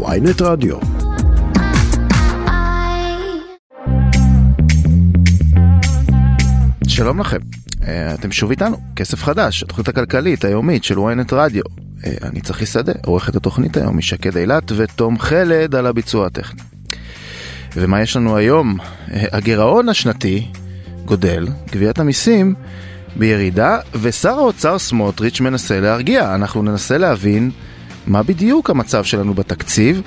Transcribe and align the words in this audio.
ויינט 0.00 0.42
רדיו. 0.42 0.76
שלום 6.88 7.20
לכם, 7.20 7.38
אה, 7.86 8.14
אתם 8.14 8.32
שוב 8.32 8.50
איתנו, 8.50 8.76
כסף 8.96 9.22
חדש, 9.22 9.62
התוכנית 9.62 9.88
הכלכלית 9.88 10.44
היומית 10.44 10.84
של 10.84 10.98
ynet 10.98 11.32
רדיו. 11.32 11.62
אה, 12.06 12.12
אני 12.22 12.40
צחי 12.40 12.66
שדה, 12.66 12.92
עורכת 13.06 13.36
התוכנית 13.36 13.76
היום 13.76 13.98
משקד 13.98 14.36
אילת 14.36 14.72
ותום 14.76 15.18
חלד 15.18 15.74
על 15.74 15.86
הביצוע 15.86 16.26
הטכני. 16.26 16.60
ומה 17.76 18.02
יש 18.02 18.16
לנו 18.16 18.36
היום? 18.36 18.78
אה, 19.12 19.24
הגירעון 19.32 19.88
השנתי 19.88 20.46
גודל, 21.04 21.48
גביית 21.72 21.98
המיסים 21.98 22.54
בירידה, 23.16 23.78
ושר 23.94 24.38
האוצר 24.38 24.78
סמוטריץ' 24.78 25.40
מנסה 25.40 25.80
להרגיע. 25.80 26.34
אנחנו 26.34 26.62
ננסה 26.62 26.98
להבין 26.98 27.50
מה 28.06 28.22
בדיוק 28.22 28.70
המצב 28.70 29.04
שלנו 29.04 29.34
בתקציב, 29.34 30.02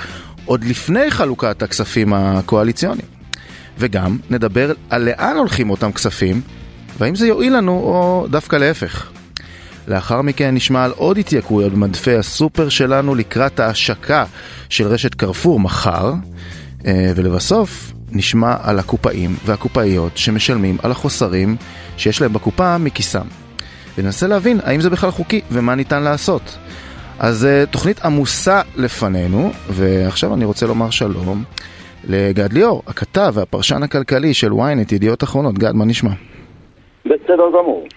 עוד 0.45 0.63
לפני 0.63 1.11
חלוקת 1.11 1.63
הכספים 1.63 2.13
הקואליציוניים. 2.13 3.07
וגם 3.77 4.17
נדבר 4.29 4.73
על 4.89 5.03
לאן 5.03 5.37
הולכים 5.37 5.69
אותם 5.69 5.91
כספים, 5.91 6.41
והאם 6.99 7.15
זה 7.15 7.27
יועיל 7.27 7.57
לנו 7.57 7.71
או 7.71 8.27
דווקא 8.29 8.55
להפך. 8.55 9.09
לאחר 9.87 10.21
מכן 10.21 10.55
נשמע 10.55 10.83
על 10.83 10.91
עוד 10.91 11.17
התייקרויות 11.17 11.73
במדפי 11.73 12.15
הסופר 12.15 12.69
שלנו 12.69 13.15
לקראת 13.15 13.59
ההשקה 13.59 14.25
של 14.69 14.87
רשת 14.87 15.13
קרפור 15.13 15.59
מחר, 15.59 16.13
אה, 16.85 17.11
ולבסוף 17.15 17.91
נשמע 18.11 18.55
על 18.63 18.79
הקופאים 18.79 19.35
והקופאיות 19.45 20.17
שמשלמים 20.17 20.77
על 20.83 20.91
החוסרים 20.91 21.55
שיש 21.97 22.21
להם 22.21 22.33
בקופה 22.33 22.77
מכיסם. 22.77 23.27
וננסה 23.97 24.27
להבין 24.27 24.59
האם 24.63 24.81
זה 24.81 24.89
בכלל 24.89 25.11
חוקי 25.11 25.41
ומה 25.51 25.75
ניתן 25.75 26.03
לעשות. 26.03 26.57
אז 27.19 27.45
אה, 27.45 27.63
תוכנית 27.71 28.05
עמוסה 28.05 28.61
לפנינו, 28.75 29.51
ועכשיו 29.69 30.33
אני 30.33 30.45
רוצה 30.45 30.65
לומר 30.65 30.89
שלום 30.89 31.43
לגד 32.07 32.53
ליאור, 32.53 32.83
הכתב 32.87 33.31
והפרשן 33.33 33.83
הכלכלי 33.83 34.33
של 34.33 34.51
ynet, 34.51 34.95
ידיעות 34.95 35.23
אחרונות. 35.23 35.59
גד, 35.59 35.71
מה 35.71 35.85
נשמע? 35.85 36.11
בסדר 37.05 37.49
גמור. 37.53 37.87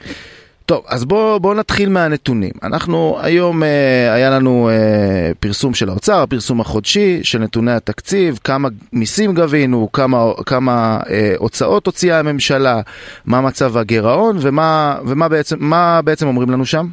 טוב, 0.66 0.84
אז 0.88 1.04
בואו 1.04 1.40
בוא 1.40 1.54
נתחיל 1.54 1.88
מהנתונים. 1.88 2.50
אנחנו 2.62 3.18
היום 3.22 3.62
אה, 3.62 4.14
היה 4.14 4.30
לנו 4.30 4.68
אה, 4.68 5.30
פרסום 5.40 5.74
של 5.74 5.88
האוצר, 5.88 6.22
הפרסום 6.22 6.60
החודשי 6.60 7.20
של 7.22 7.38
נתוני 7.38 7.72
התקציב, 7.72 8.38
כמה 8.44 8.68
מיסים 8.92 9.34
גבינו, 9.34 9.88
כמה, 9.92 10.24
כמה 10.46 11.00
אה, 11.10 11.34
הוצאות 11.38 11.86
הוציאה 11.86 12.18
הממשלה, 12.18 12.80
מה 13.26 13.40
מצב 13.40 13.76
הגירעון 13.76 14.36
ומה, 14.40 14.96
ומה 15.06 15.28
בעצם, 15.28 15.70
בעצם 16.04 16.26
אומרים 16.26 16.50
לנו 16.50 16.66
שם? 16.66 16.86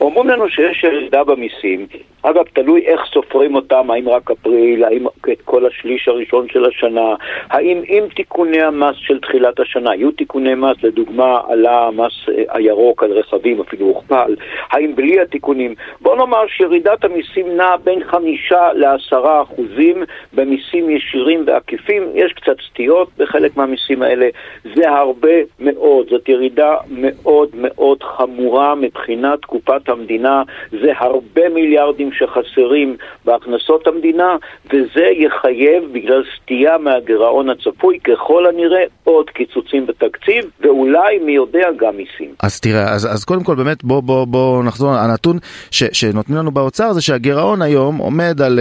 אומרים 0.00 0.28
לנו 0.28 0.48
שיש 0.48 0.84
ירידה 0.84 1.24
במיסים, 1.24 1.86
אגב, 2.22 2.44
תלוי 2.52 2.86
איך 2.86 3.00
סופרים 3.12 3.54
אותם, 3.54 3.90
האם 3.90 4.08
רק 4.08 4.30
אפריל, 4.30 4.84
האם 4.84 5.06
את 5.32 5.40
כל 5.44 5.66
השליש 5.66 6.08
הראשון 6.08 6.46
של 6.48 6.64
השנה, 6.64 7.14
האם 7.50 7.82
עם 7.86 8.08
תיקוני 8.08 8.62
המס 8.62 8.96
של 8.96 9.20
תחילת 9.20 9.60
השנה, 9.60 9.94
יהיו 9.94 10.12
תיקוני 10.12 10.54
מס, 10.54 10.76
לדוגמה 10.82 11.40
עלה 11.48 11.86
המס 11.86 12.12
אה, 12.28 12.42
הירוק 12.48 13.02
על 13.02 13.12
רכבים, 13.12 13.60
אפילו 13.60 13.86
הוכפל, 13.86 14.36
האם 14.70 14.96
בלי 14.96 15.20
התיקונים? 15.20 15.74
בוא 16.00 16.16
נאמר 16.16 16.46
שירידת 16.46 17.04
המיסים 17.04 17.56
נעה 17.56 17.76
בין 17.76 18.04
חמישה 18.04 18.72
לעשרה 18.72 19.42
אחוזים 19.42 20.02
במיסים 20.32 20.90
ישירים 20.90 21.42
ועקיפים, 21.46 22.02
יש 22.14 22.32
קצת 22.32 22.56
סטיות 22.70 23.08
בחלק 23.18 23.56
מהמיסים 23.56 24.02
האלה, 24.02 24.28
זה 24.74 24.90
הרבה 24.90 25.34
מאוד, 25.60 26.06
זאת 26.10 26.28
ירידה 26.28 26.74
מאוד 26.90 27.48
מאוד 27.54 28.02
חמורה 28.02 28.74
מבחינת 28.74 29.44
קופת 29.44 29.88
המדינה, 29.88 30.42
זה 30.70 30.92
הרבה 30.96 31.48
מיליארדים 31.48 32.09
שחסרים 32.12 32.96
בהכנסות 33.24 33.86
המדינה, 33.86 34.36
וזה 34.66 35.06
יחייב, 35.16 35.84
בגלל 35.92 36.22
סטייה 36.36 36.78
מהגירעון 36.78 37.50
הצפוי, 37.50 37.98
ככל 38.00 38.46
הנראה 38.46 38.84
עוד 39.04 39.30
קיצוצים 39.30 39.86
בתקציב, 39.86 40.44
ואולי, 40.60 41.18
מי 41.18 41.32
יודע, 41.32 41.68
גם 41.76 41.96
מיסים. 41.96 42.34
אז 42.42 42.60
תראה, 42.60 42.92
אז, 42.94 43.14
אז 43.14 43.24
קודם 43.24 43.44
כל 43.44 43.54
באמת 43.54 43.84
בוא, 43.84 44.02
בוא, 44.02 44.24
בוא 44.24 44.64
נחזור, 44.64 44.90
הנתון 44.90 45.38
ש, 45.70 45.84
שנותנים 45.92 46.38
לנו 46.38 46.50
באוצר 46.50 46.92
זה 46.92 47.00
שהגירעון 47.00 47.62
היום 47.62 47.96
עומד 47.96 48.42
על 48.42 48.58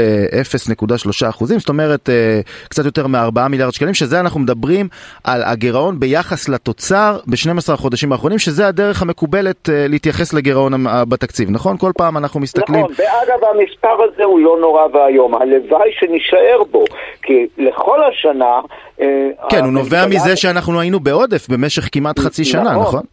0.3 0.75 1.23
אה, 1.23 1.29
אחוזים, 1.29 1.59
זאת 1.59 1.69
אומרת 1.69 2.09
אה, 2.09 2.39
קצת 2.69 2.85
יותר 2.85 3.07
מ-4 3.07 3.47
מיליארד 3.49 3.73
שקלים, 3.73 3.93
שזה 3.93 4.19
אנחנו 4.19 4.39
מדברים 4.39 4.87
על 5.23 5.43
הגירעון 5.43 5.99
ביחס 5.99 6.49
לתוצר 6.49 7.17
ב-12 7.27 7.73
החודשים 7.73 8.11
האחרונים, 8.11 8.39
שזה 8.39 8.67
הדרך 8.67 9.01
המקובלת 9.01 9.69
אה, 9.69 9.85
להתייחס 9.89 10.33
לגירעון 10.33 10.73
בתקציב, 11.09 11.49
נכון? 11.51 11.77
כל 11.77 11.91
פעם 11.97 12.17
אנחנו 12.17 12.39
מסתכלים... 12.39 12.79
נכון, 12.79 12.93
ואגב, 12.97 13.38
והמספר 13.41 14.03
הזה 14.03 14.23
הוא 14.23 14.39
לא 14.39 14.57
נורא 14.61 14.87
ואיום. 14.93 15.35
הלוואי 15.35 15.89
שנישאר 15.99 16.63
בו, 16.71 16.85
כי 17.21 17.47
לכל 17.57 18.03
השנה... 18.03 18.59
אה, 19.01 19.29
כן, 19.49 19.63
הוא 19.63 19.73
נובע 19.73 20.05
מזה 20.07 20.35
שאנחנו 20.35 20.79
היינו 20.79 20.99
בעודף 20.99 21.49
במשך 21.49 21.89
כמעט 21.91 22.19
חצי 22.19 22.45
שנה, 22.45 22.71
נכון? 22.71 23.03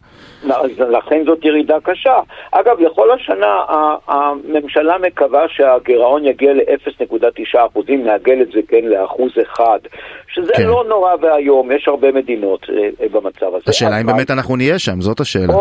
נכון? 0.43 0.69
לכן 0.89 1.23
זאת 1.25 1.45
ירידה 1.45 1.77
קשה. 1.83 2.19
אגב, 2.51 2.79
לכל 2.79 3.11
השנה 3.11 3.63
הממשלה 4.07 4.97
מקווה 4.97 5.45
שהגירעון 5.47 6.25
יגיע 6.25 6.53
ל-0.9 6.53 7.59
אחוזים, 7.71 8.05
נעגל 8.05 8.41
את 8.41 8.47
זה 8.51 8.59
כן 8.67 8.83
לאחוז 8.83 9.31
אחד, 9.41 9.79
שזה 10.27 10.53
כן. 10.55 10.63
לא 10.63 10.83
נורא 10.87 11.15
ואיום, 11.21 11.71
יש 11.71 11.87
הרבה 11.87 12.11
מדינות 12.11 12.65
אה, 12.69 13.07
במצב 13.11 13.55
הזה. 13.55 13.63
השאלה 13.67 14.01
אם 14.01 14.05
באמת 14.05 14.31
אנחנו 14.31 14.55
נהיה 14.55 14.79
שם, 14.79 15.01
זאת 15.01 15.19
השאלה. 15.19 15.53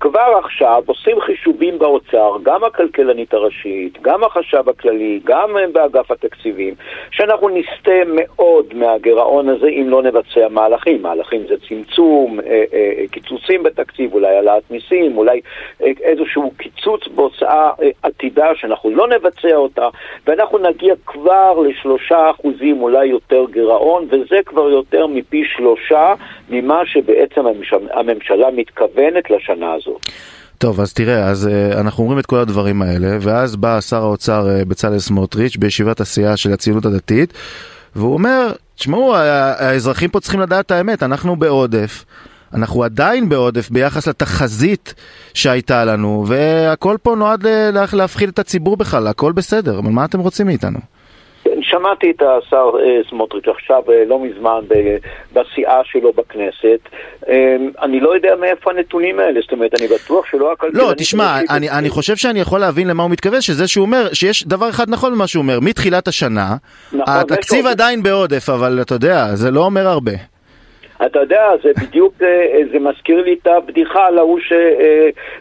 כבר 0.00 0.38
עכשיו 0.44 0.82
עושים 0.86 1.20
חישובים 1.20 1.78
באוצר, 1.78 2.36
גם 2.42 2.64
הכלכלנית 2.64 3.34
הראשית, 3.34 4.02
גם 4.02 4.24
החשב 4.24 4.68
הכללי, 4.68 5.20
גם 5.24 5.56
באגף 5.72 6.10
התקציבים, 6.10 6.74
שאנחנו 7.10 7.48
נסטה 7.48 8.00
מאוד 8.06 8.74
מהגירעון 8.74 9.48
הזה 9.48 9.66
אם 9.68 9.86
לא 9.88 10.02
נבצע 10.02 10.48
מהלכים. 10.50 11.02
מהלכים 11.02 11.42
זה 11.48 11.54
צמצום, 11.68 12.40
אה, 12.40 12.64
אה, 12.72 13.04
קיצוצים 13.10 13.62
בתקציב, 13.62 14.14
אולי 14.14 14.36
העלאת 14.36 14.70
מיסים, 14.70 15.18
אולי 15.18 15.40
אה, 15.82 15.90
איזשהו 16.00 16.52
קיצוץ 16.56 17.08
בהוצאה 17.08 17.70
עתידה 18.02 18.54
שאנחנו 18.54 18.90
לא 18.90 19.08
נבצע 19.08 19.54
אותה, 19.54 19.88
ואנחנו 20.26 20.58
נגיע 20.58 20.94
כבר 21.06 21.58
לשלושה 21.60 22.30
אחוזים, 22.30 22.82
אולי 22.82 23.06
יותר 23.06 23.44
גירעון, 23.52 24.06
וזה 24.10 24.38
כבר 24.46 24.70
יותר 24.70 25.06
מפי 25.06 25.44
שלושה 25.44 26.14
ממה 26.50 26.86
שבעצם 26.86 27.42
הממשלה 27.92 28.50
מתכוונת 28.50 29.30
לשנה 29.30 29.72
הזו. 29.72 29.89
הזאת. 29.90 30.12
טוב, 30.58 30.80
אז 30.80 30.92
תראה, 30.92 31.28
אז 31.28 31.48
uh, 31.48 31.78
אנחנו 31.80 32.02
אומרים 32.02 32.18
את 32.18 32.26
כל 32.26 32.38
הדברים 32.38 32.82
האלה, 32.82 33.18
ואז 33.20 33.56
בא 33.56 33.80
שר 33.80 34.02
האוצר 34.02 34.48
uh, 34.48 34.64
בצלאל 34.64 34.98
סמוטריץ' 34.98 35.56
בישיבת 35.56 36.00
הסיעה 36.00 36.36
של 36.36 36.52
הציונות 36.52 36.86
הדתית, 36.86 37.32
והוא 37.96 38.14
אומר, 38.14 38.52
תשמעו, 38.74 39.16
האזרחים 39.16 40.10
פה 40.10 40.20
צריכים 40.20 40.40
לדעת 40.40 40.66
את 40.66 40.70
האמת, 40.70 41.02
אנחנו 41.02 41.36
בעודף. 41.36 42.04
אנחנו 42.54 42.84
עדיין 42.84 43.28
בעודף 43.28 43.70
ביחס 43.70 44.08
לתחזית 44.08 44.94
שהייתה 45.34 45.84
לנו, 45.84 46.24
והכל 46.28 46.96
פה 47.02 47.14
נועד 47.14 47.46
להפחיד 47.92 48.28
את 48.28 48.38
הציבור 48.38 48.76
בכלל, 48.76 49.06
הכל 49.06 49.32
בסדר, 49.32 49.78
אבל 49.78 49.90
מה 49.90 50.04
אתם 50.04 50.20
רוצים 50.20 50.46
מאיתנו? 50.46 50.78
שמעתי 51.70 52.10
את 52.10 52.22
השר 52.22 52.70
אה, 52.80 53.00
סמוטריץ' 53.10 53.48
עכשיו 53.48 53.82
אה, 53.88 54.04
לא 54.06 54.18
מזמן 54.18 54.60
בסיעה 55.32 55.80
שלו 55.84 56.12
בכנסת. 56.12 56.80
אה, 57.28 57.56
אני 57.82 58.00
לא 58.00 58.14
יודע 58.14 58.34
מאיפה 58.40 58.70
הנתונים 58.70 59.20
האלה, 59.20 59.40
זאת 59.40 59.52
אומרת, 59.52 59.80
אני 59.80 59.88
בטוח 59.88 60.26
שלא 60.30 60.52
הכלכלנים... 60.52 60.88
לא, 60.88 60.94
תשמע, 60.96 61.38
אני, 61.50 61.70
אני 61.70 61.90
חושב 61.90 62.16
שאני 62.16 62.40
יכול 62.40 62.60
להבין 62.60 62.88
למה 62.88 63.02
הוא 63.02 63.10
מתכוון, 63.10 63.40
שזה 63.40 63.68
שהוא 63.68 63.84
אומר 63.86 64.08
שיש 64.12 64.46
דבר 64.46 64.68
אחד 64.70 64.90
נכון 64.90 65.12
במה 65.12 65.26
שהוא 65.26 65.42
אומר, 65.42 65.60
מתחילת 65.60 66.08
השנה, 66.08 66.56
נכון, 66.92 67.04
התקציב 67.06 67.66
עדיין 67.66 68.02
בעודף, 68.02 68.48
אבל 68.48 68.78
אתה 68.80 68.94
יודע, 68.94 69.34
זה 69.34 69.50
לא 69.50 69.64
אומר 69.64 69.86
הרבה. 69.88 70.12
אתה 71.06 71.18
יודע, 71.18 71.42
זה 71.62 71.70
בדיוק, 71.82 72.14
אה, 72.22 72.62
זה 72.72 72.78
מזכיר 72.78 73.22
לי 73.22 73.36
את 73.42 73.46
הבדיחה 73.46 74.06
על 74.06 74.18
ההוא 74.18 74.38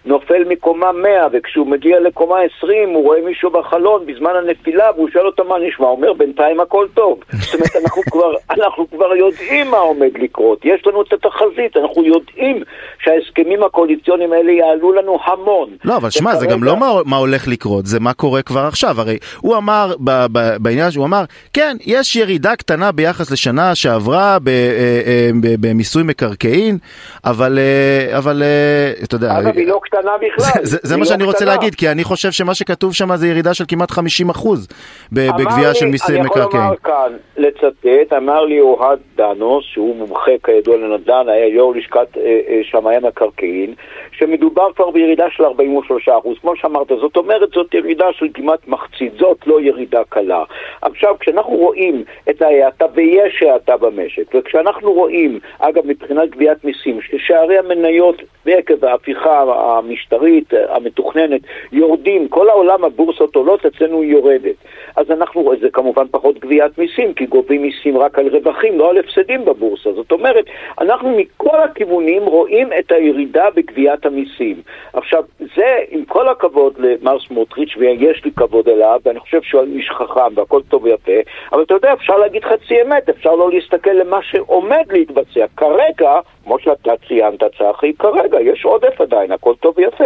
שנופל 0.06 0.44
מקומה 0.48 0.92
100 0.92 1.28
וכשהוא 1.32 1.68
מגיע 1.68 2.00
לקומה 2.00 2.36
20 2.58 2.90
הוא 2.90 3.04
רואה 3.04 3.20
מישהו 3.26 3.50
בחלון 3.50 4.06
בזמן 4.06 4.32
הנפילה 4.44 4.86
והוא 4.96 5.10
שואל 5.10 5.26
אותו 5.26 5.44
מה 5.44 5.56
נשמע, 5.68 5.88
הוא 5.88 5.96
אומר 5.96 6.14
בינתיים 6.14 6.60
הכל 6.60 6.88
טוב. 6.94 7.20
זאת 7.34 7.54
אומרת, 7.54 7.76
אנחנו 7.84 8.02
כבר, 8.12 8.34
אנחנו 8.52 8.90
כבר 8.90 9.16
יודעים 9.16 9.72
מה 9.72 9.78
עומד 9.78 10.12
לקרות, 10.20 10.66
יש 10.66 10.88
לנו 10.88 11.02
את 11.02 11.14
התחזית, 11.14 11.78
אנחנו 11.78 12.06
יודעים 12.06 12.64
שההסכמים 13.04 13.64
הקואליציוניים 13.64 14.34
האלה 14.34 14.52
יעלו 14.52 14.94
לנו 14.94 15.20
המון. 15.26 15.70
לא, 15.86 15.98
אבל 15.98 16.10
שמע, 16.10 16.36
זה 16.36 16.48
גם 16.48 16.64
לא 16.64 16.78
מה, 16.78 16.92
מה 17.06 17.18
הולך 17.18 17.48
לקרות, 17.48 17.86
זה 17.86 18.00
מה 18.00 18.14
קורה 18.14 18.42
כבר 18.42 18.62
עכשיו. 18.62 19.02
הרי 19.02 19.18
הוא 19.42 19.58
אמר, 19.58 19.94
ב, 20.00 20.26
ב, 20.32 20.58
בעניין 20.60 20.92
שהוא 20.92 21.06
אמר, 21.06 21.24
כן, 21.54 21.78
יש 21.86 22.16
ירידה 22.16 22.56
קטנה 22.56 22.92
ביחס 22.92 23.32
לשנה 23.32 23.76
שעברה 23.76 24.38
ב, 24.40 24.50
ב, 24.50 24.50
אה, 24.50 25.02
אה, 25.08 25.30
ב, 25.42 25.49
במיסוי 25.60 26.04
מקרקעין, 26.04 26.78
אבל, 27.26 27.60
אה, 27.60 28.18
אבל 28.18 28.44
אה, 28.44 29.04
אתה 29.04 29.16
יודע... 29.16 29.40
אגב, 29.40 29.58
היא 29.58 29.68
לא 29.68 29.80
קטנה 29.84 30.12
בכלל. 30.18 30.64
זה, 30.64 30.78
זה 30.82 30.98
מה 30.98 31.04
לא 31.04 31.06
שאני 31.06 31.24
רוצה 31.24 31.38
קטנה. 31.38 31.52
להגיד, 31.52 31.76
כי 31.76 31.90
אני 31.90 32.04
חושב 32.04 32.32
שמה 32.32 32.54
שכתוב 32.56 32.94
שם 32.94 33.16
זה 33.16 33.28
ירידה 33.28 33.54
של 33.54 33.64
כמעט 33.68 33.92
50 33.92 34.30
אחוז 34.30 34.68
בגבייה 35.12 35.74
של 35.74 35.86
מיסי 35.86 36.12
אני 36.12 36.26
יכול 36.26 36.42
מקרקעין. 36.42 36.64
לומר 36.64 36.76
כאן, 36.76 37.14
לצטט, 37.38 38.14
אמר 38.18 38.46
לי 38.46 38.60
אוהד 38.60 39.00
דנוס, 39.16 39.66
שהוא 39.66 39.96
מומחה 39.96 40.32
כידוע 40.44 40.78
לנדל"ן, 40.78 41.30
היה 41.30 41.48
יו"ר 41.48 41.74
לשכת 41.78 42.18
אה, 42.18 42.40
אה, 42.50 42.60
שמאי 42.64 42.96
המקרקעין, 42.96 43.74
שמדובר 44.12 44.68
כבר 44.76 44.90
בירידה 44.92 45.26
של 45.32 45.46
43 45.46 46.10
אחוז. 46.10 46.38
כמו 46.42 46.56
שאמרת, 46.56 46.88
זאת 46.88 47.18
אומרת, 47.18 47.50
זאת 47.54 47.74
ירידה 47.74 48.06
של 48.14 48.28
כמעט 48.34 48.68
מחצית, 48.68 49.14
זאת 49.20 49.48
לא 49.48 49.62
ירידה 49.62 50.02
קלה. 50.10 50.44
עכשיו, 50.82 51.16
כשאנחנו 51.20 51.54
רואים 51.54 52.04
את 52.30 52.42
ההאטה, 52.42 52.86
ויש 52.96 53.44
האטה 53.44 53.78
במשק, 53.78 54.36
וכשאנחנו 54.36 54.94
רואים, 54.94 55.39
אגב, 55.60 55.88
מבחינת 55.88 56.30
גביית 56.30 56.66
מיסים, 56.66 57.00
ששערי 57.02 57.58
המניות 57.58 58.22
ועקב 58.46 58.86
ההפיכה 58.86 59.44
המשטרית 59.78 60.54
המתוכננת 60.70 61.42
יורדים, 61.72 62.28
כל 62.28 62.50
העולם 62.50 62.84
הבורסות 62.84 63.36
עולות, 63.36 63.66
אצלנו 63.66 64.02
היא 64.02 64.12
יורדת. 64.12 64.56
אז 64.96 65.12
אנחנו 65.12 65.54
זה 65.62 65.70
כמובן 65.70 66.06
פחות 66.12 66.40
גביית 66.40 66.78
מיסים, 66.78 67.14
כי 67.14 67.26
גובים 67.26 67.62
מיסים 67.62 67.98
רק 67.98 68.20
על 68.20 68.28
רווחים, 68.28 68.80
לא 68.80 68.90
על 68.90 68.98
הפסדים 68.98 69.46
בבורסה. 69.46 69.94
זאת 69.94 70.12
אומרת, 70.12 70.46
אנחנו 70.82 71.18
מכל 71.18 71.62
הכיוונים 71.62 72.24
רואים 72.24 72.70
את 72.80 72.92
הירידה 72.92 73.46
בגביית 73.56 74.06
המיסים. 74.06 74.62
עכשיו, 74.94 75.24
זה, 75.56 75.78
עם 75.90 76.06
כל 76.06 76.28
הכבוד 76.28 76.74
למר 76.80 77.20
סמוטריץ', 77.20 77.78
ויש 77.78 78.26
לי 78.26 78.32
כבוד 78.32 78.70
אליו, 78.70 79.00
ואני 79.06 79.20
חושב 79.20 79.42
שהוא 79.42 79.64
איש 79.76 79.90
חכם 79.90 80.36
והכל 80.36 80.62
טוב 80.70 80.84
ויפה, 80.84 81.20
אבל 81.52 81.64
אתה 81.64 81.74
יודע, 81.74 81.94
אפשר 81.94 82.18
להגיד 82.18 82.44
חצי 82.44 82.82
אמת, 82.82 83.10
אפשר 83.10 83.36
לא 83.36 83.52
להסתכל 83.52 83.92
למה 83.92 84.20
שעומד 84.22 84.86
להתבצע. 84.92 85.29
כרגע, 85.58 86.12
כמו 86.44 86.60
שאתה 86.60 86.92
ציינת, 87.08 87.40
צחי, 87.58 87.94
כרגע 88.00 88.38
יש 88.42 88.66
עודף 88.66 89.02
עדיין, 89.02 89.32
הכל 89.32 89.54
טוב 89.62 89.74
ויפה. 89.78 90.04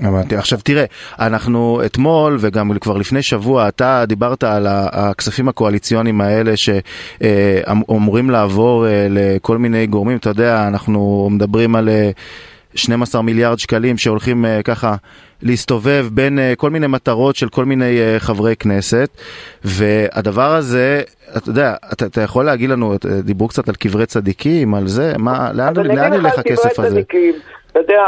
הבנתי. 0.00 0.36
עכשיו 0.36 0.58
תראה, 0.64 0.84
אנחנו 1.20 1.80
אתמול 1.86 2.36
וגם 2.40 2.78
כבר 2.78 2.96
לפני 2.96 3.22
שבוע 3.22 3.68
אתה 3.68 4.04
דיברת 4.06 4.44
על 4.44 4.66
הכספים 4.68 5.48
הקואליציוניים 5.48 6.20
האלה 6.20 6.52
שאמורים 6.56 8.30
לעבור 8.30 8.86
אה, 8.86 9.06
לכל 9.10 9.58
מיני 9.58 9.86
גורמים, 9.86 10.16
אתה 10.16 10.30
יודע, 10.30 10.68
אנחנו 10.68 11.28
מדברים 11.30 11.76
על 11.76 11.88
אה, 11.88 12.10
12 12.74 13.22
מיליארד 13.22 13.58
שקלים 13.58 13.98
שהולכים 13.98 14.44
אה, 14.44 14.62
ככה 14.62 14.96
להסתובב 15.42 16.06
בין 16.12 16.38
אה, 16.38 16.52
כל 16.56 16.70
מיני 16.70 16.86
מטרות 16.86 17.36
של 17.36 17.48
כל 17.48 17.64
מיני 17.64 17.98
אה, 18.00 18.16
חברי 18.18 18.56
כנסת 18.56 19.08
והדבר 19.64 20.54
הזה, 20.54 21.02
אתה 21.36 21.50
יודע, 21.50 21.74
אתה, 21.92 22.06
אתה 22.06 22.20
יכול 22.20 22.44
להגיד 22.44 22.70
לנו, 22.70 22.92
אה, 22.92 23.20
דיברו 23.22 23.48
קצת 23.48 23.68
על 23.68 23.74
קברי 23.74 24.06
צדיקים, 24.06 24.74
על 24.74 24.88
זה, 24.88 25.12
מה, 25.18 25.52
לאן, 25.52 25.68
אז 25.68 25.78
אני 25.78 25.96
לאן 25.96 26.12
אגיד 26.12 26.24
לך 26.24 26.32
ילך 26.32 26.38
על 26.38 26.42
קברי 26.42 26.54
הכסף 26.54 26.78
הזה? 26.78 26.90
צדיקים. 26.90 27.34
אתה 27.80 27.92
יודע, 27.92 28.04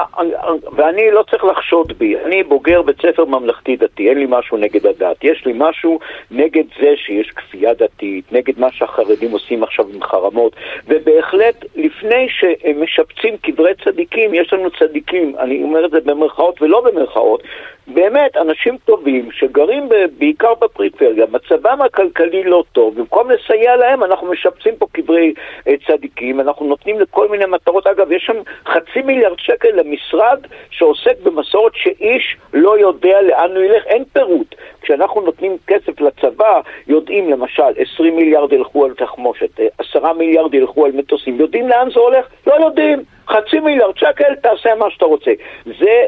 ואני 0.77 1.11
לא 1.11 1.25
צריך 1.31 1.45
לחשוד 1.45 1.93
בי, 1.99 2.17
אני 2.25 2.43
בוגר 2.43 2.83
בית 2.83 2.97
ספר 3.03 3.25
ממלכתי 3.25 3.77
דתי, 3.77 4.09
אין 4.09 4.19
לי 4.19 4.27
משהו 4.29 4.57
נגד 4.57 4.87
הדת, 4.87 5.25
יש 5.25 5.47
לי 5.47 5.53
משהו 5.57 5.99
נגד 6.31 6.65
זה 6.81 6.95
שיש 6.97 7.31
כפייה 7.31 7.75
דתית, 7.75 8.33
נגד 8.33 8.59
מה 8.59 8.73
שהחרדים 8.73 9.31
עושים 9.31 9.63
עכשיו 9.63 9.85
עם 9.95 10.03
חרמות, 10.03 10.57
ובהחלט 10.87 11.65
לפני 11.77 12.29
שמשפצים 12.29 13.37
קברי 13.37 13.73
צדיקים, 13.85 14.35
יש 14.35 14.53
לנו 14.53 14.71
צדיקים, 14.71 15.35
אני 15.39 15.63
אומר 15.63 15.85
את 15.85 15.91
זה 15.91 16.01
במרכאות 16.01 16.63
ולא 16.63 16.81
במרכאות, 16.81 17.43
באמת 17.89 18.37
אנשים 18.37 18.77
טובים 18.85 19.29
שגרים 19.33 19.89
בעיקר 20.19 20.55
בפריפריה, 20.55 21.27
מצבם 21.33 21.79
הכלכלי 21.83 22.45
לא 22.45 22.65
טוב, 22.73 22.95
במקום 22.95 23.31
לסייע 23.31 23.77
להם 23.77 24.05
אנחנו 24.05 24.27
משפצים 24.27 24.77
פה 24.77 24.87
קברי 24.93 25.35
אה, 25.69 25.75
צדיקים, 25.87 26.41
אנחנו 26.41 26.67
נותנים 26.67 27.01
לכל 27.01 27.29
מיני 27.29 27.45
מטרות, 27.47 27.87
אגב 27.87 28.13
יש 28.13 28.23
שם 28.27 28.37
חצי 28.67 29.03
מיליארד 29.05 29.39
שקל 29.39 29.69
למשרד 29.75 30.39
שעוסק 30.71 31.21
במסורת 31.23 31.73
שאיש 31.75 32.37
לא 32.53 32.79
יודע 32.79 33.23
לאן 33.23 33.57
הוא 33.57 33.65
ילך, 33.65 33.87
אין 33.87 34.05
פירוט. 34.13 34.55
כשאנחנו 34.83 35.21
נותנים 35.21 35.57
כסף 35.67 36.01
לצבא, 36.01 36.61
יודעים 36.87 37.31
למשל 37.31 37.63
20 37.77 38.17
מיליארד 38.17 38.53
ילכו 38.53 38.85
על 38.85 38.95
תחמושת, 38.95 39.61
אה, 39.61 39.67
10 39.79 40.13
מיליארד 40.13 40.55
ילכו 40.55 40.85
על 40.85 40.93
מטוסים, 40.93 41.41
יודעים 41.41 41.69
לאן 41.69 41.89
זה 41.95 42.01
הולך? 42.01 42.27
לא 42.47 42.55
יודעים. 42.55 43.03
חצי 43.29 43.61
מיליארד 43.61 43.97
שקל, 43.97 44.35
תעשה 44.35 44.75
מה 44.75 44.91
שאתה 44.91 45.05
רוצה. 45.05 45.31
זה 45.65 46.05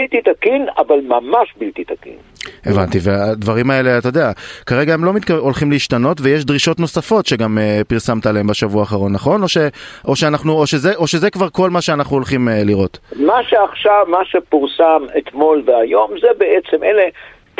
בלתי 0.00 0.20
תקין, 0.22 0.66
אבל 0.78 1.00
ממש 1.00 1.54
בלתי 1.58 1.84
תקין. 1.84 2.16
הבנתי, 2.66 2.98
והדברים 3.02 3.70
האלה, 3.70 3.98
אתה 3.98 4.08
יודע, 4.08 4.30
כרגע 4.66 4.94
הם 4.94 5.04
לא 5.04 5.12
מתק... 5.12 5.30
הולכים 5.30 5.70
להשתנות 5.70 6.18
ויש 6.20 6.44
דרישות 6.44 6.80
נוספות 6.80 7.26
שגם 7.26 7.58
uh, 7.58 7.84
פרסמת 7.84 8.26
עליהן 8.26 8.46
בשבוע 8.46 8.80
האחרון, 8.80 9.12
נכון? 9.12 9.42
או, 9.42 9.48
ש... 9.48 9.58
או, 10.08 10.16
שאנחנו, 10.16 10.52
או, 10.52 10.66
שזה, 10.66 10.94
או 10.96 11.06
שזה 11.06 11.30
כבר 11.30 11.48
כל 11.48 11.70
מה 11.70 11.80
שאנחנו 11.80 12.16
הולכים 12.16 12.48
uh, 12.48 12.50
לראות? 12.66 12.98
מה 13.16 13.42
שעכשיו, 13.48 14.04
מה 14.08 14.24
שפורסם 14.24 15.02
אתמול 15.18 15.62
והיום, 15.66 16.10
זה 16.20 16.28
בעצם, 16.38 16.84
אלה 16.84 17.02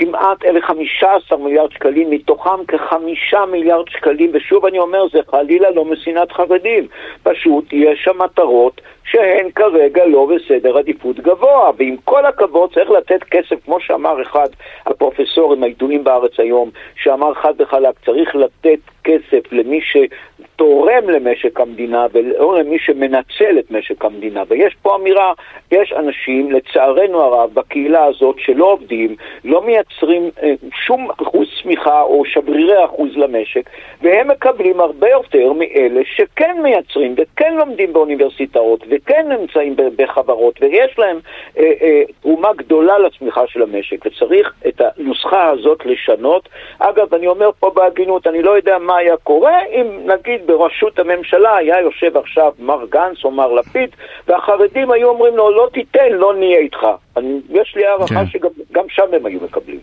כמעט, 0.00 0.44
אלה 0.44 0.60
15 0.60 1.38
מיליארד 1.38 1.72
שקלים, 1.72 2.10
מתוכם 2.10 2.64
כחמישה 2.68 3.44
מיליארד 3.46 3.88
שקלים, 3.88 4.30
ושוב 4.34 4.66
אני 4.66 4.78
אומר, 4.78 5.04
זה 5.12 5.18
חלילה 5.30 5.70
לא 5.70 5.84
משנאת 5.84 6.32
חרדים, 6.32 6.86
פשוט 7.22 7.64
יש 7.72 8.04
שם 8.04 8.22
מטרות 8.22 8.80
שהן 9.04 9.50
כרגע 9.50 10.06
לא 10.06 10.26
בסדר 10.26 10.78
עדיפות 10.78 11.20
גבוה, 11.20 11.70
ועם 11.76 11.96
כל 12.04 12.26
הכבוד 12.26 12.74
צריך 12.74 12.90
לתת 12.90 13.22
כסף, 13.24 13.64
כמו 13.64 13.80
שאמר 13.80 14.22
אחד 14.22 14.48
הפרופסורים 14.86 15.62
הידועים 15.62 16.04
בארץ 16.04 16.32
היום, 16.38 16.70
שאמר 16.96 17.34
חד 17.34 17.54
וחלק, 17.58 17.94
צריך 18.04 18.36
לתת 18.36 18.78
כסף 19.04 19.52
למי 19.52 19.80
שתורם 19.80 21.10
למשק 21.10 21.60
המדינה 21.60 22.06
ולא 22.12 22.58
למי 22.58 22.78
שמנצל 22.78 23.58
את 23.58 23.70
משק 23.70 24.04
המדינה. 24.04 24.42
ויש 24.48 24.76
פה 24.82 24.96
אמירה, 24.96 25.32
יש 25.70 25.92
אנשים, 25.92 26.52
לצערנו 26.52 27.20
הרב, 27.20 27.50
בקהילה 27.54 28.04
הזאת 28.04 28.36
שלא 28.38 28.64
עובדים, 28.64 29.16
לא 29.44 29.62
מייצרים 29.62 30.30
אה, 30.42 30.52
שום 30.74 31.08
אחוז 31.10 31.48
צמיחה 31.62 32.02
או 32.02 32.24
שברירי 32.24 32.84
אחוז 32.84 33.16
למשק, 33.16 33.70
והם 34.02 34.28
מקבלים 34.28 34.80
הרבה 34.80 35.08
יותר 35.08 35.52
מאלה 35.52 36.00
שכן 36.04 36.56
מייצרים 36.62 37.14
וכן 37.16 37.54
לומדים 37.54 37.92
באוניברסיטאות 37.92 38.84
וכן 38.90 39.26
נמצאים 39.40 39.76
בחברות 39.96 40.62
ויש 40.62 40.98
להם 40.98 41.18
אה, 41.58 41.72
אה, 41.82 42.02
תרומה 42.22 42.52
גדולה 42.56 42.98
לצמיחה 42.98 43.46
של 43.46 43.62
המשק 43.62 44.06
וצריך 44.06 44.54
את 44.68 44.80
הנוסחה 44.80 45.48
הזאת 45.48 45.86
לשנות. 45.86 46.48
אגב, 46.78 47.14
אני 47.14 47.26
אומר 47.26 47.50
פה 47.60 47.70
בהגינות, 47.70 48.26
אני 48.26 48.42
לא 48.42 48.50
יודע 48.50 48.78
מה 48.78 48.89
היה 48.96 49.16
קורה 49.16 49.58
אם 49.72 49.86
נגיד 50.06 50.46
בראשות 50.46 50.98
הממשלה 50.98 51.56
היה 51.56 51.80
יושב 51.80 52.16
עכשיו 52.16 52.52
מר 52.58 52.84
גנץ 52.90 53.24
או 53.24 53.30
מר 53.30 53.52
לפיד 53.52 53.90
והחרדים 54.28 54.90
היו 54.90 55.08
אומרים 55.08 55.36
לו 55.36 55.50
לא 55.50 55.68
תיתן, 55.72 56.12
לא 56.12 56.34
נהיה 56.38 56.58
איתך. 56.58 56.86
אני, 57.16 57.40
יש 57.50 57.74
לי 57.76 57.86
הערכה 57.86 58.14
כן. 58.14 58.26
שגם 58.26 58.84
שם 58.88 59.02
הם 59.12 59.26
היו 59.26 59.38
מקבלים. 59.42 59.80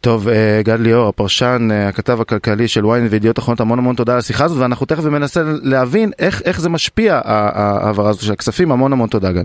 טוב, 0.00 0.28
גד 0.60 0.80
ליאור, 0.80 1.08
הפרשן, 1.08 1.68
הכתב 1.88 2.20
הכלכלי 2.20 2.68
של 2.68 2.84
ynet 2.84 3.10
וידיעות 3.10 3.38
אחרונות, 3.38 3.60
המון 3.60 3.78
המון 3.78 3.96
תודה 3.96 4.12
על 4.12 4.18
השיחה 4.18 4.44
הזאת, 4.44 4.62
ואנחנו 4.62 4.86
תכף 4.86 5.04
מנסה 5.04 5.40
להבין 5.62 6.10
איך, 6.18 6.42
איך 6.44 6.60
זה 6.60 6.68
משפיע, 6.68 7.20
ההעברה 7.24 8.10
הזאת 8.10 8.22
של 8.22 8.32
הכספים. 8.32 8.72
המון 8.72 8.92
המון 8.92 9.08
תודה, 9.08 9.32
גד. 9.32 9.44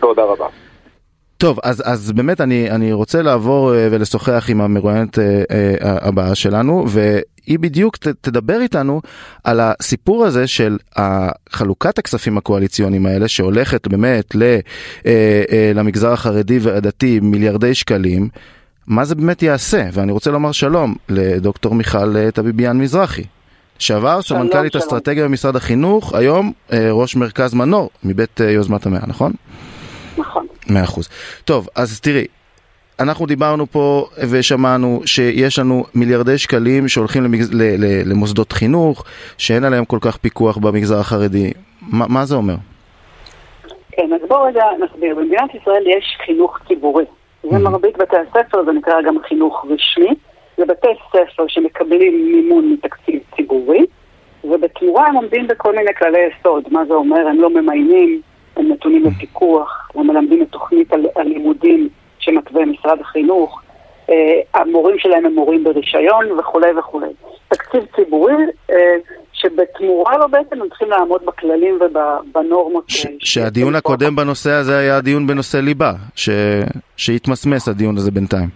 תודה 0.00 0.22
רבה. 0.22 0.46
טוב, 1.38 1.58
אז, 1.62 1.82
אז 1.86 2.12
באמת 2.12 2.40
אני, 2.40 2.70
אני 2.70 2.92
רוצה 2.92 3.22
לעבור 3.22 3.72
ולשוחח 3.90 4.50
עם 4.50 4.60
המרואיינת 4.60 5.18
הבאה 5.80 6.34
שלנו, 6.34 6.84
והיא 7.46 7.58
בדיוק 7.58 7.96
ת, 7.96 8.08
תדבר 8.08 8.60
איתנו 8.60 9.00
על 9.44 9.60
הסיפור 9.60 10.26
הזה 10.26 10.46
של 10.46 10.78
חלוקת 11.50 11.98
הכספים 11.98 12.38
הקואליציוניים 12.38 13.06
האלה, 13.06 13.28
שהולכת 13.28 13.88
באמת 13.88 14.36
למגזר 15.74 16.12
החרדי 16.12 16.58
והדתי 16.58 17.20
מיליארדי 17.20 17.74
שקלים. 17.74 18.28
מה 18.86 19.04
זה 19.04 19.14
באמת 19.14 19.42
יעשה? 19.42 19.88
ואני 19.92 20.12
רוצה 20.12 20.30
לומר 20.30 20.52
שלום 20.52 20.94
לדוקטור 21.08 21.74
מיכל 21.74 22.30
טביביאן 22.30 22.78
מזרחי. 22.78 23.24
שעבר 23.78 24.22
סמנכ"לית 24.22 24.76
אסטרטגיה 24.76 25.24
במשרד 25.24 25.56
החינוך, 25.56 26.14
היום 26.14 26.52
ראש 26.72 27.16
מרכז 27.16 27.54
מנור 27.54 27.90
מבית 28.04 28.40
יוזמת 28.40 28.86
המאה, 28.86 29.00
נכון? 29.06 29.32
נכון. 30.18 30.46
מאה 30.68 30.84
אחוז. 30.84 31.08
טוב, 31.44 31.68
אז 31.74 32.00
תראי, 32.00 32.24
אנחנו 33.00 33.26
דיברנו 33.26 33.66
פה 33.66 34.06
ושמענו 34.30 35.00
שיש 35.06 35.58
לנו 35.58 35.84
מיליארדי 35.94 36.38
שקלים 36.38 36.88
שהולכים 36.88 37.24
למגז... 37.24 37.50
למוסדות 38.06 38.52
חינוך, 38.52 39.04
שאין 39.38 39.64
עליהם 39.64 39.84
כל 39.84 39.98
כך 40.00 40.16
פיקוח 40.16 40.56
במגזר 40.56 40.98
החרדי. 40.98 41.52
מה, 41.82 42.04
מה 42.08 42.24
זה 42.24 42.34
אומר? 42.34 42.54
כן, 43.92 44.12
אז 44.12 44.28
בואו 44.28 44.42
רגע 44.42 44.64
נסביר. 44.84 45.14
במדינת 45.14 45.54
ישראל 45.54 45.84
יש 45.86 46.18
חינוך 46.26 46.58
ציבורי. 46.68 47.04
זה 47.50 47.58
מרבית 47.58 47.96
בתי 47.96 48.16
הספר, 48.16 48.64
זה 48.64 48.72
נקרא 48.72 49.02
גם 49.02 49.16
חינוך 49.28 49.66
רשמי. 49.70 50.14
זה 50.56 50.64
בתי 50.64 50.88
ספר 51.08 51.44
שמקבלים 51.48 52.32
מימון 52.32 52.72
מתקציב 52.72 53.20
ציבורי, 53.36 53.86
ובתמורה 54.44 55.06
הם 55.06 55.14
עומדים 55.14 55.46
בכל 55.46 55.76
מיני 55.76 55.94
כללי 55.98 56.18
יסוד. 56.18 56.64
מה 56.70 56.84
זה 56.84 56.94
אומר? 56.94 57.26
הם 57.28 57.40
לא 57.40 57.50
ממיינים, 57.50 58.20
הם 58.56 58.72
נתונים 58.72 59.04
לפיקוח, 59.04 59.90
הם 59.94 60.06
מלמדים 60.06 60.42
את 60.42 60.48
תוכנית 60.50 60.92
הלימודים 61.16 61.88
שמתווה 62.26 62.64
משרד 62.66 63.00
החינוך, 63.00 63.62
המורים 64.54 64.98
שלהם 64.98 65.26
הם 65.26 65.34
מורים 65.34 65.64
ברישיון 65.64 66.38
וכולי 66.38 66.78
וכולי. 66.78 67.06
תקציב 67.48 67.84
ציבורי 67.96 68.32
שבתמורה 69.32 70.16
לו 70.18 70.28
בעצם 70.28 70.62
הם 70.62 70.68
צריכים 70.68 70.90
לעמוד 70.90 71.22
בכללים 71.26 71.78
ובנורמות. 71.80 72.84
ש- 72.88 73.06
שהדיון 73.18 73.74
הקודם 73.74 74.16
בנושא 74.16 74.50
הזה 74.50 74.78
היה 74.78 75.00
דיון 75.00 75.26
בנושא 75.26 75.56
ליבה, 75.56 75.92
ש- 76.14 76.28
שהתמסמס 76.96 77.68
הדיון 77.68 77.96
הזה 77.96 78.10
בינתיים. 78.10 78.48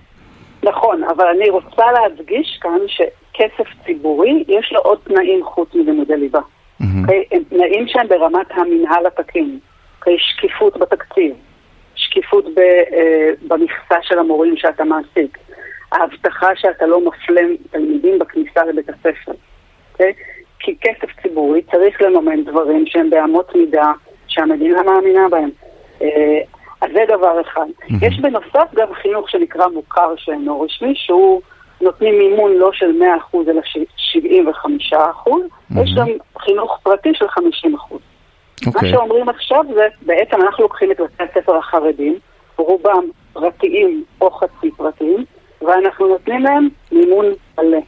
נכון, 0.63 1.03
אבל 1.05 1.25
אני 1.37 1.51
רוצה 1.51 1.83
להדגיש 1.93 2.59
כאן 2.63 2.79
שכסף 2.87 3.69
ציבורי, 3.87 4.45
יש 4.49 4.73
לו 4.73 4.81
עוד 4.81 4.99
תנאים 5.05 5.45
חוץ 5.45 5.69
מלימודי 5.75 6.17
ליבה. 6.17 6.41
Mm-hmm. 6.41 6.85
הם 7.33 7.43
תנאים 7.49 7.89
שהם 7.89 8.09
ברמת 8.09 8.47
המינהל 8.51 9.07
התקין. 9.07 9.59
אוקיי? 9.99 10.17
שקיפות 10.19 10.77
בתקציב, 10.77 11.35
שקיפות 12.11 12.45
ב, 12.55 12.59
אה, 12.93 13.31
במכסה 13.49 13.97
של 14.03 14.19
המורים 14.19 14.57
שאתה 14.57 14.85
מעסיק, 14.85 15.39
ההבטחה 15.93 16.49
שאתה 16.57 16.87
לא 16.87 17.01
מפלה 17.01 17.43
תלמידים 17.71 18.19
בכניסה 18.19 18.65
לבית 18.65 18.89
הספר. 18.89 19.33
אוקיי? 19.93 20.13
כי 20.59 20.77
כסף 20.81 21.23
ציבורי 21.23 21.63
צריך 21.63 22.03
לממן 22.03 22.45
דברים 22.45 22.87
שהם 22.87 23.11
באמות 23.11 23.55
מידה 23.55 23.93
שהמדינה 24.29 24.83
מאמינה 24.83 25.29
בהם. 25.29 25.51
אה, 26.03 26.41
אז 26.81 26.91
זה 26.95 27.01
דבר 27.09 27.41
אחד. 27.41 27.67
Mm-hmm. 27.83 28.07
יש 28.07 28.21
בנוסף 28.21 28.75
גם 28.75 28.95
חינוך 28.95 29.31
שנקרא 29.31 29.67
מוכר 29.67 30.15
שאינו 30.17 30.61
רשמי, 30.61 30.93
שהוא 30.95 31.41
נותנים 31.81 32.19
מימון 32.19 32.53
לא 32.53 32.71
של 32.73 33.03
100% 33.33 33.37
אלא 33.51 33.61
ש- 33.65 34.17
75%, 34.93 35.31
יש 35.83 35.95
גם 35.97 36.09
חינוך 36.39 36.79
פרטי 36.83 37.15
של 37.15 37.27
50%. 37.27 37.39
מה 38.67 38.73
אוקיי. 38.75 38.91
שאומרים 38.91 39.29
עכשיו 39.29 39.65
זה, 39.75 39.87
בעצם 40.03 40.43
אנחנו 40.43 40.63
לוקחים 40.63 40.91
את 40.93 41.01
בתי 41.01 41.23
הספר 41.23 41.57
החרדים, 41.57 42.19
רובם 42.57 43.05
פרטיים 43.33 44.05
או 44.21 44.31
חצי 44.31 44.71
פרטיים, 44.77 45.25
ואנחנו 45.63 46.09
נותנים 46.09 46.43
להם 46.43 46.69
מימון 46.93 47.27
מלא. 47.59 47.79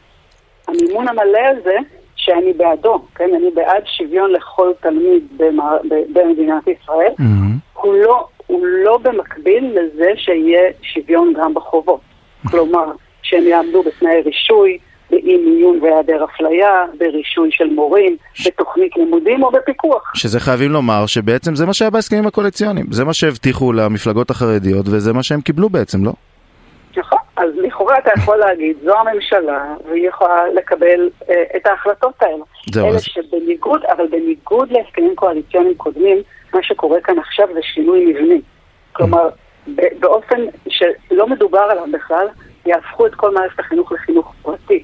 המימון 0.67 1.07
המלא 1.07 1.39
הזה, 1.39 1.75
שאני 2.15 2.53
בעדו, 2.53 3.05
כן, 3.15 3.29
אני 3.35 3.51
בעד 3.51 3.83
שוויון 3.85 4.31
לכל 4.31 4.71
תלמיד 4.81 5.23
במע... 5.37 5.77
במדינת 6.13 6.67
ישראל, 6.67 7.11
מהמם. 7.19 7.57
הוא 7.73 7.95
לא, 7.95 8.27
הוא 8.47 8.65
לא 8.65 8.97
במקביל 8.97 9.79
לזה 9.79 10.11
שיהיה 10.15 10.71
שוויון 10.81 11.33
גם 11.33 11.53
בחובות. 11.53 12.01
כלומר, 12.51 12.85
שהם 13.21 13.43
יעמדו 13.43 13.83
בתנאי 13.83 14.21
רישוי, 14.21 14.77
באי 15.11 15.37
מיון 15.37 15.79
והיעדר 15.81 16.25
אפליה, 16.25 16.69
ברישוי 16.97 17.49
של 17.51 17.69
מורים, 17.69 18.17
בתוכנית 18.47 18.97
לימודים 18.97 19.43
או 19.43 19.51
בפיקוח. 19.51 20.11
שזה 20.15 20.39
חייבים 20.39 20.71
לומר 20.71 21.05
שבעצם 21.05 21.55
זה 21.55 21.65
מה 21.65 21.73
שהיה 21.73 21.91
בהסכמים 21.91 22.27
הקואליציוניים, 22.27 22.85
זה 22.91 23.05
מה 23.05 23.13
שהבטיחו 23.13 23.73
למפלגות 23.73 24.29
החרדיות 24.29 24.85
וזה 24.87 25.13
מה 25.13 25.23
שהם 25.23 25.41
קיבלו 25.41 25.69
בעצם, 25.69 26.05
לא? 26.05 26.11
נכון, 26.97 27.17
אז 27.37 27.49
לכאורה 27.55 27.97
אתה 27.97 28.11
יכול 28.17 28.37
להגיד, 28.37 28.77
זו 28.83 28.93
הממשלה, 28.99 29.63
והיא 29.89 30.07
יכולה 30.07 30.43
לקבל 30.55 31.09
אה, 31.29 31.43
את 31.55 31.67
ההחלטות 31.67 32.13
האלה. 32.21 32.43
זהו, 32.71 32.87
אלה 32.87 32.95
אז- 32.95 33.03
שבניגוד, 33.03 33.81
אבל 33.85 34.07
בניגוד 34.07 34.71
להסכמים 34.71 35.15
קואליציוניים 35.15 35.75
קודמים, 35.75 36.17
מה 36.53 36.63
שקורה 36.63 37.01
כאן 37.01 37.19
עכשיו 37.19 37.47
זה 37.53 37.59
שינוי 37.63 38.05
מבני. 38.05 38.41
כלומר, 38.93 39.29
ב- 39.75 39.81
באופן 39.99 40.37
שלא 40.69 41.27
מדובר 41.27 41.59
עליו 41.59 41.83
בכלל, 41.93 42.27
יהפכו 42.65 43.05
את 43.05 43.15
כל 43.15 43.33
מערכת 43.33 43.59
החינוך 43.59 43.91
לחינוך 43.91 44.33
פרטי. 44.41 44.83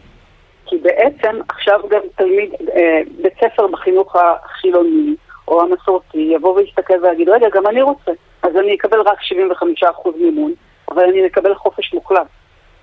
כי 0.65 0.77
בעצם 0.77 1.39
עכשיו 1.49 1.79
גם 1.89 1.99
תלמיד, 2.15 2.53
אה, 2.75 3.01
בית 3.21 3.33
ספר 3.39 3.67
בחינוך 3.67 4.15
החילוני 4.15 5.15
או 5.47 5.61
המסורתי 5.61 6.29
יבוא 6.35 6.55
ויסתכל 6.55 7.05
ויגיד, 7.05 7.29
רגע, 7.29 7.47
גם 7.53 7.67
אני 7.67 7.81
רוצה, 7.81 8.11
אז 8.41 8.57
אני 8.57 8.75
אקבל 8.75 9.01
רק 9.01 9.17
75% 9.21 10.15
מימון, 10.15 10.53
אבל 10.91 11.03
אני 11.03 11.27
אקבל 11.27 11.55
חופש 11.55 11.93
מוחלט. 11.93 12.27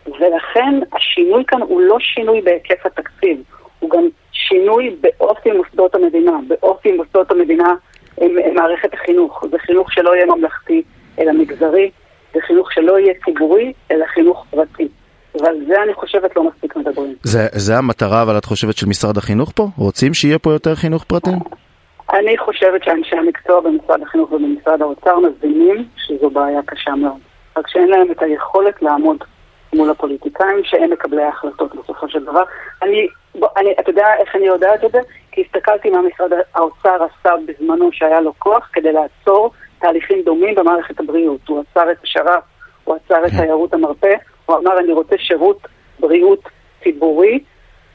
ולכן 0.07 0.81
השינוי 0.93 1.45
כאן 1.45 1.63
הוא 1.63 1.81
לא 1.81 1.97
שינוי 2.01 2.41
בהיקף 2.41 2.87
התקציב, 2.87 3.43
הוא 3.79 3.91
גם 3.91 4.09
שינוי 4.33 4.97
באופי 5.01 5.51
מוסדות 5.53 5.95
המדינה, 5.95 6.39
באופי 6.49 6.93
מוסדות 6.93 7.31
המדינה 7.31 7.75
מערכת 8.55 8.95
החינוך. 8.95 9.45
זה 9.51 9.59
חינוך 9.59 9.93
שלא 9.93 10.15
יהיה 10.17 10.27
ממלכתי 10.27 10.83
אלא 11.19 11.33
מגזרי, 11.33 11.91
זה 12.37 12.43
חינוך 12.47 12.73
שלא 12.73 12.99
יהיה 12.99 13.15
ציבורי 13.25 13.73
אלא 13.91 14.07
חינוך 14.15 14.47
פרטי. 14.51 14.89
ועל 15.41 15.57
זה 15.69 15.83
אני 15.83 15.95
חושבת 15.95 16.37
לא 16.37 16.45
מספיק 16.45 16.77
מדברים. 16.77 17.15
זה, 17.23 17.47
זה 17.53 17.79
המטרה 17.79 18.23
אבל 18.23 18.39
את 18.39 18.45
חושבת 18.45 18.77
של 18.77 18.87
משרד 18.87 19.19
החינוך 19.19 19.53
פה? 19.55 19.69
רוצים 19.79 20.15
שיהיה 20.15 20.39
פה 20.39 20.53
יותר 20.53 20.75
חינוך 20.75 21.05
פרטי? 21.05 21.31
אני 22.13 22.39
חושבת 22.39 22.85
שאנשי 22.85 23.17
המקצוע 23.17 23.61
במשרד 23.61 24.03
החינוך 24.03 24.33
ובמשרד 24.33 24.83
האוצר 24.83 25.19
מבינים 25.19 25.85
שזו 25.97 26.31
בעיה 26.31 26.61
קשה 26.67 26.95
מאוד. 26.95 27.19
רק 27.57 27.69
שאין 27.69 27.89
להם 27.89 28.11
את 28.11 28.23
היכולת 28.23 28.83
לעמוד 28.83 29.17
מול 29.75 29.91
הפוליטיקאים 29.91 30.65
שהם 30.65 30.91
מקבלי 30.91 31.23
ההחלטות 31.23 31.75
בסופו 31.75 32.09
של 32.09 32.25
דבר. 32.25 32.43
אני, 32.83 33.07
בוא, 33.35 33.49
אני, 33.57 33.75
אתה 33.81 33.91
יודע 33.91 34.07
איך 34.19 34.37
אני 34.37 34.47
יודעת 34.47 34.85
את 34.85 34.93
זה? 34.93 34.99
כי 35.33 35.43
הסתכלתי 35.47 35.91
מה 35.91 35.99
משרד 36.03 36.31
האוצר 36.55 36.97
עשה 37.05 37.35
בזמנו 37.47 37.89
שהיה 37.93 38.21
לו 38.21 38.33
כוח 38.39 38.69
כדי 38.73 38.93
לעצור 38.93 39.51
תהליכים 39.79 40.23
דומים 40.23 40.55
במערכת 40.55 41.01
הבריאות. 41.01 41.49
הוא 41.49 41.61
עצר 41.71 41.93
את 41.93 41.97
השר"פ, 42.03 42.43
הוא 42.85 42.97
עצר 42.97 43.27
את 43.27 43.31
תיירות 43.31 43.75
המרפא, 43.75 44.15
הוא 44.47 44.57
אמר 44.57 44.79
אני 44.79 44.93
רוצה 44.93 45.17
שירות 45.19 45.67
בריאות 46.01 46.49
ציבורי 46.83 47.39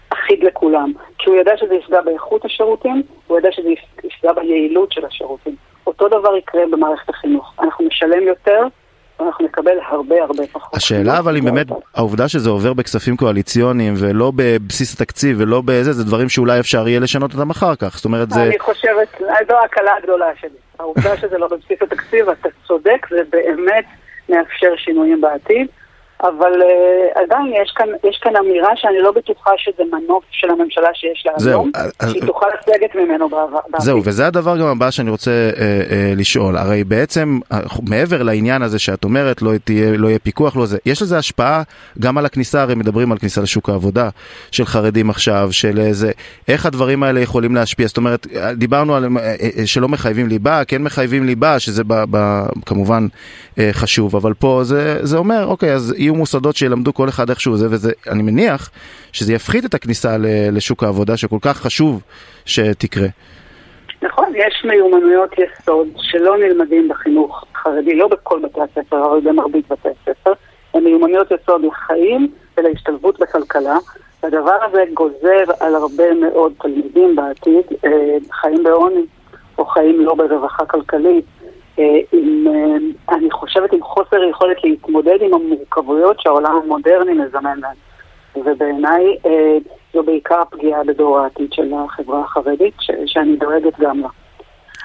אחיד 0.10 0.44
לכולם. 0.44 0.94
כי 1.18 1.30
הוא 1.30 1.38
ידע 1.38 1.58
שזה 1.58 1.76
יפגע 1.76 2.02
באיכות 2.02 2.46
השירותים, 2.46 3.04
הוא 3.28 3.40
ידע 3.40 3.52
שזה 3.52 3.70
יפגע 4.04 4.34
ביעילות 4.34 4.92
של 4.92 5.06
השירותים. 5.06 5.56
אותו 5.88 6.08
דבר 6.08 6.36
יקרה 6.36 6.62
במערכת 6.72 7.10
החינוך. 7.10 7.54
אנחנו 7.60 7.86
נשלם 7.86 8.28
יותר, 8.28 8.68
ואנחנו 9.22 9.46
נקבל 9.46 9.78
הרבה 9.90 10.16
הרבה 10.24 10.44
פחות. 10.52 10.76
השאלה 10.76 11.20
אבל 11.20 11.38
אם 11.38 11.46
באמת 11.46 11.68
העובדה 11.96 12.28
שזה 12.28 12.50
עובר 12.50 12.74
בכספים 12.74 13.18
קואליציוניים 13.18 13.94
ולא 13.98 14.32
בבסיס 14.36 14.94
התקציב 14.94 15.38
ולא 15.40 15.62
בזה, 15.66 15.94
זה 15.94 16.04
דברים 16.04 16.30
שאולי 16.30 16.60
אפשר 16.60 16.88
יהיה 16.88 17.00
לשנות 17.00 17.34
אותם 17.34 17.50
אחר 17.50 17.76
כך. 17.76 17.96
זאת 17.96 18.06
אומרת 18.06 18.30
זה... 18.30 18.44
אני 18.44 18.60
חושבת, 18.60 19.22
זו 19.48 19.54
ההקלה 19.58 19.92
הגדולה 19.98 20.26
שלי. 20.42 20.50
העובדה 20.80 21.18
שזה 21.18 21.38
לא 21.38 21.48
בבסיס 21.48 21.82
התקציב, 21.82 22.30
אתה 22.30 22.50
צודק, 22.68 23.08
זה 23.10 23.22
באמת 23.30 23.86
מאפשר 24.30 24.74
שינויים 24.78 25.22
בעתיד. 25.22 25.68
אבל 26.22 26.52
uh, 26.62 27.20
עדיין 27.20 27.54
יש 27.64 27.72
כאן, 27.76 27.88
יש 28.10 28.20
כאן 28.24 28.36
אמירה 28.36 28.70
שאני 28.76 29.00
לא 29.00 29.12
בטוחה 29.12 29.52
שזה 29.58 29.84
מנוף 29.92 30.24
של 30.32 30.50
הממשלה 30.50 30.90
שיש 30.94 31.24
לה 31.26 31.32
זהו, 31.38 31.52
היום, 31.52 31.72
אז- 31.76 32.12
שהיא 32.12 32.26
תוכל 32.26 32.46
לסגת 32.48 32.96
ממנו 32.96 33.30
בעבר. 33.30 33.60
זהו, 33.78 34.02
וזה 34.04 34.28
הדבר 34.28 34.58
גם 34.58 34.68
הבא 34.68 34.92
שאני 34.92 35.10
רוצה 35.10 35.32
אה, 35.32 35.82
אה, 35.92 36.14
לשאול. 36.16 36.58
הרי 36.58 36.84
בעצם, 36.84 37.40
אה, 37.52 37.60
מעבר 37.90 38.24
לעניין 38.24 38.62
הזה 38.62 38.80
שאת 38.80 39.04
אומרת, 39.04 39.42
לא 39.42 39.52
תהיה, 39.64 39.98
לא 39.98 40.08
יהיה 40.08 40.20
פיקוח, 40.20 40.58
לא 40.58 40.66
זה, 40.66 40.78
יש 40.86 41.02
לזה 41.02 41.18
השפעה 41.18 41.62
גם 42.00 42.18
על 42.18 42.26
הכניסה, 42.26 42.62
הרי 42.62 42.76
מדברים 42.76 43.12
על 43.12 43.18
כניסה 43.18 43.42
לשוק 43.42 43.70
העבודה 43.70 44.10
של 44.52 44.66
חרדים 44.66 45.10
עכשיו, 45.10 45.48
של 45.52 45.80
איזה, 45.80 46.12
איך 46.48 46.66
הדברים 46.66 47.04
האלה 47.04 47.20
יכולים 47.20 47.56
להשפיע? 47.56 47.88
זאת 47.88 47.98
אומרת, 47.98 48.28
אה, 48.36 48.54
דיברנו 48.54 48.96
על 48.96 49.06
אה, 49.18 49.36
אה, 49.58 49.68
שלא 49.68 49.88
מחייבים 49.90 50.28
ליבה, 50.28 50.64
כן 50.68 50.84
מחייבים 50.84 51.24
ליבה, 51.26 51.60
שזה 51.60 51.84
ב, 51.84 52.04
ב, 52.12 52.44
כמובן 52.66 53.08
אה, 53.60 53.70
חשוב, 53.72 54.16
אבל 54.16 54.34
פה 54.34 54.60
זה, 54.64 54.98
זה 55.02 55.18
אומר, 55.18 55.46
אוקיי, 55.46 55.74
אז 55.74 55.94
יהיו 55.98 56.11
מוסדות 56.16 56.56
שילמדו 56.56 56.94
כל 56.94 57.10
אחד 57.10 57.30
איכשהו 57.30 57.58
זה, 57.58 57.68
וזה, 57.70 57.92
אני 58.12 58.24
מניח 58.24 58.70
שזה 59.12 59.34
יפחית 59.34 59.66
את 59.66 59.74
הכניסה 59.74 60.16
לשוק 60.52 60.84
העבודה, 60.84 61.18
שכל 61.18 61.38
כך 61.42 61.58
חשוב 61.58 62.02
שתקרה. 62.46 63.08
נכון, 64.02 64.34
יש 64.36 64.66
מיומנויות 64.66 65.30
יסוד 65.34 65.88
שלא 65.98 66.38
נלמדים 66.38 66.90
בחינוך 66.90 67.46
חרדי, 67.56 67.96
לא 67.96 68.08
בכל 68.08 68.40
בתי 68.44 68.60
הספר, 68.62 69.06
אבל 69.06 69.20
במרבית 69.20 69.72
בתי 69.72 69.90
הספר, 69.90 70.34
הן 70.74 70.84
מיומנויות 70.84 71.28
יסוד 71.32 71.62
לחיים 71.66 72.32
ולהשתלבות 72.58 73.20
בכלכלה. 73.20 73.78
והדבר 74.24 74.58
הזה 74.70 74.84
גוזר 74.94 75.44
על 75.60 75.76
הרבה 75.76 76.14
מאוד 76.14 76.54
תלמידים 76.62 77.16
בעתיד 77.16 77.66
אה, 77.86 78.18
חיים 78.32 78.64
בעוני, 78.64 79.06
או 79.58 79.66
חיים 79.66 80.06
לא 80.06 80.16
ברווחה 80.16 80.66
כלכלית, 80.66 81.26
עם, 82.12 82.48
אה, 82.48 83.16
אני 83.16 83.32
חושבת 83.32 83.74
עם 83.74 83.84
חוסר 83.84 84.24
יכולת 84.30 84.64
להתמודד 84.64 85.18
עם 85.22 85.34
המורכבויות 85.34 86.20
שהעולם 86.20 86.56
המודרני 86.56 87.14
מזמן 87.14 87.60
להם. 87.60 87.76
ובעיניי 88.36 89.18
אה, 89.26 89.58
זו 89.94 90.04
בעיקר 90.04 90.42
פגיעה 90.52 90.84
בדור 90.84 91.20
העתיד 91.20 91.54
של 91.54 91.74
החברה 91.74 92.22
החרדית, 92.22 92.74
ש- 92.80 92.92
שאני 93.06 93.36
דואגת 93.36 93.80
גם 93.80 94.00
לה. 94.00 94.08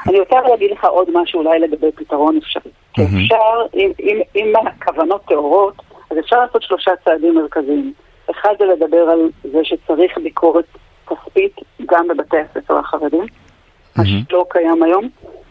אני 0.08 0.20
רוצה 0.20 0.40
להגיד 0.40 0.70
לך 0.70 0.84
עוד 0.84 1.08
משהו 1.14 1.40
אולי 1.40 1.58
לגבי 1.58 1.92
פתרון 1.92 2.36
אפשרי. 2.36 2.70
מהמם. 2.98 3.08
אפשר, 3.22 3.66
אם, 3.74 3.92
אם, 4.00 4.20
אם 4.36 4.52
הכוונות 4.66 5.24
טהורות, 5.28 5.74
אז 6.10 6.18
אפשר 6.18 6.40
לעשות 6.40 6.62
שלושה 6.62 6.90
צעדים 7.04 7.34
מרכזיים. 7.34 7.92
אחד 8.30 8.54
זה 8.58 8.64
לדבר 8.64 9.10
על 9.10 9.30
זה 9.42 9.58
שצריך 9.62 10.18
ביקורת 10.18 10.64
כספית 11.06 11.56
גם 11.86 12.08
בבתי 12.08 12.36
הספר 12.38 12.78
החרדים, 12.78 13.20
מה 13.20 14.04
מהמם. 14.04 14.22
שלא 14.28 14.46
קיים 14.48 14.82
היום, 14.82 15.08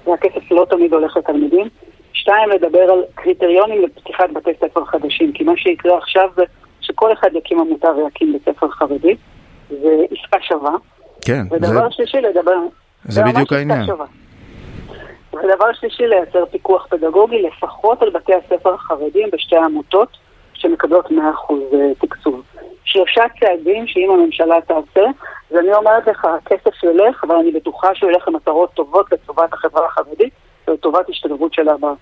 והכסף 0.07 0.51
לא 0.51 0.65
תמיד 0.69 0.93
הולך 0.93 1.17
לתלמידים. 1.17 1.67
שתיים, 2.13 2.49
לדבר 2.49 2.79
על 2.79 3.03
קריטריונים 3.15 3.81
לפתיחת 3.81 4.29
בתי 4.33 4.49
ספר 4.61 4.85
חדשים, 4.85 5.31
כי 5.31 5.43
מה 5.43 5.57
שיקרה 5.57 5.97
עכשיו 5.97 6.29
זה 6.35 6.43
שכל 6.81 7.13
אחד 7.13 7.29
יקים 7.33 7.59
עמותה 7.59 7.87
ויקים 7.87 8.33
בית 8.33 8.41
ספר 8.45 8.69
חרדי, 8.69 9.15
זה 9.69 10.05
עסקה 10.11 10.37
שווה. 10.41 10.75
כן, 11.21 11.43
זה, 11.49 11.55
ודבר 11.55 11.89
שלישי, 11.89 12.17
לדבר... 12.17 12.57
זה 13.03 13.23
בדיוק 13.23 13.53
העניין. 13.53 13.85
שווה. 13.85 14.05
ודבר 15.33 15.73
שלישי, 15.73 16.07
לייצר 16.07 16.45
פיקוח 16.45 16.87
פדגוגי 16.89 17.41
לפחות 17.41 18.01
על 18.01 18.09
בתי 18.09 18.33
הספר 18.33 18.73
החרדים 18.73 19.29
בשתי 19.33 19.55
העמותות 19.55 20.17
שמקבלות 20.53 21.05
100% 21.05 21.11
תקצוב. 21.99 22.43
שלושה 22.85 23.23
צעדים 23.39 23.87
שאם 23.87 24.09
הממשלה 24.11 24.55
תעשה, 24.67 25.05
אז 25.51 25.57
אני 25.57 25.73
אומרת 25.73 26.07
לך, 26.07 26.25
הכסף 26.25 26.83
ילך, 26.83 27.23
אבל 27.27 27.35
אני 27.35 27.51
בטוחה 27.51 27.87
שהוא 27.93 28.11
ילך 28.11 28.27
למטרות 28.27 28.73
טובות 28.73 29.11
לטובת 29.11 29.53
החברה 29.53 29.85
החרדית 29.85 30.33
ולטובת 30.67 31.09
השתלבות 31.09 31.53
שלה 31.53 31.77
בה. 31.77 31.93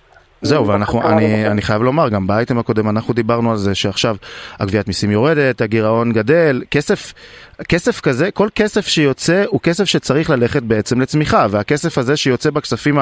זהו, 0.44 0.66
ואנחנו, 0.66 1.02
אני, 1.02 1.46
אני 1.46 1.62
חייב 1.62 1.82
לומר, 1.82 2.08
גם 2.08 2.26
באייטם 2.26 2.58
הקודם 2.58 2.88
אנחנו 2.88 3.14
דיברנו 3.14 3.50
על 3.50 3.56
זה 3.56 3.74
שעכשיו 3.74 4.16
הגביית 4.60 4.86
מיסים 4.86 5.10
יורדת, 5.10 5.60
הגירעון 5.60 6.12
גדל, 6.12 6.62
כסף, 6.70 7.12
כסף 7.68 8.00
כזה, 8.00 8.30
כל 8.30 8.48
כסף 8.54 8.86
שיוצא 8.86 9.44
הוא 9.48 9.60
כסף 9.60 9.84
שצריך 9.84 10.30
ללכת 10.30 10.62
בעצם 10.62 11.00
לצמיחה, 11.00 11.46
והכסף 11.50 11.98
הזה 11.98 12.16
שיוצא 12.16 12.50
בכספים 12.50 12.98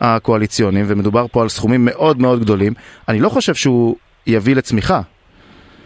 הקואליציוניים, 0.00 0.84
ומדובר 0.88 1.26
פה 1.32 1.42
על 1.42 1.48
סכומים 1.48 1.84
מאוד 1.84 2.20
מאוד 2.20 2.40
גדולים, 2.40 2.72
אני 3.08 3.20
לא 3.20 3.28
חושב 3.28 3.54
שהוא 3.54 3.96
יביא 4.26 4.56
לצמיחה. 4.56 5.00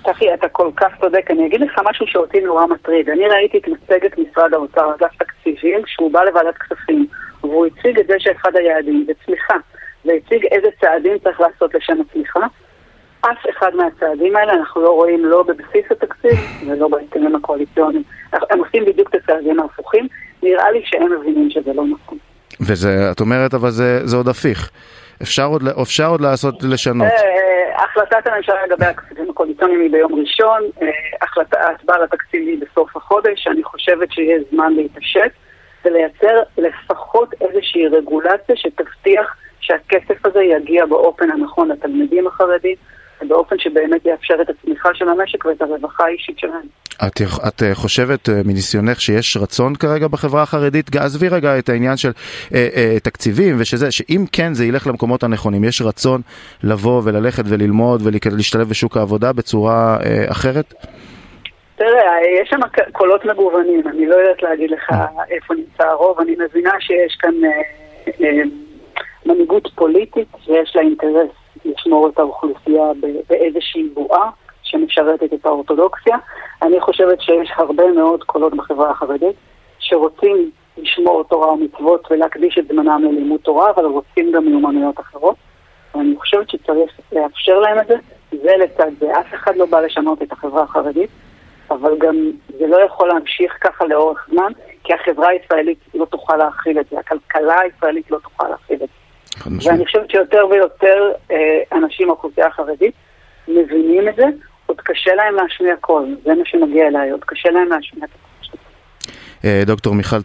צחי, 0.06 0.34
אתה 0.34 0.48
כל 0.48 0.70
כך 0.76 0.92
צודק. 1.00 1.30
אני 1.30 1.46
אגיד 1.46 1.60
לך 1.60 1.80
משהו 1.84 2.06
שאותי 2.06 2.40
נורא 2.40 2.66
מטריד. 2.66 3.08
אני 3.10 3.28
ראיתי 3.28 3.58
את 3.58 3.68
מצגת 3.68 4.18
משרד 4.18 4.54
האוצר, 4.54 4.94
אגף 4.94 5.10
תקציבים, 5.18 5.82
כשהוא 5.82 6.12
בא 6.12 6.22
לוועדת 6.22 6.58
כספים, 6.58 7.06
והוא 7.40 7.66
הציג 7.66 7.98
את 7.98 8.06
זה 8.06 8.14
שאחד 8.18 8.56
היעדים 8.56 9.04
זה 9.06 9.12
צמיחה. 9.26 9.54
והציג 10.04 10.46
איזה 10.52 10.68
צעדים 10.80 11.18
צריך 11.18 11.40
לעשות 11.40 11.74
לשם 11.74 11.96
הצמיחה. 12.00 12.40
אף 13.20 13.38
אחד 13.50 13.70
מהצעדים 13.74 14.36
האלה 14.36 14.52
אנחנו 14.52 14.82
לא 14.82 14.90
רואים 14.90 15.24
לא 15.24 15.42
בבסיס 15.42 15.84
התקציב 15.90 16.38
ולא 16.68 16.88
בהסכמים 16.88 17.36
הקואליציוניים. 17.36 18.02
הם 18.32 18.58
עושים 18.58 18.84
בדיוק 18.84 19.08
את 19.08 19.14
הצעדים 19.14 19.60
ההפוכים, 19.60 20.08
נראה 20.42 20.70
לי 20.70 20.82
שהם 20.84 21.12
מבינים 21.20 21.50
שזה 21.50 21.72
לא 21.72 21.84
נכון. 21.86 22.18
וזה, 22.60 23.08
את 23.10 23.20
אומרת, 23.20 23.54
אבל 23.54 23.70
זה, 23.70 24.00
זה 24.04 24.16
עוד 24.16 24.28
הפיך. 24.28 24.70
אפשר 25.22 25.46
עוד, 25.46 25.62
אפשר 25.82 26.06
עוד 26.06 26.20
לעשות, 26.20 26.62
לשנות. 26.62 27.06
אה, 27.06 27.84
החלטת 27.84 28.26
הממשלה 28.26 28.66
לגבי 28.66 28.84
הכספים 28.84 29.30
הקואליציוניים 29.30 29.80
היא 29.80 29.90
ביום 29.90 30.14
ראשון, 30.14 30.62
אה, 30.82 30.88
ההצבעה 31.52 31.98
לתקציב 31.98 32.48
היא 32.48 32.58
בסוף 32.60 32.96
החודש, 32.96 33.46
אני 33.46 33.62
חושבת 33.62 34.12
שיהיה 34.12 34.38
זמן 34.52 34.72
להתעשת 34.72 35.30
ולייצר 35.84 36.42
לפחות 36.58 37.34
איזושהי 37.40 37.88
רגולציה 37.88 38.56
שתבטיח 38.56 39.36
שהכסף 39.60 40.26
הזה 40.26 40.42
יגיע 40.42 40.86
באופן 40.86 41.30
הנכון 41.30 41.68
לתלמידים 41.68 42.26
החרדים, 42.26 42.76
ובאופן 43.22 43.58
שבאמת 43.58 44.06
יאפשר 44.06 44.34
את 44.42 44.50
הצמיחה 44.50 44.88
של 44.94 45.08
המשק 45.08 45.44
ואת 45.44 45.62
הרווחה 45.62 46.04
האישית 46.04 46.38
שלהם. 46.38 46.66
את, 47.06 47.20
את 47.48 47.62
אה, 47.62 47.74
חושבת 47.74 48.28
אה, 48.28 48.34
מניסיונך 48.44 49.00
שיש 49.00 49.36
רצון 49.36 49.74
כרגע 49.74 50.08
בחברה 50.08 50.42
החרדית? 50.42 50.96
עזבי 50.96 51.28
רגע 51.28 51.58
את 51.58 51.68
העניין 51.68 51.96
של 51.96 52.10
אה, 52.54 52.68
אה, 52.76 52.96
תקציבים 53.02 53.56
ושזה, 53.58 53.90
שאם 53.90 54.24
כן 54.32 54.54
זה 54.54 54.64
ילך 54.64 54.86
למקומות 54.86 55.22
הנכונים, 55.22 55.64
יש 55.64 55.82
רצון 55.82 56.20
לבוא 56.62 57.02
וללכת 57.04 57.42
וללמוד 57.46 58.00
ולהשתלב 58.04 58.68
בשוק 58.68 58.96
העבודה 58.96 59.32
בצורה 59.32 59.96
אה, 60.04 60.24
אחרת? 60.30 60.74
תראה, 61.76 62.16
יש 62.42 62.48
שם 62.50 62.60
קולות 62.92 63.24
מגוונים, 63.24 63.88
אני 63.88 64.06
לא 64.06 64.14
יודעת 64.14 64.42
להגיד 64.42 64.70
לך 64.70 64.92
איפה 65.30 65.54
נמצא 65.54 65.84
הרוב, 65.84 66.20
אני 66.20 66.36
מבינה 66.44 66.72
שיש 66.80 67.16
כאן... 67.20 67.34
אה, 67.44 67.50
אה, 68.26 68.42
מנהיגות 69.26 69.68
פוליטית 69.74 70.28
שיש 70.44 70.76
לה 70.76 70.82
אינטרס 70.82 71.30
לשמור 71.64 72.08
את 72.08 72.18
האוכלוסייה 72.18 72.84
באיזושהי 73.28 73.88
בועה 73.94 74.30
שמשרתת 74.62 75.32
את 75.32 75.46
האורתודוקסיה. 75.46 76.16
אני 76.62 76.80
חושבת 76.80 77.20
שיש 77.20 77.50
הרבה 77.56 77.92
מאוד 77.92 78.24
קולות 78.24 78.54
בחברה 78.54 78.90
החרדית 78.90 79.36
שרוצים 79.78 80.50
לשמור 80.78 81.24
תורה 81.24 81.52
ומצוות 81.52 82.08
ולהקדיש 82.10 82.58
את 82.58 82.68
זמנם 82.68 83.02
ללימוד 83.04 83.40
תורה, 83.40 83.70
אבל 83.70 83.84
רוצים 83.84 84.32
גם 84.32 84.44
מיומנויות 84.44 85.00
אחרות. 85.00 85.36
ואני 85.94 86.16
חושבת 86.16 86.50
שצריך 86.50 87.00
לאפשר 87.12 87.58
להם 87.58 87.78
את 87.80 87.86
זה, 87.86 87.94
זה 88.42 88.56
לצד 88.56 88.90
זה. 88.98 89.20
אף 89.20 89.34
אחד 89.34 89.56
לא 89.56 89.66
בא 89.66 89.80
לשנות 89.80 90.22
את 90.22 90.32
החברה 90.32 90.62
החרדית, 90.62 91.10
אבל 91.70 91.98
גם 91.98 92.30
זה 92.58 92.66
לא 92.66 92.76
יכול 92.76 93.08
להמשיך 93.08 93.56
ככה 93.60 93.84
לאורך 93.84 94.26
זמן, 94.32 94.52
כי 94.84 94.94
החברה 94.94 95.28
הישראלית 95.28 95.78
לא 95.94 96.04
תוכל 96.04 96.36
להכיל 96.36 96.80
את 96.80 96.86
זה, 96.90 96.98
הכלכלה 96.98 97.60
הישראלית 97.60 98.10
לא 98.10 98.18
תוכל 98.18 98.48
להכיל 98.48 98.76
את 98.76 98.88
זה. 98.88 99.03
ואני 99.46 99.86
חושבת 99.86 100.10
שיותר 100.10 100.46
ויותר 100.50 101.10
אה, 101.30 101.36
אנשים 101.72 102.06
מהאוכלוסייה 102.06 102.46
החרדית 102.46 102.94
מבינים 103.48 104.08
את 104.08 104.16
זה, 104.16 104.24
עוד 104.66 104.80
קשה 104.80 105.14
להם 105.14 105.34
להשמיע 105.34 105.76
קול, 105.80 106.16
זה 106.24 106.34
מה 106.34 106.44
שמגיע 106.44 106.86
אליי, 106.86 107.10
עוד 107.10 107.24
קשה 107.24 107.50
להם 107.50 107.68
להשמיע 107.68 108.04
את 108.04 108.10
הקול. 108.10 108.60
אה, 109.44 109.62
דוקטור 109.66 109.94
מיכל 109.94 110.16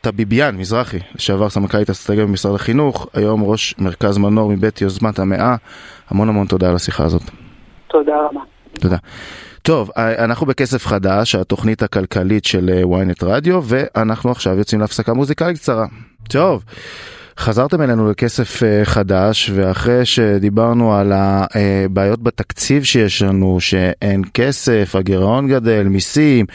טביביאן 0.00 0.56
מזרחי, 0.56 0.98
לשעבר 1.14 1.48
סמנכ"לית 1.48 1.90
אסטרטגיה 1.90 2.26
במשרד 2.26 2.54
החינוך, 2.54 3.08
היום 3.14 3.44
ראש 3.44 3.74
מרכז 3.78 4.18
מנור 4.18 4.50
מבית 4.50 4.80
יוזמת 4.80 5.18
המאה, 5.18 5.54
המון 6.10 6.28
המון 6.28 6.46
תודה 6.46 6.68
על 6.68 6.74
השיחה 6.74 7.04
הזאת. 7.04 7.22
תודה 7.88 8.16
רבה. 8.16 8.40
תודה. 8.80 8.96
טוב, 9.62 9.90
אה, 9.98 10.24
אנחנו 10.24 10.46
בכסף 10.46 10.86
חדש, 10.86 11.34
התוכנית 11.34 11.82
הכלכלית 11.82 12.44
של 12.44 12.70
ynet 12.84 13.24
רדיו, 13.26 13.60
ואנחנו 13.64 14.30
עכשיו 14.30 14.58
יוצאים 14.58 14.80
להפסקה 14.80 15.14
מוזיקלית 15.14 15.58
קצרה. 15.58 15.86
טוב. 16.28 16.62
חזרתם 17.38 17.82
אלינו 17.82 18.10
לכסף 18.10 18.62
אה, 18.62 18.80
חדש, 18.84 19.50
ואחרי 19.54 20.04
שדיברנו 20.04 20.94
על 20.94 21.12
הבעיות 21.14 22.22
בתקציב 22.22 22.84
שיש 22.84 23.22
לנו, 23.22 23.60
שאין 23.60 24.22
כסף, 24.34 24.94
הגירעון 24.94 25.48
גדל, 25.48 25.82
מיסים, 25.82 26.46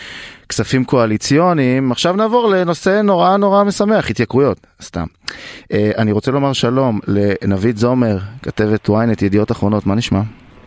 כספים 0.50 0.86
קואליציוניים, 0.86 1.92
עכשיו 1.92 2.14
נעבור 2.14 2.50
לנושא 2.50 3.02
נורא 3.02 3.38
נורא 3.38 3.64
משמח, 3.64 4.10
התייקרויות, 4.10 4.58
סתם. 4.82 5.06
אה, 5.74 5.92
אני 5.98 6.12
רוצה 6.12 6.32
לומר 6.32 6.54
שלום 6.54 7.00
לנבית 7.08 7.78
זומר, 7.78 8.18
כתבת 8.44 8.90
ynet 8.90 9.26
ידיעות 9.26 9.52
אחרונות, 9.52 9.86
מה 9.86 9.96
נשמע? 9.96 10.22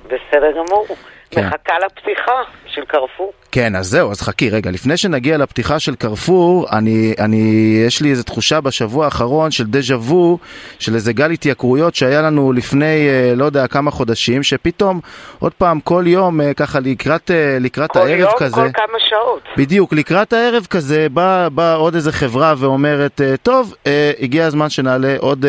בסדר 0.05 0.51
גמור. 0.53 0.87
כן. 1.31 1.47
מחכה 1.47 1.75
לפתיחה 1.87 2.33
של 2.75 2.85
קרפור. 2.85 3.33
כן, 3.55 3.77
אז 3.77 3.87
זהו, 3.87 4.11
אז 4.11 4.21
חכי, 4.21 4.51
רגע, 4.51 4.71
לפני 4.71 4.97
שנגיע 4.97 5.39
לפתיחה 5.39 5.79
של 5.79 5.95
קרפור, 5.95 6.67
אני, 6.73 7.15
אני, 7.19 7.75
יש 7.87 8.03
לי 8.03 8.11
איזו 8.11 8.23
תחושה 8.23 8.61
בשבוע 8.61 9.05
האחרון 9.05 9.51
של 9.51 9.65
דז'ה 9.67 9.97
וו, 9.97 10.39
של 10.79 10.95
איזה 10.95 11.13
גל 11.13 11.31
התייקרויות 11.31 11.95
שהיה 11.95 12.23
לנו 12.23 12.53
לפני, 12.53 13.09
אה, 13.09 13.33
לא 13.37 13.45
יודע, 13.45 13.67
כמה 13.67 13.91
חודשים, 13.91 14.43
שפתאום, 14.43 15.01
עוד 15.39 15.53
פעם, 15.53 15.81
כל 15.81 16.05
יום, 16.07 16.41
אה, 16.41 16.55
ככה 16.55 16.81
לקראת, 16.81 17.31
אה, 17.31 17.59
לקראת 17.61 17.91
כל 17.91 17.99
הערב 17.99 18.19
יום, 18.19 18.31
כזה. 18.39 18.55
כל 18.55 18.61
יום, 18.61 18.73
כל 18.73 18.81
כמה 18.87 18.99
שעות. 19.09 19.43
בדיוק, 19.57 19.93
לקראת 19.93 20.33
הערב 20.33 20.67
כזה, 20.71 21.07
באה 21.13 21.49
בא 21.49 21.77
עוד 21.77 21.95
איזה 21.95 22.13
חברה 22.13 22.55
ואומרת, 22.59 23.21
טוב, 23.43 23.75
הגיע 24.21 24.47
הזמן 24.47 24.71
שנעלה 24.71 25.17
עוד 25.19 25.47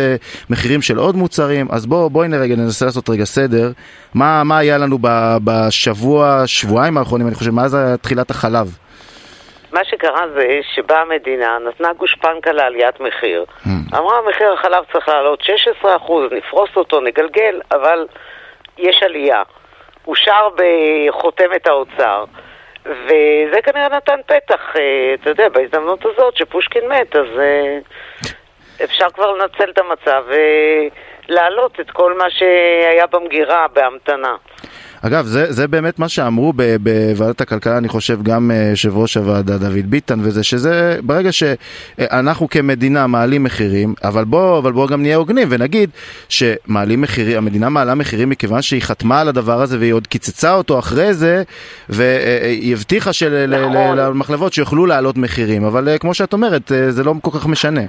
מחירים 0.50 0.82
של 0.82 0.98
עוד 0.98 1.16
מוצרים, 1.16 1.68
אז 1.70 1.86
בואו, 1.86 2.10
בואי 2.10 2.28
רגע 2.28 2.56
ננסה 2.56 2.86
לעשות 2.86 3.10
רגע 3.10 3.26
סדר. 3.26 3.72
מה, 4.14 4.44
מה 4.44 4.58
היה 4.58 4.78
לנו 4.78 5.00
בשבוע, 5.44 6.44
שבועיים 6.46 6.98
האחרונים, 6.98 7.14
אני 7.21 7.36
חושב, 7.36 7.51
מאז 7.51 7.78
תחילת 8.01 8.30
החלב? 8.30 8.67
מה 9.71 9.84
שקרה 9.84 10.28
זה 10.36 10.60
שבאה 10.75 11.01
המדינה, 11.01 11.58
נתנה 11.69 11.93
גושפנקה 11.93 12.51
לעליית 12.51 12.99
מחיר. 12.99 13.45
Mm. 13.65 13.69
אמרה, 13.97 14.21
מחיר 14.30 14.54
החלב 14.54 14.84
צריך 14.91 15.08
לעלות 15.08 15.41
16%, 15.84 15.84
נפרוס 16.32 16.69
אותו, 16.75 17.01
נגלגל, 17.01 17.62
אבל 17.71 18.08
יש 18.78 19.04
עלייה. 19.04 19.43
אושר 20.08 20.47
בחותמת 20.56 21.67
האוצר. 21.67 22.25
וזה 22.86 23.62
כנראה 23.63 23.89
נתן 23.89 24.19
פתח, 24.25 24.75
אה, 24.75 25.13
אתה 25.13 25.30
יודע, 25.30 25.49
בהזדמנות 25.49 26.06
הזאת 26.06 26.38
שפושקין 26.38 26.88
מת, 26.88 27.15
אז 27.15 27.39
אה, 27.39 27.78
אפשר 28.84 29.10
כבר 29.10 29.32
לנצל 29.32 29.69
את 29.69 29.78
המצב 29.78 30.23
ולהעלות 31.30 31.80
את 31.80 31.91
כל 31.91 32.17
מה 32.17 32.30
שהיה 32.30 33.08
במגירה 33.08 33.67
בהמתנה. 33.73 34.36
אגב, 35.08 35.26
זה, 35.26 35.52
זה 35.52 35.68
באמת 35.68 36.00
מה 36.00 36.10
שאמרו 36.10 36.54
בוועדת 36.80 37.41
הכלכלה, 37.41 37.78
אני 37.78 37.88
חושב, 37.88 38.24
גם 38.24 38.52
אה, 38.52 38.68
יושב 38.70 38.98
ראש 38.98 39.18
הוועדה 39.18 39.58
דוד 39.58 39.86
ביטן 39.89 40.20
וזה, 40.24 40.44
שזה 40.44 41.00
ברגע 41.04 41.32
שאנחנו 41.32 42.50
כמדינה 42.50 43.08
מעלים 43.08 43.44
מחירים, 43.44 43.94
אבל 44.04 44.24
בואו 44.24 44.60
אבל 44.60 44.72
בוא 44.72 44.88
גם 44.88 45.02
נהיה 45.02 45.15
הוגנים 45.15 45.48
ונגיד 45.52 45.89
שמעלים 46.30 47.02
מחירים, 47.02 47.38
המדינה 47.38 47.70
מעלה 47.70 47.96
מחירים 47.96 48.30
מכיוון 48.30 48.62
שהיא 48.62 48.82
חתמה 48.82 49.22
על 49.22 49.28
הדבר 49.28 49.62
הזה 49.62 49.80
והיא 49.80 49.94
עוד 49.94 50.08
קיצצה 50.08 50.54
אותו 50.54 50.80
אחרי 50.80 51.13
זה, 51.13 51.44
והיא 51.89 52.74
הבטיחה 52.74 53.13
של, 53.13 53.46
נכון. 53.50 53.98
למחלבות 53.98 54.54
שיוכלו 54.54 54.86
להעלות 54.86 55.18
מחירים, 55.18 55.63
אבל 55.63 55.89
אה, 55.89 55.98
כמו 55.98 56.13
שאת 56.13 56.34
אומרת, 56.34 56.72
אה, 56.72 56.91
זה 56.91 57.04
לא 57.04 57.13
כל 57.22 57.32
כך 57.39 57.48
משנה. 57.48 57.82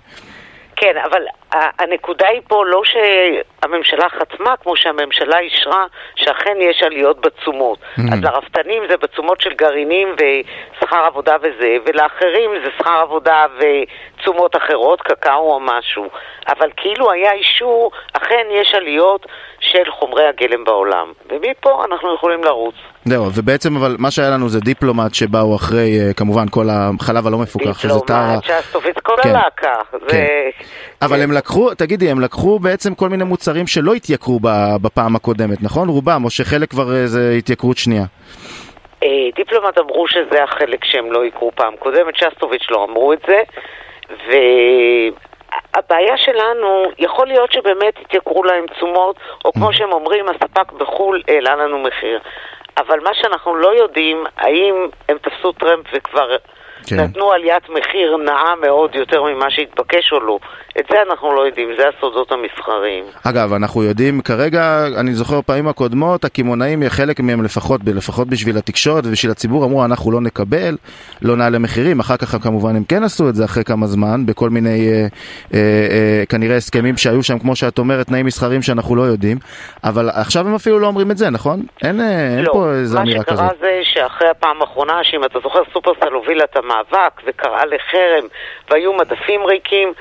כן, 0.77 0.93
אבל 1.11 1.21
הנקודה 1.53 2.27
היא 2.29 2.41
פה 2.49 2.65
לא 2.67 2.83
שהממשלה 2.85 4.09
חתמה, 4.09 4.57
כמו 4.63 4.77
שהממשלה 4.77 5.39
אישרה, 5.39 5.85
שאכן 6.15 6.57
יש 6.61 6.83
עליות 6.83 7.21
בתשומות. 7.21 7.79
Mm-hmm. 7.79 8.15
אז 8.15 8.23
לרפתנים 8.23 8.83
זה 8.91 8.97
בתשומות 8.97 9.41
של 9.41 9.51
גרעינים 9.55 10.09
ושכר 10.15 10.97
עבודה 10.97 11.37
וזה, 11.43 11.77
ולאחרים 11.87 12.51
זה 12.65 12.71
שכר 12.79 13.01
עבודה 13.01 13.47
ותשומות 13.59 14.57
אחרות, 14.57 15.01
קקאו 15.01 15.53
או 15.53 15.61
משהו. 15.61 16.09
אבל 16.49 16.71
כאילו 16.77 17.13
היה 17.13 17.33
אישור, 17.33 17.91
אכן 18.13 18.47
יש 18.51 18.75
עליות 18.75 19.27
של 19.61 19.91
חומרי 19.91 20.29
הגלם 20.29 20.65
בעולם. 20.65 21.13
ומפה 21.31 21.85
אנחנו 21.85 22.15
יכולים 22.15 22.45
לרוץ. 22.45 22.75
זהו, 23.05 23.25
ובעצם 23.35 23.77
אבל 23.77 23.97
מה 23.99 24.11
שהיה 24.11 24.31
לנו 24.31 24.49
זה 24.49 24.61
דיפלומט 24.61 25.15
שבאו 25.15 25.57
אחרי, 25.57 26.01
אה, 26.01 26.13
כמובן, 26.13 26.49
כל 26.51 26.67
החלב 26.71 27.27
הלא 27.27 27.39
מפוקח, 27.39 27.79
שזה 27.79 28.01
טרה. 28.07 28.37
דיפלומט, 28.37 28.45
שאסוף 28.45 28.87
את 28.87 29.01
כל 29.01 29.15
כן. 29.23 29.29
הלהקה. 29.29 29.75
כן. 29.91 29.99
זה... 30.09 30.51
אבל 31.03 31.23
הם 31.23 31.33
לקחו, 31.37 31.75
תגידי, 31.75 32.11
הם 32.11 32.21
לקחו 32.21 32.59
בעצם 32.59 32.95
כל 32.95 33.09
מיני 33.09 33.25
מוצרים 33.25 33.67
שלא 33.67 33.95
התייקרו 33.95 34.39
בפעם 34.83 35.17
הקודמת, 35.17 35.63
נכון? 35.63 35.89
רובם, 35.89 36.25
או 36.25 36.31
שחלק 36.31 36.71
כבר 36.71 36.95
אה, 36.95 37.07
זה 37.07 37.35
התייקרות 37.39 37.77
שנייה. 37.77 38.05
אה, 39.03 39.09
דיפלומט 39.37 39.79
אמרו 39.79 40.09
שזה 40.09 40.45
החלק 40.45 40.85
שהם 40.85 41.13
לא 41.13 41.25
יקרו 41.25 41.53
פעם 41.55 41.77
קודמת, 41.77 42.17
שסטוביץ' 42.17 42.67
לא 42.71 42.85
אמרו 42.85 43.13
את 43.13 43.19
זה, 43.29 43.41
והבעיה 44.27 46.17
שלנו, 46.17 46.85
יכול 46.99 47.27
להיות 47.27 47.53
שבאמת 47.53 47.95
יתייקרו 48.01 48.45
להם 48.45 48.65
תשומות, 48.67 49.17
או 49.45 49.53
כמו 49.53 49.73
שהם 49.73 49.93
אומרים, 49.93 50.25
הספק 50.29 50.73
בחו"ל 50.73 51.23
העלה 51.29 51.57
לנו 51.57 51.79
מחיר. 51.79 52.21
אבל 52.79 53.01
מה 53.01 53.11
שאנחנו 53.15 53.57
לא 53.57 53.75
יודעים, 53.75 54.25
האם 54.37 54.75
הם 55.09 55.17
תפסו 55.19 55.53
טרמפ 55.53 55.87
וכבר 55.93 56.37
כן. 56.87 56.97
נתנו 57.01 57.33
עליית 57.33 57.69
מחיר 57.69 58.17
נאה 58.17 58.57
מאוד 58.63 58.95
יותר 58.95 59.23
ממה 59.23 59.51
שהתבקש 59.51 60.13
או 60.13 60.21
לא. 60.21 60.39
את 60.81 60.85
זה 60.91 60.97
אנחנו 61.09 61.35
לא 61.37 61.41
יודעים, 61.41 61.69
זה 61.79 61.85
הסודות 61.89 62.33
המסחריים. 62.33 63.05
אגב, 63.25 63.53
אנחנו 63.53 63.83
יודעים 63.83 64.21
כרגע, 64.21 64.87
אני 65.01 65.13
זוכר 65.13 65.41
פעמים 65.43 65.69
הקודמות, 65.69 66.25
הקמעונאים, 66.25 66.83
חלק 66.89 67.21
מהם 67.21 67.45
לפחות, 67.45 67.81
לפחות 67.95 68.29
בשביל 68.29 68.57
התקשורת 68.57 69.07
ובשביל 69.07 69.33
הציבור, 69.33 69.65
אמרו 69.65 69.85
אנחנו 69.85 70.13
לא 70.13 70.21
נקבל, 70.21 70.77
לא 71.23 71.37
נעלה 71.37 71.59
מחירים, 71.59 72.01
אחר 72.01 72.17
כך 72.17 72.37
כמובן 72.43 72.77
הם 72.77 72.85
כן 72.89 73.03
עשו 73.03 73.29
את 73.29 73.35
זה 73.35 73.45
אחרי 73.45 73.65
כמה 73.65 73.87
זמן, 73.87 74.27
בכל 74.27 74.51
מיני 74.51 74.89
אה, 74.89 75.07
אה, 75.55 75.59
אה, 75.91 76.27
כנראה 76.29 76.57
הסכמים 76.57 76.97
שהיו 76.97 77.23
שם, 77.23 77.39
כמו 77.39 77.57
שאת 77.57 77.79
אומרת, 77.79 78.07
תנאים 78.07 78.27
מסחריים 78.27 78.63
שאנחנו 78.63 78.97
לא 78.97 79.03
יודעים, 79.03 79.39
אבל 79.85 80.11
עכשיו 80.11 80.47
הם 80.47 80.55
אפילו 80.55 80.79
לא 80.79 80.87
אומרים 80.87 81.11
את 81.11 81.17
זה, 81.17 81.31
נכון? 81.31 81.63
אין, 81.83 82.01
אה, 82.01 82.37
אין 82.37 82.45
לא, 82.45 82.53
פה 82.53 82.71
איזה 82.71 83.01
אמירה 83.01 83.25
כזאת. 83.25 83.41
מה 83.41 83.49
שקרה 83.49 83.59
זה 83.61 83.81
שאחרי 83.83 84.29
הפעם 84.29 84.61
האחרונה, 84.61 85.05
שאם 85.05 85.25
אתה 85.25 85.39
זוכר, 85.43 85.61
סופרסל 85.73 86.13
הובילה 86.13 86.45
את 86.45 86.57
המאבק 86.77 87.21
וקראה 87.25 87.65
לחרם 87.65 88.27
והיו 88.71 88.93
מדפים 88.93 89.47
ריקים, 89.47 89.93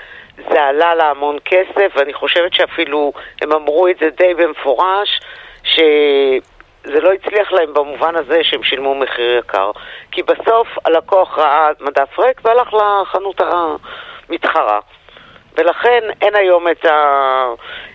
זה 0.50 0.64
עלה 0.64 0.96
לה 0.96 1.10
המון 1.10 1.38
כסף, 1.46 1.92
ואני 1.96 2.14
חושבת 2.14 2.54
שאפילו 2.54 3.14
הם 3.42 3.52
אמרו 3.52 3.88
את 3.88 3.96
זה 4.00 4.10
די 4.18 4.34
במפורש, 4.34 5.20
שזה 5.64 7.02
לא 7.02 7.14
הצליח 7.14 7.52
להם 7.52 7.74
במובן 7.74 8.16
הזה 8.16 8.44
שהם 8.44 8.64
שילמו 8.64 8.96
מחיר 8.96 9.38
יקר. 9.38 9.72
כי 10.12 10.24
בסוף 10.24 10.68
הלקוח 10.86 11.40
ראה 11.40 11.70
מדף 11.80 12.20
ריק 12.20 12.42
והלך 12.46 12.74
לחנות 12.74 13.42
המתחרה. 13.42 14.80
ולכן 15.58 16.00
אין 16.22 16.36
היום 16.36 16.68
את 16.68 16.86
ה... 16.86 17.46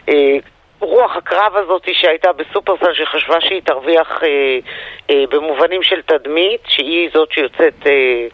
אה, 0.09 0.39
רוח 0.81 1.17
הקרב 1.17 1.57
הזאת 1.57 1.83
שהייתה 1.93 2.33
בסופרסל 2.33 2.95
שחשבה 2.95 3.41
שהיא 3.41 3.63
תרוויח 3.65 4.23
אה, 4.23 4.59
אה, 5.11 5.25
במובנים 5.31 5.83
של 5.83 6.03
תדמית, 6.03 6.61
שהיא 6.67 7.11
זאת 7.15 7.33
שיוצאת 7.33 7.87
אה, 7.87 8.27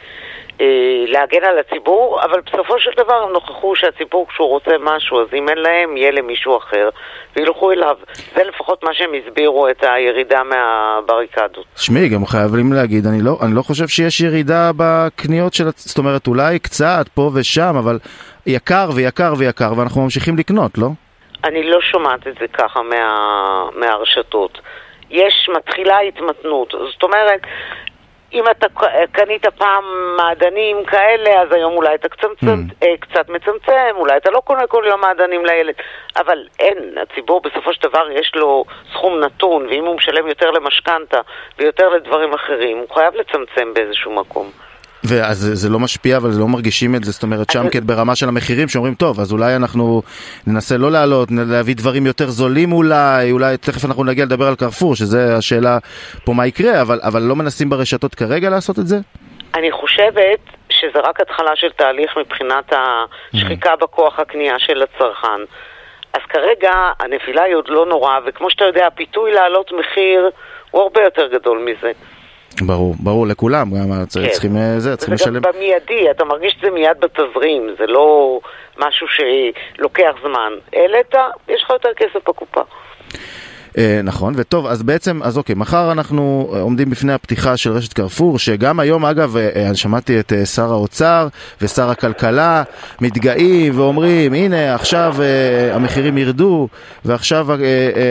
להגן 1.06 1.44
על 1.44 1.58
הציבור, 1.58 2.20
אבל 2.24 2.40
בסופו 2.46 2.80
של 2.80 2.90
דבר 2.96 3.14
הם 3.14 3.32
נוכחו 3.32 3.76
שהציבור 3.76 4.28
כשהוא 4.28 4.48
רוצה 4.48 4.70
משהו, 4.80 5.20
אז 5.20 5.26
אם 5.34 5.48
אין 5.48 5.58
להם, 5.58 5.96
יהיה 5.96 6.10
למישהו 6.10 6.56
אחר, 6.56 6.88
וילכו 7.36 7.72
אליו. 7.72 7.96
זה 8.34 8.44
לפחות 8.44 8.84
מה 8.84 8.94
שהם 8.94 9.10
הסבירו 9.14 9.68
את 9.68 9.84
הירידה 9.84 10.42
מהבריקדות. 10.42 11.64
שמי, 11.76 12.08
גם 12.08 12.26
חייבים 12.26 12.72
להגיד, 12.72 13.06
אני 13.06 13.22
לא, 13.22 13.38
אני 13.42 13.54
לא 13.54 13.62
חושב 13.62 13.88
שיש 13.88 14.20
ירידה 14.20 14.70
בקניות 14.76 15.54
של... 15.54 15.64
זאת 15.76 15.98
אומרת, 15.98 16.26
אולי 16.26 16.58
קצת 16.58 17.08
פה 17.14 17.30
ושם, 17.34 17.76
אבל 17.78 17.98
יקר 18.46 18.88
ויקר 18.94 19.32
ויקר, 19.38 19.72
ואנחנו 19.76 20.02
ממשיכים 20.02 20.36
לקנות, 20.38 20.78
לא? 20.78 20.88
אני 21.44 21.62
לא 21.62 21.80
שומעת 21.80 22.26
את 22.26 22.34
זה 22.40 22.46
ככה 22.52 22.82
מה, 22.82 23.68
מהרשתות. 23.74 24.58
יש, 25.10 25.48
מתחילה 25.56 25.98
התמתנות. 26.00 26.74
זאת 26.92 27.02
אומרת, 27.02 27.40
אם 28.36 28.44
אתה 28.50 28.66
קנית 29.12 29.46
פעם 29.46 29.84
מעדנים 30.16 30.84
כאלה, 30.84 31.42
אז 31.42 31.52
היום 31.52 31.76
אולי 31.76 31.94
אתה 31.94 32.08
קצת, 32.08 32.28
mm. 32.44 32.48
אה, 32.82 32.96
קצת 33.00 33.28
מצמצם, 33.28 33.94
אולי 33.96 34.16
אתה 34.16 34.30
לא 34.30 34.40
קונה 34.40 34.66
כל 34.66 34.84
יום 34.88 35.00
מעדנים 35.00 35.46
לילד, 35.46 35.74
אבל 36.16 36.46
אין, 36.58 36.98
הציבור 37.02 37.40
בסופו 37.40 37.72
של 37.74 37.88
דבר 37.88 38.10
יש 38.10 38.32
לו 38.34 38.64
סכום 38.92 39.20
נתון, 39.20 39.66
ואם 39.66 39.84
הוא 39.84 39.96
משלם 39.96 40.28
יותר 40.28 40.50
למשכנתה 40.50 41.20
ויותר 41.58 41.88
לדברים 41.88 42.34
אחרים, 42.34 42.78
הוא 42.78 42.94
חייב 42.94 43.14
לצמצם 43.14 43.74
באיזשהו 43.74 44.12
מקום. 44.12 44.50
ואז 45.06 45.50
זה 45.52 45.68
לא 45.68 45.78
משפיע, 45.78 46.16
אבל 46.16 46.30
לא 46.38 46.48
מרגישים 46.48 46.94
את 46.94 47.04
זה, 47.04 47.12
זאת 47.12 47.22
אומרת 47.22 47.50
שם 47.50 47.68
כן 47.68 47.86
ברמה 47.86 48.16
של 48.16 48.28
המחירים, 48.28 48.68
שאומרים, 48.68 48.94
טוב, 48.94 49.20
אז 49.20 49.32
אולי 49.32 49.56
אנחנו 49.56 50.02
ננסה 50.46 50.76
לא 50.76 50.90
לעלות, 50.90 51.28
להביא 51.30 51.74
דברים 51.76 52.06
יותר 52.06 52.26
זולים 52.26 52.72
אולי, 52.72 53.32
אולי 53.32 53.56
תכף 53.56 53.84
אנחנו 53.84 54.04
נגיע 54.04 54.24
לדבר 54.24 54.46
על 54.48 54.54
קרפור, 54.54 54.94
שזה 54.94 55.36
השאלה 55.36 55.78
פה 56.24 56.32
מה 56.32 56.46
יקרה, 56.46 56.82
אבל, 56.82 57.00
אבל 57.02 57.22
לא 57.22 57.36
מנסים 57.36 57.70
ברשתות 57.70 58.14
כרגע 58.14 58.50
לעשות 58.50 58.78
את 58.78 58.86
זה? 58.86 58.96
אני 59.54 59.72
חושבת 59.72 60.40
שזה 60.68 60.98
רק 61.04 61.20
התחלה 61.20 61.50
של 61.54 61.70
תהליך 61.76 62.16
מבחינת 62.16 62.72
השחיקה 62.72 63.72
mm-hmm. 63.72 63.76
בכוח 63.76 64.18
הקנייה 64.20 64.58
של 64.58 64.82
הצרכן. 64.82 65.42
אז 66.12 66.20
כרגע 66.28 66.72
הנפילה 67.00 67.42
היא 67.42 67.54
עוד 67.54 67.68
לא 67.68 67.86
נורא, 67.86 68.18
וכמו 68.26 68.50
שאתה 68.50 68.64
יודע, 68.64 68.86
הפיתוי 68.86 69.32
להעלות 69.32 69.72
מחיר 69.72 70.30
הוא 70.70 70.82
הרבה 70.82 71.02
יותר 71.02 71.26
גדול 71.26 71.58
מזה. 71.58 71.92
ברור, 72.60 72.94
ברור, 73.00 73.26
לכולם, 73.26 73.70
גם 73.74 73.92
כן. 73.92 74.06
צריכים, 74.06 74.56
אה, 74.56 74.80
זה, 74.80 74.96
צריכים 74.96 75.14
לשלם. 75.14 75.34
זה 75.34 75.40
גם 75.40 75.52
במיידי, 75.52 76.10
אתה 76.10 76.24
מרגיש 76.24 76.56
שזה 76.60 76.70
מיד 76.70 77.00
בתזרים, 77.00 77.74
זה 77.78 77.86
לא 77.86 78.40
משהו 78.78 79.06
שלוקח 79.08 80.12
זמן. 80.22 80.52
העלית, 80.72 81.14
יש 81.48 81.62
לך 81.62 81.70
יותר 81.70 81.94
כסף 81.96 82.28
בקופה. 82.28 82.62
אה, 83.78 84.00
נכון, 84.04 84.34
וטוב, 84.36 84.66
אז 84.66 84.82
בעצם, 84.82 85.22
אז 85.22 85.38
אוקיי, 85.38 85.54
מחר 85.54 85.92
אנחנו 85.92 86.50
אה, 86.54 86.60
עומדים 86.60 86.90
בפני 86.90 87.12
הפתיחה 87.12 87.56
של 87.56 87.72
רשת 87.72 87.92
קרפור, 87.92 88.38
שגם 88.38 88.80
היום, 88.80 89.04
אגב, 89.04 89.36
אה, 89.36 89.70
שמעתי 89.74 90.20
את 90.20 90.32
שר 90.54 90.72
האוצר 90.72 91.28
ושר 91.60 91.90
הכלכלה 91.90 92.62
מתגאים 93.00 93.78
ואומרים, 93.78 94.34
הנה, 94.34 94.74
עכשיו 94.74 95.14
המחירים 95.72 96.18
ירדו, 96.18 96.68
ועכשיו 97.04 97.46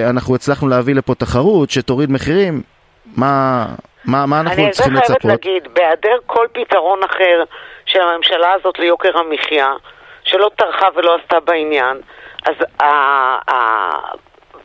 אנחנו 0.04 0.36
הצלחנו 0.36 0.68
להביא 0.68 0.96
לפה 0.96 1.16
תחרות 1.16 1.70
שתוריד 1.70 2.12
מחירים. 2.12 2.62
מה, 3.16 3.66
מה, 4.08 4.26
מה 4.26 4.40
אנחנו 4.40 4.72
צריכים 4.72 4.94
לצפות? 4.94 5.10
אני 5.10 5.20
חייבת 5.20 5.26
להגיד, 5.26 5.74
בהיעדר 5.74 6.18
כל 6.26 6.48
פתרון 6.52 7.04
אחר 7.04 7.44
של 7.86 8.02
הממשלה 8.02 8.54
הזאת 8.54 8.80
ליוקר 8.80 9.18
המחיה, 9.18 9.74
שלא 10.24 10.50
טרחה 10.56 10.88
ולא 10.96 11.16
עשתה 11.16 11.40
בעניין, 11.40 12.02
אז 12.46 12.56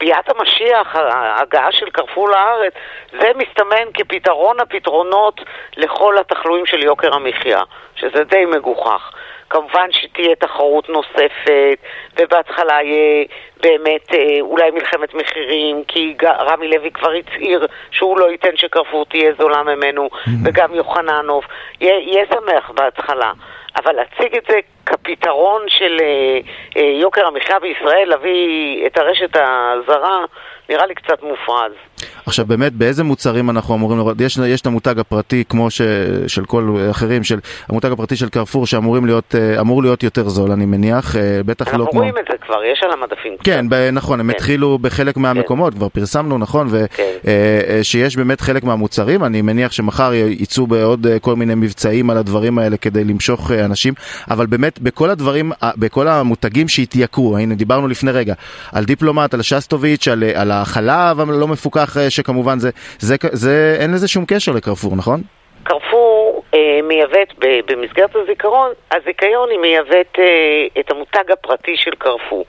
ביאת 0.01 0.29
המשיח, 0.29 0.97
ההגעה 0.97 1.73
של 1.73 1.91
קרפור 1.91 2.29
לארץ, 2.29 2.73
זה 3.21 3.31
מסתמן 3.37 3.93
כפתרון 3.95 4.61
הפתרונות 4.61 5.41
לכל 5.77 6.19
התחלואים 6.19 6.67
של 6.67 6.83
יוקר 6.83 7.15
המחיה, 7.15 7.61
שזה 7.97 8.25
די 8.25 8.45
מגוחך. 8.45 9.13
כמובן 9.51 9.93
שתהיה 9.93 10.35
תחרות 10.35 10.89
נוספת, 10.89 11.79
ובהתחלה 12.21 12.83
יהיה 12.83 13.25
באמת 13.63 14.15
אה, 14.15 14.41
אולי 14.41 14.71
מלחמת 14.71 15.15
מחירים, 15.15 15.85
כי 15.89 16.17
רמי 16.23 16.69
לוי 16.69 16.91
כבר 16.91 17.11
הצהיר 17.11 17.67
שהוא 17.91 18.19
לא 18.19 18.31
ייתן 18.31 18.57
שקרפור 18.57 19.05
תהיה 19.05 19.33
זולה 19.39 19.63
ממנו, 19.63 20.09
mm-hmm. 20.13 20.31
וגם 20.45 20.75
יוחננוב. 20.75 21.45
יהיה 21.81 22.25
שמח 22.35 22.71
בהתחלה. 22.71 23.33
אבל 23.77 23.93
להציג 23.93 24.37
את 24.37 24.45
זה 24.49 24.59
כפתרון 24.87 25.63
של 25.69 25.97
אה, 26.01 26.39
אה, 26.77 26.91
יוקר 27.01 27.27
המחיה 27.27 27.59
בישראל, 27.59 28.09
להביא 28.09 28.87
את 28.87 28.99
הרשת 28.99 29.37
הזרה, 29.37 30.25
נראה 30.71 30.87
לי 30.87 30.95
קצת 30.95 31.23
מופרז. 31.23 31.73
עכשיו 32.27 32.47
באמת 32.47 32.73
באיזה 32.73 33.05
מוצרים 33.05 33.51
אנחנו 33.51 33.75
אמורים 33.75 33.99
לראות, 33.99 34.21
יש, 34.21 34.39
יש 34.47 34.61
את 34.61 34.67
המותג 34.67 34.99
הפרטי 34.99 35.45
כמו 35.49 35.71
ש, 35.71 35.83
של 36.27 36.45
כל 36.45 36.77
אחרים, 36.91 37.25
של 37.25 37.39
המותג 37.69 37.93
הפרטי 37.93 38.17
של 38.17 38.29
קרפור 38.29 38.67
שאמור 38.67 38.99
להיות, 39.05 39.35
אה, 39.35 39.81
להיות 39.83 40.03
יותר 40.03 40.29
זול 40.29 40.51
אני 40.51 40.67
מניח, 40.67 41.17
אה, 41.17 41.41
בטח 41.47 41.67
לא 41.67 41.73
כמו... 41.73 41.83
אנחנו 41.85 41.99
רואים 41.99 42.19
את 42.19 42.25
זה 42.31 42.37
כבר, 42.47 42.65
יש 42.73 42.83
על 42.83 42.91
המדפים. 42.93 43.33
כן, 43.45 43.69
ב, 43.69 43.75
נכון, 43.93 44.21
הם 44.21 44.31
כן. 44.31 44.37
התחילו 44.37 44.79
בחלק 44.79 45.17
מהמקומות, 45.17 45.73
כן. 45.73 45.79
כבר 45.79 45.89
פרסמנו, 45.89 46.39
נכון, 46.39 46.69
ושיש 46.71 48.15
כן. 48.15 48.21
באמת 48.21 48.41
חלק 48.41 48.65
מהמוצרים, 48.65 49.25
אני 49.25 49.43
מניח 49.43 49.73
שמחר 49.73 50.15
יצאו 50.15 50.67
בעוד 50.67 51.07
כל 51.21 51.37
מיני 51.37 51.55
מבצעים 51.55 52.11
על 52.11 52.17
הדברים 52.17 52.59
האלה 52.59 52.77
כדי 52.77 53.05
למשוך 53.05 53.51
אנשים, 53.51 53.95
אבל 54.31 54.47
באמת 54.47 54.79
בכל 54.79 55.11
הדברים, 55.11 55.53
בכל 55.77 56.09
המותגים 56.09 56.69
שהתייקרו, 56.69 57.39
הנה 57.39 57.55
דיברנו 57.55 57.89
לפני 57.89 58.11
רגע, 58.11 58.35
על 58.73 58.85
דיפלומט, 58.85 59.35
על 59.35 59.43
שסטוביץ', 59.43 60.09
על, 60.09 60.25
על 60.35 60.51
החלב 60.63 61.21
הלא 61.21 61.49
מפוקח 61.49 61.97
שכמובן 62.09 62.59
זה, 62.59 62.71
זה, 62.99 63.17
זה, 63.33 63.77
אין 63.81 63.95
לזה 63.95 64.09
שום 64.09 64.25
קשר 64.29 64.53
לקרפור, 64.53 64.97
נכון? 64.97 65.21
קרפור 65.63 66.43
אה, 66.55 66.81
מייבאת, 66.83 67.29
במסגרת 67.67 68.17
הזיכרון, 68.17 68.71
הזיכיון 68.93 69.51
היא 69.51 69.59
מייבאת 69.59 70.19
אה, 70.19 70.81
את 70.81 70.91
המותג 70.91 71.31
הפרטי 71.33 71.77
של 71.77 71.91
קרפור. 71.99 72.45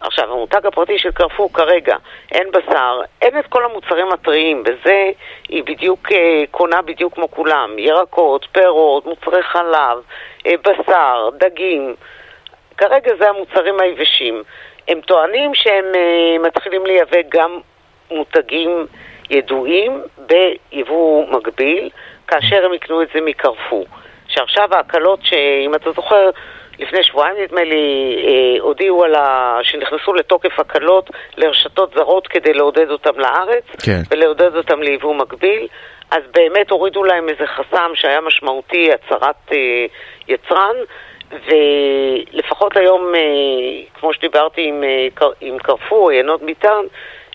עכשיו, 0.00 0.32
המותג 0.32 0.66
הפרטי 0.66 0.98
של 0.98 1.10
קרפור 1.10 1.52
כרגע, 1.52 1.96
אין 2.32 2.50
בשר, 2.50 3.00
אין 3.22 3.38
את 3.38 3.46
כל 3.46 3.64
המוצרים 3.64 4.12
הטריים, 4.12 4.62
בזה 4.62 5.10
היא 5.48 5.62
בדיוק 5.64 6.12
אה, 6.12 6.44
קונה 6.50 6.82
בדיוק 6.82 7.14
כמו 7.14 7.30
כולם, 7.30 7.78
ירקות, 7.78 8.46
פירות, 8.52 9.06
מוצרי 9.06 9.42
חלב, 9.42 9.98
אה, 10.46 10.52
בשר, 10.64 11.28
דגים. 11.38 11.94
כרגע 12.76 13.12
זה 13.18 13.28
המוצרים 13.28 13.80
היבשים. 13.80 14.42
הם 14.88 15.00
טוענים 15.00 15.54
שהם 15.54 15.84
אה, 15.94 16.38
מתחילים 16.38 16.86
לייבא 16.86 17.18
גם 17.28 17.58
מותגים 18.10 18.86
ידועים 19.30 20.02
ביבוא 20.18 21.26
מקביל, 21.30 21.90
כאשר 22.28 22.64
הם 22.64 22.74
יקנו 22.74 23.02
את 23.02 23.08
זה 23.14 23.20
מקרפור. 23.20 23.86
שעכשיו 24.28 24.74
ההקלות, 24.74 25.20
שאם 25.22 25.74
אתה 25.74 25.92
זוכר, 25.92 26.30
לפני 26.78 27.02
שבועיים 27.02 27.36
נדמה 27.42 27.64
לי, 27.64 28.16
אה, 28.26 28.62
הודיעו 28.62 29.04
על 29.04 29.14
ה... 29.14 29.58
שנכנסו 29.62 30.14
לתוקף 30.14 30.58
הקלות 30.60 31.10
לרשתות 31.36 31.94
זרות 31.94 32.28
כדי 32.28 32.52
לעודד 32.52 32.90
אותם 32.90 33.20
לארץ, 33.20 33.64
כן. 33.84 34.00
ולעודד 34.10 34.56
אותם 34.56 34.82
ליבוא 34.82 35.14
מקביל. 35.14 35.68
אז 36.10 36.22
באמת 36.34 36.70
הורידו 36.70 37.04
להם 37.04 37.28
איזה 37.28 37.46
חסם 37.46 37.90
שהיה 37.94 38.20
משמעותי, 38.20 38.90
הצהרת 38.92 39.52
אה, 39.52 39.86
יצרן, 40.28 40.76
ולפחות 41.32 42.76
היום, 42.76 43.14
אה, 43.14 43.20
כמו 44.00 44.12
שדיברתי 44.14 44.60
עם, 44.68 44.84
אה, 44.84 45.26
עם 45.40 45.58
קרפור, 45.58 46.12
יינות 46.12 46.42
ביטן, 46.42 46.84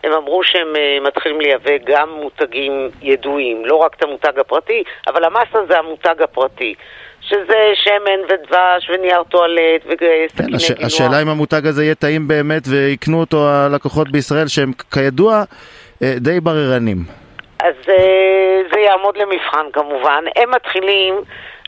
הם 0.04 0.12
אמרו 0.12 0.44
שהם 0.44 0.76
אה, 0.76 0.98
מתחילים 1.08 1.42
לייבא 1.42 1.72
גם 1.86 2.10
מותגים 2.10 2.90
ידועים, 3.02 3.66
לא 3.66 3.76
רק 3.76 3.96
את 3.96 4.04
המותג 4.04 4.40
הפרטי, 4.40 4.84
אבל 5.08 5.24
המסה 5.24 5.60
זה 5.70 5.80
המותג 5.80 6.22
הפרטי, 6.22 6.74
שזה 7.22 7.72
שמן 7.76 8.20
ודבש 8.30 8.90
ונייר 8.90 9.24
טואלט 9.24 9.82
כן, 9.84 9.90
וסכיני 10.26 10.56
הש... 10.56 10.72
גילוח. 10.72 10.86
השאלה 10.86 11.22
אם 11.22 11.30
המותג 11.30 11.68
הזה 11.68 11.84
יהיה 11.84 11.96
טעים 11.96 12.28
באמת 12.28 12.64
ויקנו 12.68 13.20
אותו 13.20 13.50
הלקוחות 13.50 14.12
בישראל 14.12 14.48
שהם 14.48 14.72
כידוע 14.94 15.44
די 16.02 16.40
בררנים. 16.40 16.98
אז 17.60 17.76
זה 18.74 18.80
יעמוד 18.80 19.18
למבחן 19.18 19.66
כמובן. 19.74 20.24
הם 20.36 20.52
מתחילים, 20.52 21.14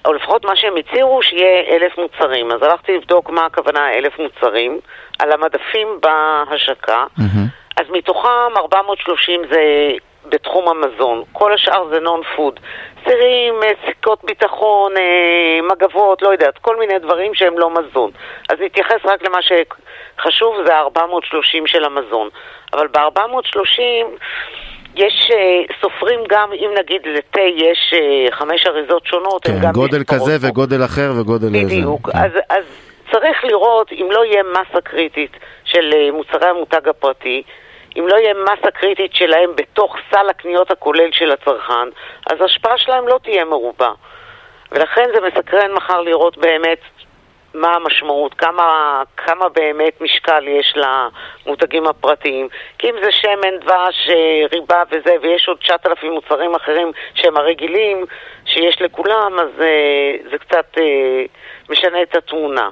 או 0.06 0.14
לפחות 0.14 0.46
מה 0.46 0.56
שהם 0.56 0.74
הצהירו, 0.78 1.22
שיהיה 1.22 1.76
אלף 1.76 1.98
מוצרים. 1.98 2.52
אז 2.52 2.64
הלכתי 2.64 2.98
לבדוק 2.98 3.30
מה 3.30 3.46
הכוונה 3.46 3.94
אלף 3.94 4.20
מוצרים 4.20 4.80
על 5.20 5.32
המדפים 5.32 5.88
בהשקה. 6.02 7.06
אז 7.78 7.86
מתוכם 7.90 8.58
430 8.58 9.42
זה 9.52 9.92
בתחום 10.26 10.68
המזון, 10.68 11.24
כל 11.32 11.54
השאר 11.54 11.90
זה 11.90 12.00
נון 12.00 12.22
פוד. 12.36 12.60
סירים, 13.04 13.54
אה, 13.64 13.72
סיכות 13.86 14.24
ביטחון, 14.24 14.98
אה, 14.98 15.60
מגבות, 15.72 16.22
לא 16.22 16.30
יודעת, 16.30 16.58
כל 16.58 16.80
מיני 16.80 17.00
דברים 17.00 17.34
שהם 17.36 17.60
לא 17.60 17.70
מזון. 17.70 18.12
אז 18.50 18.56
נתייחס 18.60 19.06
רק 19.06 19.22
למה 19.22 19.38
שחשוב, 19.42 20.56
זה 20.66 20.76
ה-430 20.76 21.68
של 21.68 21.86
המזון. 21.86 22.30
אבל 22.74 22.88
ב-430 22.88 23.82
יש, 25.00 25.32
אה, 25.32 25.76
סופרים 25.82 26.20
גם, 26.30 26.52
אם 26.54 26.72
נגיד 26.80 27.02
לתה 27.06 27.42
יש 27.42 27.94
אה, 27.94 28.32
חמש 28.32 28.68
אריזות 28.68 29.06
שונות, 29.06 29.44
כן, 29.44 29.52
הם 29.52 29.60
גם 29.62 29.72
גודל 29.72 30.04
כזה 30.04 30.40
פה. 30.42 30.48
וגודל 30.48 30.86
אחר 30.86 31.12
וגודל 31.22 31.56
איזה. 31.56 31.66
בדיוק. 31.66 32.10
כן. 32.10 32.18
אז, 32.18 32.32
אז 32.50 32.64
צריך 33.12 33.44
לראות 33.44 33.92
אם 33.92 34.08
לא 34.12 34.26
יהיה 34.26 34.44
מסה 34.44 34.82
קריטית 34.82 35.32
של 35.66 35.94
אה, 35.94 36.12
מוצרי 36.12 36.50
המותג 36.50 36.88
הפרטי, 36.88 37.44
אם 37.98 38.08
לא 38.08 38.16
יהיה 38.16 38.34
מסה 38.44 38.72
קריטית 38.72 39.16
שלהם 39.16 39.50
בתוך 39.56 39.96
סל 40.12 40.30
הקניות 40.30 40.72
הכולל 40.72 41.12
של 41.12 41.32
הצרכן, 41.32 41.90
אז 42.32 42.42
ההשפעה 42.42 42.78
שלהם 42.78 43.08
לא 43.08 43.20
תהיה 43.24 43.46
מרובה. 43.46 43.92
ולכן 44.72 45.06
זה 45.14 45.20
מסקרן 45.28 45.72
מחר 45.74 46.02
לראות 46.02 46.38
באמת 46.38 46.80
מה 47.60 47.76
המשמעות, 47.76 48.34
כמה, 48.34 49.02
כמה 49.18 49.50
באמת 49.50 50.02
משקל 50.02 50.48
יש 50.48 50.76
למותגים 50.76 51.88
הפרטיים. 51.88 52.48
כי 52.78 52.90
אם 52.90 52.96
זה 53.04 53.12
שמן, 53.12 53.58
דבש, 53.62 54.10
אה, 54.10 54.46
ריבה 54.52 54.84
וזה, 54.92 55.16
ויש 55.22 55.48
עוד 55.48 55.58
9,000 55.58 56.12
מוצרים 56.12 56.56
אחרים 56.56 56.92
שהם 57.14 57.38
הרגילים 57.38 58.06
שיש 58.46 58.82
לכולם, 58.82 59.40
אז 59.40 59.62
אה, 59.62 60.16
זה 60.32 60.38
קצת 60.38 60.78
אה, 60.78 61.24
משנה 61.70 62.02
את 62.02 62.16
התמונה. 62.16 62.70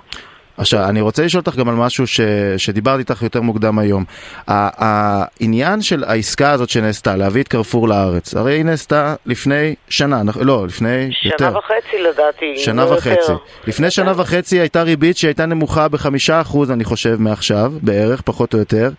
עכשיו, 0.58 0.84
אני 0.90 1.02
רוצה 1.02 1.26
לשאול 1.26 1.44
אותך 1.48 1.56
גם 1.58 1.70
על 1.70 1.76
משהו 1.76 2.08
ש... 2.08 2.22
שדיברתי 2.58 3.00
איתך 3.00 3.22
יותר 3.22 3.42
מוקדם 3.42 3.80
היום. 3.80 4.04
העניין 4.48 5.82
של 5.82 6.04
העסקה 6.04 6.52
הזאת 6.52 6.70
שנעשתה, 6.70 7.16
להביא 7.16 7.42
את 7.44 7.48
קרפור 7.48 7.88
לארץ, 7.88 8.36
הרי 8.36 8.54
היא 8.54 8.66
נעשתה 8.66 9.16
לפני 9.26 9.76
שנה, 9.90 10.22
לא, 10.42 10.68
לפני 10.68 11.10
יותר. 11.24 11.38
שנה 11.50 11.58
וחצי 11.58 11.98
לדעתי. 12.10 12.54
שנה 12.58 12.86
לא 12.86 12.90
וחצי. 12.94 13.10
יותר. 13.10 13.38
לפני 13.68 13.92
שנה 13.92 14.14
וחצי 14.16 14.60
הייתה 14.60 14.84
ריבית 14.84 15.18
שהייתה 15.18 15.46
נמוכה 15.46 15.88
בחמישה 15.88 16.42
אחוז, 16.42 16.72
אני 16.72 16.84
חושב, 16.84 17.16
מעכשיו, 17.20 17.72
בערך, 17.82 18.22
פחות 18.22 18.54
או 18.54 18.60
יותר. 18.60 18.90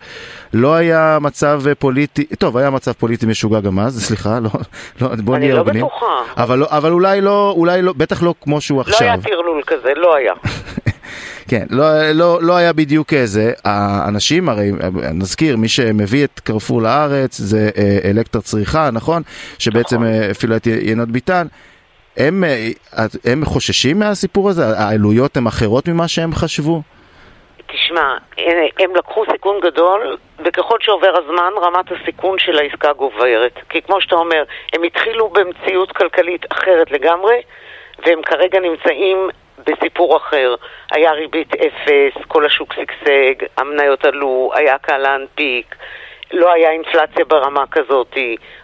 לא 0.53 0.73
היה 0.75 1.17
מצב 1.21 1.61
פוליטי, 1.79 2.23
טוב, 2.25 2.57
היה 2.57 2.69
מצב 2.69 2.91
פוליטי 2.91 3.25
משוגע 3.25 3.59
גם 3.59 3.79
אז, 3.79 4.01
סליחה, 4.07 4.39
לא, 4.39 4.49
לא, 5.01 5.07
בוא 5.23 5.35
אני 5.35 5.45
נהיה 5.45 5.55
לא 5.55 5.59
הוגנים. 5.59 5.85
בטוחה. 5.85 6.05
אבל, 6.37 6.57
לא- 6.59 6.67
אבל 6.69 6.91
אולי 6.91 7.21
לא, 7.21 7.53
אולי 7.57 7.81
לא, 7.81 7.93
בטח 7.93 8.23
לא 8.23 8.33
כמו 8.41 8.61
שהוא 8.61 8.77
לא 8.77 8.81
עכשיו. 8.81 9.07
היה 9.07 9.17
טרלול 9.17 9.61
כזה, 9.67 9.89
לא 9.95 10.15
היה. 10.15 10.33
כן, 11.47 11.65
לא, 11.69 12.11
לא, 12.11 12.39
לא 12.41 12.55
היה 12.57 12.73
בדיוק 12.73 13.13
זה. 13.23 13.53
האנשים, 13.65 14.49
הרי 14.49 14.71
נזכיר, 15.13 15.57
מי 15.57 15.67
שמביא 15.67 16.23
את 16.23 16.39
קרפור 16.39 16.81
לארץ 16.81 17.37
זה 17.37 17.69
אה, 17.77 18.09
אלקטר 18.09 18.39
צריכה, 18.41 18.89
נכון? 18.91 19.21
שבעצם 19.59 19.95
נכון. 19.95 20.07
אה, 20.07 20.31
אפילו 20.31 20.55
את 20.55 20.67
יינות 20.67 21.09
ביטן. 21.09 21.47
הם, 22.17 22.43
אה, 22.43 22.67
הם 23.25 23.45
חוששים 23.45 23.99
מהסיפור 23.99 24.49
הזה? 24.49 24.63
העלויות 24.77 25.37
הן 25.37 25.47
אחרות 25.47 25.87
ממה 25.87 26.07
שהם 26.07 26.33
חשבו? 26.33 26.81
תשמע, 27.67 28.01
הם- 28.37 28.67
הם 28.79 28.95
לקחו 28.95 29.23
סיכון 29.31 29.55
גדול, 29.63 30.17
וככל 30.45 30.77
שעובר 30.81 31.13
הזמן, 31.23 31.51
רמת 31.61 31.85
הסיכון 31.91 32.39
של 32.39 32.57
העסקה 32.57 32.93
גוברת. 32.93 33.53
כי 33.69 33.81
כמו 33.81 34.01
שאתה 34.01 34.15
אומר, 34.15 34.43
הם 34.73 34.83
התחילו 34.83 35.29
במציאות 35.29 35.91
כלכלית 35.91 36.45
אחרת 36.51 36.91
לגמרי, 36.91 37.35
והם 38.05 38.21
כרגע 38.25 38.59
נמצאים 38.59 39.17
בסיפור 39.65 40.17
אחר. 40.17 40.55
היה 40.91 41.11
ריבית 41.11 41.55
אפס, 41.55 42.23
כל 42.27 42.45
השוק 42.45 42.73
שגשג, 42.73 43.45
המניות 43.57 44.05
עלו, 44.05 44.51
היה 44.55 44.77
קל 44.77 44.97
להנפיק. 44.97 45.75
לא 46.33 46.53
היה 46.53 46.71
אינפלציה 46.71 47.25
ברמה 47.25 47.63
כזאת, 47.71 48.17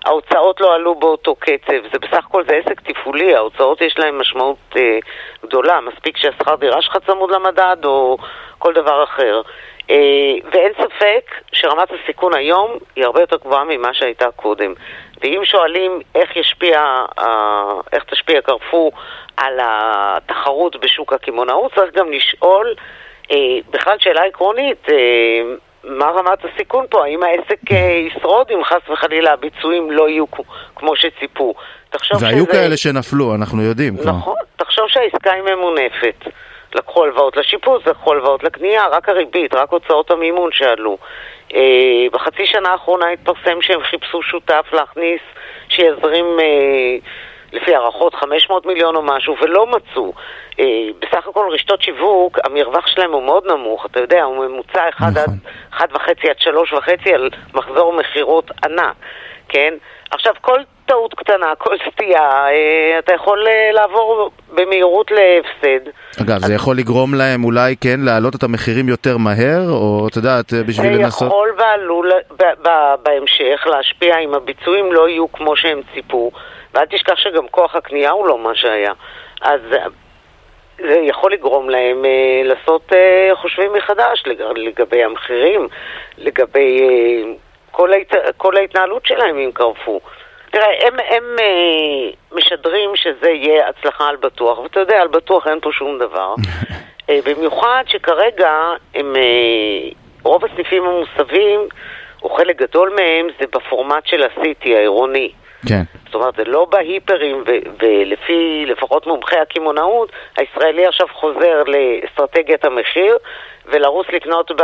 ההוצאות 0.06 0.62
לא 0.62 0.76
עלו 0.76 0.96
באותו 0.96 1.36
קצב, 1.36 1.82
זה 1.94 2.00
בסך 2.00 2.26
הכל 2.26 2.44
זה 2.48 2.56
עסק 2.56 2.82
תפעולי, 2.82 3.36
ההוצאות 3.36 3.82
יש 3.82 4.00
להן 4.00 4.18
משמעות 4.18 4.58
אה, 4.76 4.98
גדולה, 5.44 5.80
מספיק 5.82 6.18
שהשכר 6.18 6.56
דירה 6.56 6.82
שלך 6.82 6.98
צמוד 7.08 7.32
למדד 7.32 7.78
או 7.86 8.18
כל 8.58 8.74
דבר 8.74 9.04
אחר. 9.04 9.42
אה, 9.90 10.36
ואין 10.52 10.72
ספק 10.74 11.32
שרמת 11.52 11.90
הסיכון 11.92 12.34
היום 12.36 12.78
היא 12.96 13.06
הרבה 13.06 13.22
יותר 13.22 13.38
גבוהה 13.38 13.64
ממה 13.64 13.94
שהייתה 13.94 14.32
קודם. 14.36 14.74
ואם 15.22 15.42
שואלים 15.46 16.02
איך 16.16 16.36
ישפיע, 16.36 16.80
אה, 17.20 17.80
איך 17.94 18.04
תשפיע 18.04 18.42
קרפור 18.42 18.92
על 19.38 19.60
התחרות 19.62 20.76
בשוק 20.76 21.14
הקמעונאות, 21.14 21.74
צריך 21.76 21.94
גם 21.96 22.12
לשאול 22.12 22.76
אה, 23.32 23.38
בכלל 23.70 23.96
שאלה 24.00 24.22
עקרונית, 24.24 24.90
אה, 24.90 24.96
מה 25.84 26.06
רמת 26.06 26.40
הסיכון 26.46 26.86
פה? 26.90 27.04
האם 27.06 27.24
העסק 27.24 27.72
אה, 27.72 27.78
ישרוד 28.08 28.48
אם 28.52 28.64
חס 28.64 28.90
וחלילה 28.90 29.34
הביצועים 29.34 29.92
לא 29.92 30.10
יהיו 30.10 30.26
כמו 30.76 30.96
שציפו? 30.96 31.54
והיו 32.20 32.44
שזה... 32.46 32.52
כאלה 32.52 32.78
שנפלו, 32.78 33.36
אנחנו 33.36 33.62
יודעים 33.62 33.98
כבר. 33.98 34.12
נכון, 34.12 34.36
תחשוב 34.56 34.86
שהעסקה 34.88 35.32
היא 35.32 35.42
ממונפת. 35.42 36.26
לקחו 36.76 37.04
הלוואות 37.04 37.38
לשיפוץ, 37.38 37.86
לקחו 37.88 38.12
הלוואות 38.12 38.44
לקנייה, 38.44 38.88
רק 38.88 39.10
הריבית, 39.10 39.54
רק 39.54 39.70
הוצאות 39.70 40.12
המימון 40.12 40.52
שעלו. 40.52 40.98
אה, 41.54 42.06
בחצי 42.12 42.46
שנה 42.46 42.70
האחרונה 42.70 43.10
התפרסם 43.10 43.62
שהם 43.62 43.84
חיפשו 43.84 44.22
שותף 44.22 44.66
להכניס, 44.74 45.22
שיזרים 45.70 46.26
אה, 46.40 46.98
לפי 47.54 47.76
הערכות 47.76 48.16
500 48.16 48.66
מיליון 48.66 48.96
או 48.96 49.02
משהו, 49.02 49.36
ולא 49.42 49.68
מצאו. 49.68 50.14
אה, 50.60 50.66
בסך 51.00 51.28
הכל 51.28 51.48
רשתות 51.52 51.82
שיווק, 51.82 52.38
המרווח 52.44 52.88
שלהם 52.88 53.12
הוא 53.12 53.24
מאוד 53.24 53.52
נמוך, 53.52 53.86
אתה 53.86 54.00
יודע, 54.00 54.24
הוא 54.24 54.46
ממוצע 54.46 54.90
1 54.90 55.02
נכון. 55.02 55.34
עד 55.72 55.92
1.5 55.92 56.30
עד 56.30 56.56
3.5 56.74 57.14
על 57.14 57.30
מחזור 57.54 57.94
מכירות 57.94 58.52
ענק, 58.66 58.96
כן? 59.50 59.74
עכשיו, 60.12 60.34
כל 60.42 60.60
טעות 60.86 61.14
קטנה, 61.14 61.54
כל 61.58 61.76
סטייה, 61.92 62.48
אה, 62.48 63.00
אתה 63.00 63.14
יכול 63.14 63.48
אה, 63.48 63.72
לעבור 63.72 64.32
במהירות 64.54 65.12
להפסד. 65.12 65.90
אגב, 66.22 66.38
זה 66.46 66.54
יכול 66.54 66.78
לגרום 66.78 67.14
להם 67.14 67.44
אולי 67.44 67.76
כן 67.82 68.00
להעלות 68.00 68.36
את 68.36 68.44
המחירים 68.44 68.90
יותר 68.90 69.18
מהר, 69.18 69.70
או 69.70 70.08
את 70.12 70.16
יודעת, 70.16 70.54
בשביל 70.54 70.94
זה 70.94 71.00
לנסות... 71.02 71.28
יכול 71.28 71.50
ועלול 71.58 72.12
בהמשך 73.04 73.64
להשפיע 73.66 74.20
אם 74.20 74.34
הביצועים 74.34 74.92
לא 74.92 75.10
יהיו 75.10 75.32
כמו 75.32 75.56
שהם 75.56 75.82
ציפו, 75.94 76.32
ואל 76.74 76.86
תשכח 76.86 77.16
שגם 77.16 77.48
כוח 77.52 77.76
הקנייה 77.76 78.12
הוא 78.12 78.28
לא 78.28 78.38
מה 78.38 78.56
שהיה. 78.56 78.94
אז 79.42 79.60
אה, 79.74 79.86
זה 80.78 81.00
יכול 81.04 81.32
לגרום 81.34 81.70
להם 81.70 82.06
אה, 82.06 82.42
לעשות 82.44 82.94
אה, 82.94 83.30
חושבים 83.36 83.74
מחדש 83.74 84.24
לג- 84.26 84.42
לגבי 84.58 85.04
המחירים, 85.04 85.68
לגבי 86.18 86.82
אה, 86.82 87.32
כל, 87.72 87.94
ההת... 87.94 88.14
כל 88.38 88.58
ההתנהלות 88.58 89.06
שלהם 89.06 89.38
עם 89.38 89.52
קרפור. 89.52 90.02
תראה, 90.56 90.88
הם, 90.88 90.94
הם 91.10 91.24
אה, 91.40 92.10
משדרים 92.32 92.96
שזה 92.96 93.30
יהיה 93.30 93.70
הצלחה 93.70 94.10
על 94.10 94.16
בטוח, 94.16 94.60
ואתה 94.60 94.80
יודע, 94.80 95.02
על 95.02 95.08
בטוח 95.08 95.48
אין 95.48 95.60
פה 95.60 95.70
שום 95.72 96.00
דבר. 96.00 96.36
אה, 97.10 97.20
במיוחד 97.26 97.84
שכרגע 97.88 98.52
הם, 98.96 99.16
אה, 99.16 99.90
רוב 100.24 100.46
הסניפים 100.46 100.84
המוסבים, 100.84 101.60
או 102.24 102.30
חלק 102.30 102.62
גדול 102.62 102.90
מהם, 102.96 103.28
זה 103.40 103.46
בפורמט 103.48 104.08
של 104.08 104.24
הסיטי 104.24 104.76
העירוני. 104.76 105.32
כן. 105.68 105.84
זאת 106.06 106.16
אומרת, 106.16 106.36
זה 106.38 106.44
לא 106.44 106.66
בהיפרים, 106.66 107.44
ולפי 107.80 108.66
לפחות 108.68 109.08
מומחי 109.08 109.38
הקמעונאות, 109.38 110.12
הישראלי 110.38 110.86
עכשיו 110.86 111.08
חוזר 111.14 111.64
לאסטרטגיית 111.68 112.66
המחיר, 112.66 113.18
ולרוץ 113.66 114.08
לקנות 114.14 114.52
ב... 114.52 114.64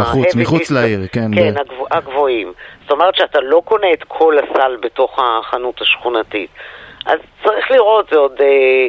בחוץ, 0.00 0.34
מחוץ. 0.34 0.70
לעיר, 0.70 1.00
כן, 1.12 1.30
כן, 1.34 1.54
ב- 1.54 1.58
הגבוה, 1.58 1.88
הגבוהים. 1.90 2.52
זאת 2.82 2.90
אומרת 2.90 3.14
שאתה 3.14 3.40
לא 3.40 3.62
קונה 3.64 3.92
את 3.92 4.04
כל 4.08 4.36
הסל 4.38 4.76
בתוך 4.80 5.18
החנות 5.18 5.80
השכונתית. 5.80 6.50
אז 7.06 7.18
צריך 7.44 7.70
לראות, 7.70 8.08
זה 8.10 8.18
עוד... 8.18 8.40
אה, 8.40 8.88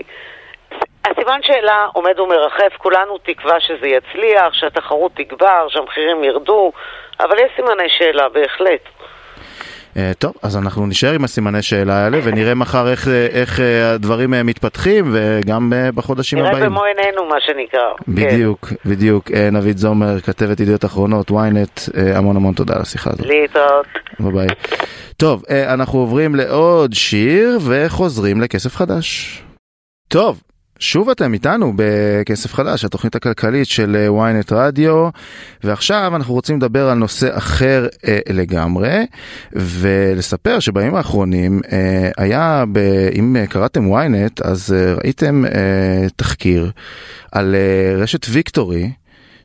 הסימן 1.05 1.39
שאלה 1.43 1.87
עומד 1.93 2.19
ומרחף, 2.19 2.77
כולנו 2.77 3.17
תקווה 3.17 3.59
שזה 3.59 3.87
יצליח, 3.87 4.53
שהתחרות 4.53 5.11
תגבר, 5.15 5.67
שהמחירים 5.67 6.23
ירדו, 6.23 6.71
אבל 7.19 7.39
יש 7.39 7.51
סימני 7.55 7.89
שאלה 7.89 8.29
בהחלט. 8.29 8.81
Uh, 9.93 9.95
טוב, 10.19 10.33
אז 10.41 10.57
אנחנו 10.57 10.85
נשאר 10.85 11.13
עם 11.13 11.23
הסימני 11.23 11.61
שאלה 11.61 12.03
האלה 12.03 12.19
ונראה 12.23 12.55
מחר 12.55 12.91
איך, 12.91 13.07
איך 13.07 13.59
uh, 13.59 13.61
הדברים 13.93 14.33
מתפתחים 14.43 15.05
וגם 15.13 15.73
בחודשים 15.95 16.39
נראה 16.39 16.49
הבאים. 16.49 16.63
נראה 16.63 16.69
במו 16.75 16.83
עינינו 16.83 17.25
מה 17.25 17.35
שנקרא. 17.39 17.81
בדיוק, 18.07 18.65
כן. 18.65 18.75
בדיוק. 18.89 19.31
נבית 19.51 19.77
זומר, 19.77 20.19
כתבת 20.19 20.59
ידיעות 20.59 20.85
אחרונות, 20.85 21.31
ynet, 21.31 21.91
המון 22.15 22.35
המון 22.35 22.53
תודה 22.53 22.75
על 22.75 22.81
השיחה 22.81 23.09
הזאת. 23.09 23.25
להתראות. 23.25 23.85
ביי 24.19 24.31
ביי. 24.31 24.47
טוב, 25.17 25.43
אנחנו 25.67 25.99
עוברים 25.99 26.35
לעוד 26.35 26.93
שיר 26.93 27.59
וחוזרים 27.65 28.41
לכסף 28.41 28.75
חדש. 28.75 29.39
טוב, 30.07 30.41
שוב 30.79 31.09
אתם 31.09 31.33
איתנו 31.33 31.73
בכסף 31.75 32.53
חדש, 32.53 32.85
התוכנית 32.85 33.15
הכלכלית 33.15 33.67
של 33.67 34.07
ynet 34.19 34.55
רדיו, 34.55 35.09
ועכשיו 35.63 36.15
אנחנו 36.15 36.33
רוצים 36.33 36.57
לדבר 36.57 36.89
על 36.89 36.97
נושא 36.97 37.37
אחר 37.37 37.87
אה, 38.07 38.19
לגמרי, 38.29 39.05
ולספר 39.53 40.59
שבימים 40.59 40.95
האחרונים 40.95 41.61
אה, 41.71 42.11
היה, 42.17 42.63
ב, 42.71 42.77
אם 43.19 43.35
קראתם 43.49 43.93
ynet, 43.93 44.41
אז 44.43 44.73
אה, 44.73 44.93
ראיתם 44.93 45.45
אה, 45.45 46.07
תחקיר 46.15 46.71
על 47.31 47.55
אה, 47.55 47.95
רשת 47.97 48.25
ויקטורי. 48.29 48.91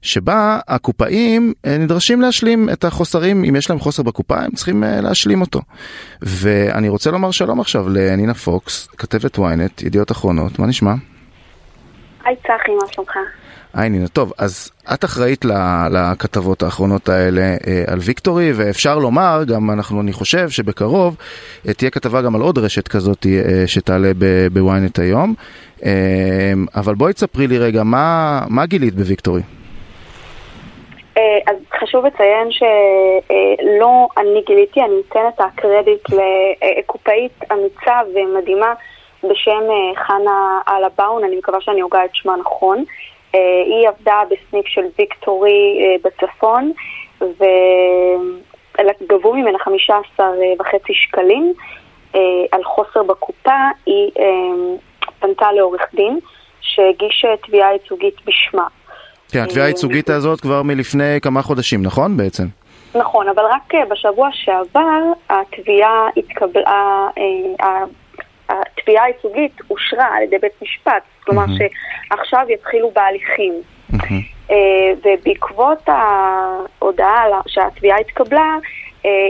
שבה 0.03 0.59
הקופאים 0.69 1.53
נדרשים 1.67 2.21
להשלים 2.21 2.69
את 2.71 2.85
החוסרים, 2.85 3.45
אם 3.45 3.57
יש 3.57 3.71
להם 3.71 3.79
חוסר 3.79 4.03
בקופה 4.03 4.41
הם 4.41 4.51
צריכים 4.51 4.85
להשלים 5.03 5.41
אותו. 5.41 5.61
ואני 6.23 6.89
רוצה 6.89 7.11
לומר 7.11 7.31
שלום 7.31 7.61
עכשיו 7.61 7.89
לנינה 7.89 8.35
פוקס, 8.35 8.89
כתבת 8.99 9.39
ynet, 9.39 9.87
ידיעות 9.87 10.13
אחרונות, 10.13 10.59
מה 10.59 10.67
נשמע? 10.67 10.95
היי 12.29 12.37
צחי, 12.37 12.75
מה 12.75 12.87
שלומך? 12.93 13.17
היי 13.75 13.91
נינה, 13.91 14.09
טוב, 14.09 14.33
אז 14.39 14.71
את 14.95 15.05
אחראית 15.05 15.45
לכתבות 15.91 16.63
האחרונות 16.63 17.09
האלה 17.09 17.41
אה, 17.41 17.85
על 17.87 17.99
ויקטורי, 17.99 18.53
ואפשר 18.55 18.99
לומר, 18.99 19.43
גם 19.55 19.71
אנחנו, 19.71 20.01
אני 20.01 20.13
חושב 20.13 20.49
שבקרוב 20.49 21.17
אה, 21.69 21.75
תהיה 21.75 21.91
כתבה 21.91 22.23
גם 22.23 22.35
על 22.35 22.41
עוד 22.41 22.59
רשת 22.59 22.89
כזאת 22.89 23.27
אה, 23.27 23.67
שתעלה 23.67 24.11
בוויינט 24.53 24.99
היום. 24.99 25.35
אבל 26.75 26.95
בואי 26.95 27.13
תספרי 27.13 27.47
לי 27.47 27.59
רגע, 27.59 27.83
מה, 27.83 28.41
מה 28.49 28.67
גילית 28.67 28.95
בוויקטורי? 28.95 29.43
אז 31.47 31.57
חשוב 31.81 32.07
לציין 32.07 32.49
שלא 32.51 34.09
אני 34.19 34.43
גיליתי, 34.47 34.81
אני 34.81 35.01
אתן 35.09 35.21
את 35.35 35.41
הקרדיט 35.41 36.09
לקופאית 36.79 37.33
אמיצה 37.53 38.01
ומדהימה 38.15 38.73
בשם 39.25 39.63
חנה 40.07 40.61
אלבאון, 40.69 41.25
אני 41.25 41.37
מקווה 41.37 41.61
שאני 41.61 41.81
הוגה 41.81 42.05
את 42.05 42.11
שמה 42.13 42.37
נכון. 42.37 42.85
היא 43.33 43.89
עבדה 43.89 44.23
בסניף 44.31 44.67
של 44.67 44.85
ויקטורי 44.99 45.79
בצפון, 46.05 46.73
וגבו 49.01 49.35
ממנה 49.35 49.59
15 49.59 50.27
וחצי 50.61 50.95
שקלים 50.95 51.53
על 52.53 52.65
חוסר 52.65 53.03
בקופה. 53.03 53.69
היא 53.87 54.11
פנתה 55.21 55.53
לעורך 55.53 55.83
דין 55.95 56.19
שהגיש 56.61 57.25
תביעה 57.47 57.73
ייצוגית 57.73 58.15
בשמה. 58.25 58.67
כן, 59.33 59.39
התביעה 59.39 59.67
הייצוגית 59.67 60.11
הזאת 60.11 60.41
כבר 60.41 60.63
מלפני 60.63 61.21
כמה 61.23 61.43
חודשים, 61.43 61.83
נכון 61.83 62.17
בעצם? 62.17 62.45
נכון, 62.95 63.29
אבל 63.29 63.43
רק 63.45 63.75
בשבוע 63.91 64.29
שעבר 64.33 65.03
התביעה 65.31 66.09
התקבלה, 66.17 67.09
התביעה 68.49 69.05
הייצוגית 69.05 69.53
אושרה 69.71 70.17
על 70.17 70.23
ידי 70.23 70.39
בית 70.39 70.63
משפט, 70.63 71.03
כלומר 71.25 71.45
mm-hmm. 71.45 72.11
שעכשיו 72.11 72.47
יתחילו 72.49 72.91
בהליכים. 72.91 73.55
Mm-hmm. 73.93 74.53
ובעקבות 75.05 75.79
ההודעה 75.87 77.25
שהתביעה 77.47 77.99
התקבלה, 77.99 78.57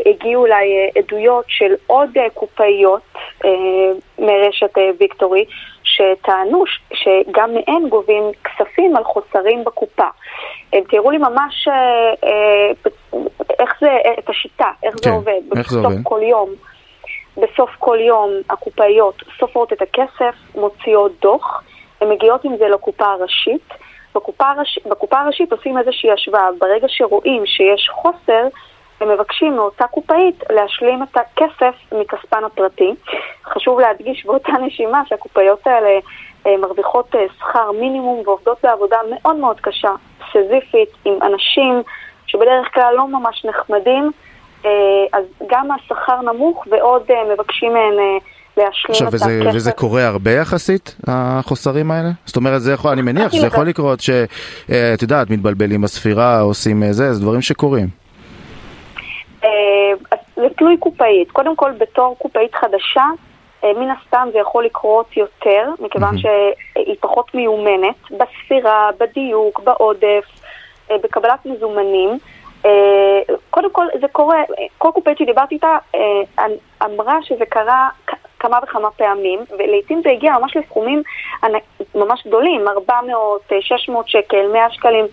הגיעו 0.07 0.47
אליי 0.47 0.91
עדויות 0.99 1.45
של 1.49 1.75
עוד 1.87 2.11
קופאיות 2.35 3.03
מרשת 4.19 4.79
ויקטורי, 5.01 5.45
שטענו 5.83 6.65
שגם 6.93 7.51
מהן 7.55 7.89
גובים 7.89 8.23
כספים 8.45 8.97
על 8.97 9.05
חוסרים 9.05 9.65
בקופה. 9.65 10.07
הם 10.73 10.83
תראו 10.91 11.11
לי 11.11 11.19
ממש 11.19 11.69
איך 13.59 13.75
זה, 13.81 13.91
את 14.19 14.31
השיטה, 14.31 14.71
איך 14.83 14.95
כן, 14.95 15.01
זה 15.03 15.11
עובד. 15.11 15.59
איך 15.59 15.71
זה 15.71 15.79
עובד? 15.79 15.97
כל 16.03 16.21
יום. 16.23 16.49
בסוף 17.39 17.71
כל 17.79 17.99
יום 18.01 18.31
הקופאיות 18.51 19.23
סופרות 19.39 19.73
את 19.73 19.83
הכסף, 19.83 20.35
מוציאות 20.55 21.13
דוח, 21.21 21.63
הן 22.01 22.11
מגיעות 22.11 22.45
עם 22.45 22.57
זה 22.57 22.69
לקופה 22.69 23.07
הראשית. 23.07 23.69
בקופה, 24.15 24.51
הראש... 24.51 24.79
בקופה 24.87 25.21
הראשית 25.21 25.53
עושים 25.53 25.79
איזושהי 25.79 26.13
השוואה. 26.13 26.49
ברגע 26.59 26.87
שרואים 26.89 27.47
שיש 27.47 27.89
חוסר, 27.93 28.47
הם 29.01 29.09
מבקשים 29.09 29.57
מאותה 29.57 29.87
קופאית 29.87 30.45
להשלים 30.51 31.03
את 31.03 31.17
הכסף 31.17 31.75
מכספן 31.93 32.45
הפרטי. 32.45 32.95
חשוב 33.45 33.81
להדגיש 33.81 34.27
באותה 34.27 34.53
נשימה 34.53 35.03
שהקופאיות 35.07 35.67
האלה 35.67 35.99
מרוויחות 36.47 37.15
שכר 37.39 37.73
מינימום 37.73 38.23
ועובדות 38.25 38.59
בעבודה 38.63 38.99
מאוד 39.11 39.37
מאוד 39.37 39.61
קשה, 39.61 39.93
סזיפית, 40.33 40.89
עם 41.05 41.23
אנשים 41.23 41.83
שבדרך 42.27 42.75
כלל 42.75 42.95
לא 42.97 43.09
ממש 43.09 43.45
נחמדים. 43.45 44.11
אז 45.13 45.25
גם 45.47 45.69
השכר 45.71 46.21
נמוך 46.21 46.67
ועוד 46.71 47.03
מבקשים 47.33 47.73
מהן 47.73 47.95
להשלים 48.57 48.91
עכשיו, 48.91 49.09
את 49.09 49.15
וזה, 49.15 49.39
הכסף. 49.41 49.57
וזה 49.57 49.73
קורה 49.73 50.07
הרבה 50.07 50.31
יחסית, 50.31 50.97
החוסרים 51.07 51.91
האלה? 51.91 52.09
זאת 52.25 52.37
אומרת, 52.37 52.61
זה 52.63 52.73
יכול, 52.73 52.91
אני 52.91 53.03
מניח 53.03 53.33
שזה 53.33 53.47
יכול 53.47 53.67
לקרות 53.67 54.01
שאת 54.01 55.03
יודעת, 55.03 55.31
מתבלבלים 55.31 55.83
בספירה, 55.83 56.41
עושים 56.41 56.83
זה, 56.91 57.13
זה 57.13 57.21
דברים 57.21 57.43
שקורים. 57.43 57.89
זה 60.37 60.49
תלוי 60.57 60.77
קופאית. 60.77 61.31
קודם 61.31 61.57
כל, 61.57 61.73
בתור 61.79 62.17
קופאית 62.19 62.55
חדשה, 62.55 63.05
מן 63.65 63.91
הסתם 63.91 64.29
זה 64.33 64.39
יכול 64.39 64.65
לקרות 64.65 65.17
יותר, 65.17 65.71
מכיוון 65.81 66.19
שהיא 66.19 66.97
פחות 67.01 67.35
מיומנת 67.35 67.97
בספירה, 68.11 68.91
בדיוק, 69.01 69.61
בעודף, 69.61 70.25
בקבלת 70.91 71.47
מזומנים. 71.47 72.19
קודם 73.51 73.73
כל, 73.73 73.87
זה 74.01 74.09
קורה, 74.13 74.43
כל 74.79 74.89
קופאית 74.95 75.19
שדיברתי 75.19 75.55
איתה 75.55 75.77
אמרה 76.85 77.19
שזה 77.23 77.45
קרה 77.47 77.89
כמה 78.41 78.59
וכמה 78.63 78.91
פעמים, 78.91 79.41
ולעיתים 79.59 80.01
זה 80.05 80.11
הגיע 80.11 80.39
ממש 80.39 80.57
לסכומים 80.57 81.03
ממש 81.95 82.27
גדולים, 82.27 82.69
400, 82.69 83.41
600 83.61 84.09
שקל, 84.09 84.53
100 84.53 84.71
שקלים. 84.71 85.05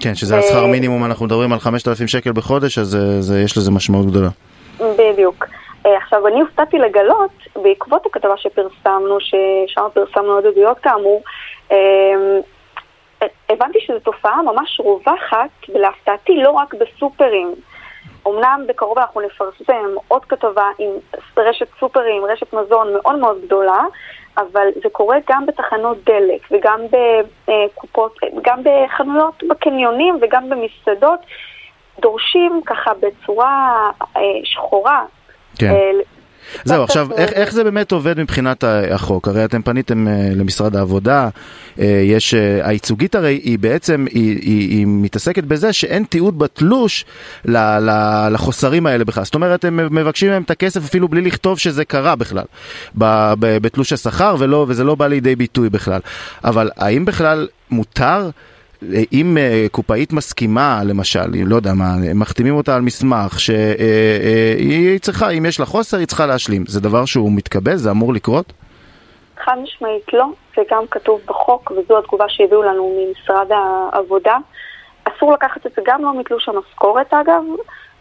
כן, 0.00 0.14
שזה 0.14 0.38
השכר 0.38 0.66
מינימום, 0.66 1.04
אנחנו 1.04 1.26
מדברים 1.26 1.52
על 1.52 1.58
5,000 1.58 2.08
שקל 2.08 2.32
בחודש, 2.32 2.78
אז 2.78 2.98
זה, 3.20 3.40
יש 3.40 3.56
לזה 3.56 3.70
משמעות 3.70 4.06
גדולה. 4.06 4.28
בדיוק. 4.80 5.44
עכשיו, 5.84 6.26
אני 6.26 6.40
הופתעתי 6.40 6.78
לגלות, 6.78 7.30
בעקבות 7.62 8.06
הכתבה 8.06 8.36
שפרסמנו, 8.36 9.18
ששם 9.20 9.82
פרסמנו 9.94 10.32
עוד 10.32 10.46
עדויות 10.46 10.78
כאמור, 10.78 11.22
הבנתי 13.48 13.78
שזו 13.80 13.98
תופעה 13.98 14.42
ממש 14.42 14.80
רווחת, 14.80 15.50
ולהפתעתי 15.74 16.36
לא 16.36 16.50
רק 16.50 16.74
בסופרים. 16.74 17.54
אמנם 18.28 18.64
בקרוב 18.68 18.98
אנחנו 18.98 19.20
נפרסם 19.20 19.94
עוד 20.08 20.24
כתבה 20.24 20.64
עם 20.78 20.90
רשת 21.36 21.66
סופרים, 21.80 22.24
רשת 22.24 22.52
מזון 22.52 22.92
מאוד 22.94 23.18
מאוד 23.18 23.42
גדולה, 23.44 23.84
אבל 24.36 24.66
זה 24.82 24.88
קורה 24.92 25.16
גם 25.28 25.46
בתחנות 25.46 25.96
דלק 26.04 26.40
וגם 26.50 26.80
בקופות, 27.48 28.18
גם 28.42 28.60
בחנויות 28.64 29.42
בקניונים 29.48 30.18
וגם 30.20 30.50
במסעדות. 30.50 31.20
דורשים 32.00 32.60
ככה 32.66 32.92
בצורה 32.94 33.90
שחורה. 34.44 35.04
כן. 35.58 35.72
זהו, 36.64 36.82
עכשיו, 36.82 37.08
איך, 37.16 37.32
איך 37.32 37.52
זה 37.52 37.64
באמת 37.64 37.92
עובד 37.92 38.20
מבחינת 38.20 38.64
החוק? 38.90 39.28
הרי 39.28 39.44
אתם 39.44 39.62
פניתם 39.62 40.06
למשרד 40.36 40.76
העבודה, 40.76 41.28
יש, 41.78 42.34
הייצוגית 42.62 43.14
הרי 43.14 43.40
היא 43.44 43.58
בעצם, 43.58 44.06
היא, 44.10 44.38
היא, 44.42 44.70
היא 44.70 44.86
מתעסקת 44.86 45.44
בזה 45.44 45.72
שאין 45.72 46.04
תיעוד 46.04 46.38
בתלוש 46.38 47.04
ל, 47.44 47.56
ל, 47.58 48.28
לחוסרים 48.30 48.86
האלה 48.86 49.04
בכלל. 49.04 49.24
זאת 49.24 49.34
אומרת, 49.34 49.64
הם 49.64 49.94
מבקשים 49.94 50.30
מהם 50.30 50.42
את 50.42 50.50
הכסף 50.50 50.84
אפילו 50.84 51.08
בלי 51.08 51.20
לכתוב 51.20 51.58
שזה 51.58 51.84
קרה 51.84 52.16
בכלל, 52.16 52.44
ב, 52.98 53.32
ב, 53.38 53.58
בתלוש 53.58 53.92
השכר, 53.92 54.36
ולא, 54.38 54.66
וזה 54.68 54.84
לא 54.84 54.94
בא 54.94 55.06
לידי 55.06 55.36
ביטוי 55.36 55.70
בכלל. 55.70 56.00
אבל 56.44 56.70
האם 56.76 57.04
בכלל 57.04 57.48
מותר? 57.70 58.30
אם 59.12 59.36
קופאית 59.70 60.12
מסכימה, 60.12 60.80
למשל, 60.84 61.26
לא 61.46 61.56
יודע 61.56 61.72
מה, 61.74 61.94
מחתימים 62.14 62.54
אותה 62.54 62.74
על 62.76 62.82
מסמך 62.82 63.40
שהיא 63.40 64.98
צריכה, 65.00 65.30
אם 65.30 65.46
יש 65.46 65.60
לה 65.60 65.66
חוסר, 65.66 65.96
היא 65.96 66.06
צריכה 66.06 66.26
להשלים. 66.26 66.64
זה 66.66 66.80
דבר 66.80 67.04
שהוא 67.04 67.32
מתקבל? 67.32 67.76
זה 67.76 67.90
אמור 67.90 68.12
לקרות? 68.12 68.52
חד 69.44 69.56
משמעית 69.62 70.12
לא, 70.12 70.26
זה 70.56 70.62
גם 70.70 70.84
כתוב 70.90 71.20
בחוק, 71.26 71.70
וזו 71.70 71.98
התגובה 71.98 72.24
שהביאו 72.28 72.62
לנו 72.62 72.98
ממשרד 72.98 73.46
העבודה. 73.50 74.36
אסור 75.04 75.32
לקחת 75.32 75.66
את 75.66 75.72
זה 75.76 75.82
גם 75.86 76.02
לא 76.02 76.20
מתלוש 76.20 76.48
המשכורת 76.48 77.14
אגב, 77.14 77.42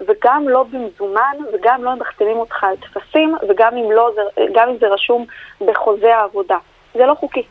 וגם 0.02 0.46
לא 0.48 0.64
במזומן, 0.64 1.38
וגם 1.54 1.84
לא 1.84 1.94
אם 1.94 2.00
מחתימים 2.00 2.38
אותך 2.38 2.64
על 2.64 2.76
טפסים, 2.76 3.36
וגם 3.50 3.78
אם, 3.78 3.92
לא, 3.92 4.12
גם 4.56 4.70
אם 4.70 4.76
זה 4.80 4.88
רשום 4.88 5.26
בחוזה 5.68 6.16
העבודה. 6.16 6.58
זה 6.94 7.06
לא 7.06 7.16
חוקי. 7.20 7.44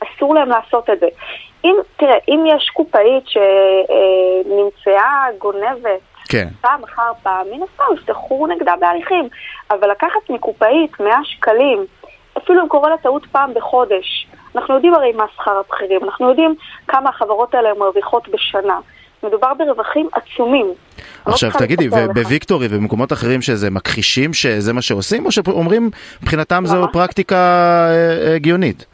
אסור 0.00 0.34
להם 0.34 0.48
לעשות 0.48 0.90
את 0.90 1.00
זה. 1.00 1.06
אם, 1.64 1.76
תראה, 1.96 2.16
אם 2.28 2.44
יש 2.46 2.70
קופאית 2.74 3.24
שנמצאה 3.26 5.26
גונבת 5.38 6.00
כן. 6.28 6.48
פעם 6.60 6.84
אחר 6.84 7.12
פעם, 7.22 7.46
מן 7.50 7.62
הסתם 7.62 7.84
יפתחו 7.94 8.46
נגדה 8.46 8.74
בהליכים. 8.80 9.28
אבל 9.70 9.90
לקחת 9.90 10.30
מקופאית 10.30 11.00
100 11.00 11.16
שקלים, 11.24 11.84
אפילו 12.38 12.62
אם 12.62 12.68
קורה 12.68 12.90
לה 12.90 12.96
טעות 12.96 13.26
פעם 13.32 13.54
בחודש, 13.54 14.26
אנחנו 14.56 14.74
יודעים 14.74 14.94
הרי 14.94 15.12
מה 15.12 15.24
שכר 15.34 15.62
הבכירים, 15.66 16.04
אנחנו 16.04 16.28
יודעים 16.28 16.54
כמה 16.88 17.10
החברות 17.10 17.54
האלה 17.54 17.68
מרוויחות 17.78 18.28
בשנה. 18.28 18.78
מדובר 19.22 19.54
ברווחים 19.54 20.08
עצומים. 20.12 20.66
לא 21.26 21.32
עכשיו 21.32 21.50
תגידי, 21.58 21.88
ובוויקטורי 21.88 22.66
ובמקומות 22.70 23.12
אחרים 23.12 23.42
שזה 23.42 23.70
מכחישים 23.70 24.34
שזה 24.34 24.72
מה 24.72 24.82
שעושים, 24.82 25.26
או 25.26 25.32
שאומרים 25.32 25.90
מבחינתם 26.22 26.66
זו 26.66 26.86
פרקטיקה 26.92 27.36
אה, 27.90 28.34
הגיונית? 28.34 28.86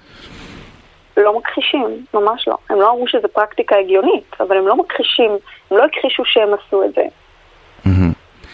לא 1.17 1.39
מכחישים, 1.39 2.05
ממש 2.15 2.49
לא. 2.49 2.57
הם 2.71 2.81
לא 2.81 2.91
אמרו 2.91 3.09
שזו 3.09 3.29
פרקטיקה 3.33 3.77
הגיונית, 3.77 4.37
אבל 4.41 4.57
הם 4.57 4.67
לא 4.67 4.77
מכחישים, 4.77 5.31
הם 5.71 5.77
לא 5.77 5.85
הכחישו 5.85 6.23
שהם 6.25 6.49
עשו 6.55 6.85
את 6.85 6.95
זה. 6.95 7.03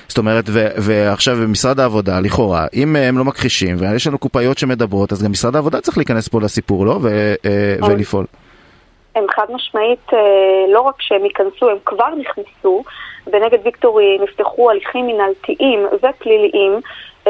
זאת 0.09 0.19
אומרת, 0.19 0.45
ועכשיו 0.77 1.37
במשרד 1.37 1.81
העבודה, 1.81 2.21
לכאורה, 2.21 2.67
אם 2.75 2.97
הם 2.97 3.19
לא 3.19 3.25
מכחישים 3.25 3.77
ויש 3.79 4.07
לנו 4.07 4.19
קופאיות 4.19 4.59
שמדברות, 4.59 5.13
אז 5.13 5.23
גם 5.23 5.31
משרד 5.31 5.57
העבודה 5.57 5.81
צריך 5.81 5.99
להיכנס 5.99 6.29
פה 6.29 6.41
לסיפור, 6.41 6.87
לא? 6.87 6.99
אה, 7.45 7.89
ולפעול. 7.89 8.25
הם 9.17 9.25
חד 9.37 9.47
משמעית, 9.51 10.13
אה, 10.13 10.19
לא 10.73 10.81
רק 10.81 10.95
שהם 10.99 11.25
ייכנסו, 11.25 11.71
הם 11.71 11.77
כבר 11.85 12.09
נכנסו, 12.19 12.85
ונגד 13.27 13.59
ויקטורי 13.65 14.19
נפתחו 14.23 14.71
הליכים 14.71 15.07
מנהלתיים 15.07 15.87
ופליליים 16.03 16.81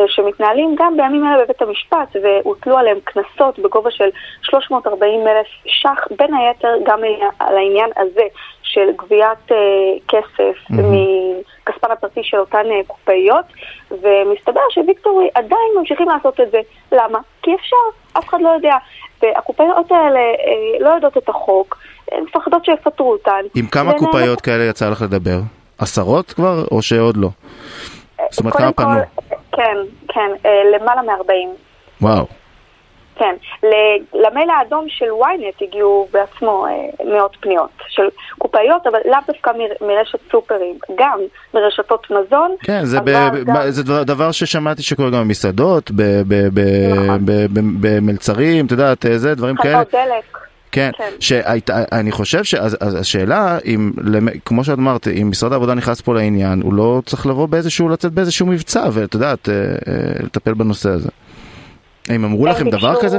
שמתנהלים 0.07 0.75
גם 0.79 0.97
בימים 0.97 1.25
אלה 1.25 1.45
בבית 1.45 1.63
המשפט, 1.63 2.17
והוטלו 2.23 2.79
עליהם 2.79 2.99
קנסות 3.05 3.59
בגובה 3.59 3.91
של 3.91 4.09
340 4.43 5.29
אלף 5.29 5.47
ש"ח, 5.67 6.07
בין 6.19 6.35
היתר 6.35 6.75
גם 6.87 6.99
על 7.39 7.57
העניין 7.57 7.91
הזה 7.97 8.23
של 8.63 8.91
גביית 8.97 9.49
uh, 9.49 9.55
כסף 10.09 10.57
mm-hmm. 10.71 10.83
מכספן 11.69 11.91
הפרטי 11.91 12.21
של 12.23 12.37
אותן 12.37 12.65
uh, 12.67 12.87
קופאיות, 12.87 13.45
ומסתבר 13.91 14.61
שוויקטורי 14.71 15.29
עדיין 15.35 15.71
ממשיכים 15.79 16.09
לעשות 16.09 16.41
את 16.41 16.51
זה. 16.51 16.61
למה? 16.93 17.19
כי 17.43 17.55
אפשר, 17.55 17.77
אף 18.19 18.29
אחד 18.29 18.39
לא 18.41 18.49
יודע. 18.49 18.77
והקופאיות 19.23 19.93
האלה 19.93 20.21
לא 20.81 20.91
יודעות 20.91 21.17
את 21.17 21.29
החוק, 21.29 21.79
הן 22.13 22.23
מפחדות 22.23 22.65
שיפטרו 22.65 23.13
אותן. 23.13 23.41
עם 23.55 23.67
כמה 23.67 23.93
קופאיות 23.99 24.41
כאלה 24.41 24.65
יצא 24.65 24.91
לך 24.91 25.03
לדבר? 25.03 25.39
עשרות 25.79 26.33
כבר, 26.33 26.65
או 26.71 26.83
שעוד 26.83 27.17
לא? 27.17 27.29
זאת 28.31 28.41
אומרת, 28.41 28.57
כמה 28.57 28.73
פנו? 28.73 29.01
כן, 29.53 29.77
כן, 30.09 30.51
למעלה 30.75 31.03
מ-40. 31.03 31.33
וואו. 32.01 32.27
כן, 33.19 33.35
למייל 34.15 34.51
האדום 34.51 34.85
של 34.89 35.05
ynet 35.05 35.65
הגיעו 35.65 36.09
בעצמו 36.13 36.67
אה, 36.67 37.07
מאות 37.13 37.37
פניות 37.41 37.71
של 37.89 38.03
קופאיות, 38.39 38.87
אבל 38.87 38.99
לאו 39.05 39.19
דווקא 39.27 39.51
מרשת 39.81 40.19
סופרים, 40.31 40.79
גם 40.95 41.19
מרשתות 41.55 42.07
מזון. 42.11 42.55
כן, 42.63 42.85
זה, 42.85 43.01
ב, 43.01 43.11
גם... 43.47 43.55
זה 43.69 44.05
דבר 44.05 44.33
ששמעתי 44.33 44.83
שקורה 44.83 45.11
גם 45.11 45.21
במסעדות, 45.21 45.91
נכון. 45.91 47.21
במלצרים, 47.81 48.67
את 48.67 48.71
יודעת, 48.71 49.07
אה, 49.07 49.19
זה, 49.19 49.35
דברים 49.35 49.57
כאלה. 49.57 49.75
חנות 49.75 49.95
דלק. 49.95 50.38
כן, 50.73 50.91
כן. 50.97 51.11
שהיית, 51.21 51.71
אני 51.71 52.13
חושב 52.13 52.45
שהשאלה, 52.45 53.59
אם, 53.65 53.91
כמו 54.45 54.65
שאת 54.65 54.79
אמרת, 54.79 55.09
אם 55.23 55.31
משרד 55.31 55.53
העבודה 55.53 55.75
נכנס 55.75 56.01
פה 56.01 56.15
לעניין, 56.15 56.61
הוא 56.63 56.75
לא 56.75 57.01
צריך 57.07 57.27
לבוא 57.27 57.47
באיזשהו, 57.47 57.89
לצאת 57.89 58.13
באיזשהו 58.13 58.47
מבצע, 58.47 58.85
ואת 58.93 59.15
יודעת, 59.15 59.49
אה, 59.49 59.55
לטפל 60.25 60.55
בנושא 60.55 60.89
הזה. 60.89 61.09
הם 62.09 62.25
אמרו 62.25 62.47
לכם 62.47 62.71
דבר 62.71 63.03
כזה? 63.03 63.19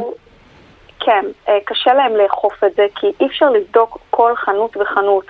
כן, 0.99 1.25
אה, 1.49 1.57
קשה 1.65 1.93
להם 1.93 2.15
לאכוף 2.15 2.63
את 2.63 2.75
זה, 2.75 2.85
כי 2.95 3.07
אי 3.19 3.27
אפשר 3.27 3.49
לבדוק 3.49 3.97
כל 4.09 4.35
חנות 4.35 4.77
וחנות. 4.77 5.25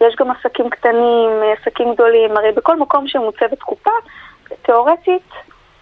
יש 0.00 0.14
גם 0.20 0.30
עסקים 0.30 0.70
קטנים, 0.70 1.30
עסקים 1.58 1.94
גדולים, 1.94 2.36
הרי 2.36 2.52
בכל 2.52 2.78
מקום 2.78 3.08
שמוצבת 3.08 3.62
קופה, 3.62 3.90
תאורטית 4.62 5.22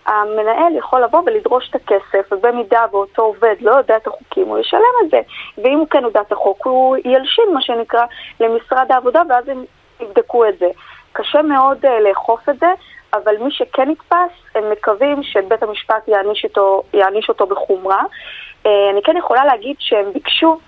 המנהל 0.06 0.76
יכול 0.76 1.02
לבוא 1.02 1.22
ולדרוש 1.26 1.70
את 1.70 1.74
הכסף, 1.74 2.32
ובמידה 2.32 2.84
ואותו 2.92 3.22
עובד 3.22 3.54
לא 3.60 3.70
יודע 3.70 3.96
את 3.96 4.06
החוקים, 4.06 4.48
הוא 4.48 4.58
ישלם 4.58 4.94
את 5.04 5.10
זה. 5.10 5.20
ואם 5.58 5.78
הוא 5.78 5.88
כן 5.90 6.02
יודע 6.02 6.20
את 6.20 6.32
החוק, 6.32 6.66
הוא 6.66 6.96
ילשין, 6.96 7.44
מה 7.54 7.62
שנקרא, 7.62 8.04
למשרד 8.40 8.86
העבודה, 8.92 9.22
ואז 9.28 9.48
הם 9.48 9.64
יבדקו 10.00 10.48
את 10.48 10.58
זה. 10.58 10.66
קשה 11.12 11.42
מאוד 11.42 11.84
uh, 11.84 11.88
לאכוף 11.88 12.48
את 12.48 12.58
זה, 12.58 12.72
אבל 13.14 13.36
מי 13.40 13.50
שכן 13.50 13.90
נתפס, 13.90 14.32
הם 14.54 14.70
מקווים 14.72 15.22
שבית 15.22 15.62
המשפט 15.62 16.08
יעניש 16.08 16.44
אותו, 16.44 16.82
יעניש 16.94 17.28
אותו 17.28 17.46
בחומרה. 17.46 18.02
אה, 18.66 18.90
אני 18.92 19.02
כן 19.02 19.16
יכולה 19.16 19.44
להגיד 19.44 19.76
שהם 19.78 20.12
ביקשו 20.12 20.58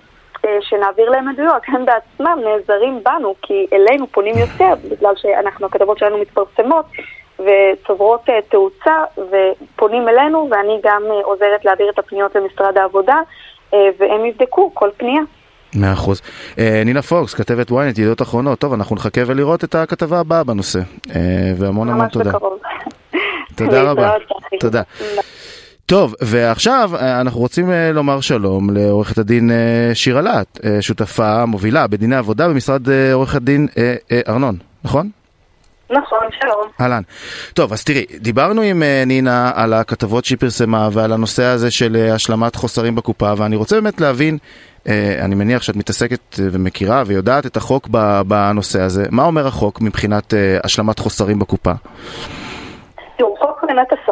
אה, 0.44 0.58
שנעביר 0.60 1.10
להם 1.10 1.28
עדויות, 1.28 1.62
הם 1.68 1.84
בעצמם 1.84 2.38
נעזרים 2.44 3.00
בנו, 3.04 3.34
כי 3.42 3.66
אלינו 3.72 4.06
פונים 4.06 4.34
יותר, 4.38 4.74
בגלל 4.90 5.16
שאנחנו, 5.16 5.66
הכתבות 5.66 5.98
שלנו 5.98 6.18
מתפרסמות 6.18 6.86
וצוברות 7.44 8.28
אה, 8.28 8.38
תאוצה, 8.48 9.04
ופונים 9.16 10.08
אלינו, 10.08 10.48
ואני 10.50 10.80
גם 10.82 11.02
עוזרת 11.22 11.64
להעביר 11.64 11.90
את 11.90 11.98
הפניות 11.98 12.34
למשרד 12.34 12.78
העבודה, 12.78 13.16
והם 13.72 14.24
יבדקו 14.24 14.70
כל 14.74 14.88
פנייה. 14.96 15.22
מאה 15.74 15.92
אחוז. 15.92 16.20
אה, 16.58 16.82
נינה 16.84 17.02
פוקס, 17.02 17.34
כתבת 17.34 17.70
ynet, 17.70 17.74
ידיעות 17.90 18.22
אחרונות. 18.22 18.58
טוב, 18.58 18.72
אנחנו 18.72 18.96
נחכה 18.96 19.20
ולראות 19.26 19.64
את 19.64 19.74
הכתבה 19.74 20.20
הבאה 20.20 20.44
בנושא. 20.44 20.80
אה, 21.14 21.52
והמון 21.56 21.88
המון 21.88 22.08
תודה. 22.08 22.32
תודה 23.56 23.82
רבה. 23.82 24.12
תודה. 24.60 24.82
טוב, 25.86 26.14
ועכשיו 26.20 26.90
אה, 26.96 27.20
אנחנו 27.20 27.40
רוצים 27.40 27.70
לומר 27.94 28.20
שלום 28.20 28.70
לעורכת 28.70 29.18
הדין 29.18 29.50
שירה 29.94 30.20
להט, 30.20 30.60
שותפה 30.80 31.46
מובילה 31.46 31.86
בדיני 31.86 32.16
עבודה 32.16 32.48
במשרד 32.48 32.82
עורך 33.12 33.34
הדין 33.34 33.68
ארנון, 34.28 34.56
נכון? 34.84 35.10
נכון, 35.92 36.26
שלום. 36.40 36.68
אהלן. 36.80 37.02
טוב, 37.54 37.72
אז 37.72 37.84
תראי, 37.84 38.04
דיברנו 38.18 38.62
עם 38.62 38.82
נינה 39.06 39.50
על 39.54 39.72
הכתבות 39.72 40.24
שהיא 40.24 40.38
פרסמה 40.38 40.88
ועל 40.92 41.12
הנושא 41.12 41.44
הזה 41.44 41.70
של 41.70 42.08
השלמת 42.14 42.56
חוסרים 42.56 42.94
בקופה, 42.94 43.32
ואני 43.36 43.56
רוצה 43.56 43.80
באמת 43.80 44.00
להבין 44.00 44.38
אה, 44.88 45.24
אני 45.24 45.34
מניח 45.34 45.62
שאת 45.62 45.76
מתעסקת 45.76 46.40
אה, 46.40 46.44
ומכירה 46.52 47.02
ויודעת 47.06 47.46
את 47.46 47.56
החוק 47.56 47.88
בנושא 48.26 48.80
הזה. 48.80 49.04
מה 49.10 49.24
אומר 49.24 49.46
החוק 49.46 49.80
מבחינת 49.80 50.34
אה, 50.34 50.58
השלמת 50.64 50.98
חוסרים 50.98 51.38
בקופה? 51.38 51.72
תראו, 53.16 53.36
חוק 53.36 53.64
הגנת 53.64 53.92
השכר 53.92 54.11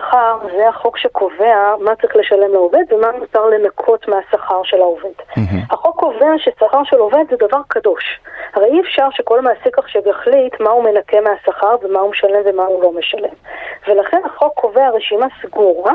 זה 0.56 0.68
החוק 0.68 0.98
שקובע 0.98 1.74
מה 1.80 1.96
צריך 1.96 2.16
לשלם 2.16 2.52
לעובד 2.52 2.84
ומה 2.90 3.12
מותר 3.18 3.46
לנקות 3.46 4.08
מהשכר 4.08 4.62
של 4.64 4.80
העובד. 4.80 5.18
Mm-hmm. 5.30 5.40
החוק 5.70 5.96
קובע 6.00 6.32
ששכר 6.38 6.84
של 6.84 6.96
עובד 6.96 7.24
זה 7.30 7.36
דבר 7.36 7.61
קדוש. 7.68 8.20
הרי 8.54 8.66
אי 8.66 8.80
אפשר 8.80 9.08
שכל 9.11 9.40
מעסיק 9.40 9.78
עכשיו 9.78 10.02
יחליט 10.08 10.61
מה 10.61 10.70
הוא 10.70 10.84
מנקה 10.84 11.20
מהשכר 11.20 11.76
ומה 11.82 12.00
הוא 12.00 12.11
משלם 12.11 12.42
ומה 12.44 12.64
הוא 12.64 12.82
לא 12.82 12.92
משלם. 12.92 13.34
ולכן 13.88 14.20
החוק 14.24 14.54
קובע 14.54 14.90
רשימה 14.90 15.26
סגורה 15.42 15.92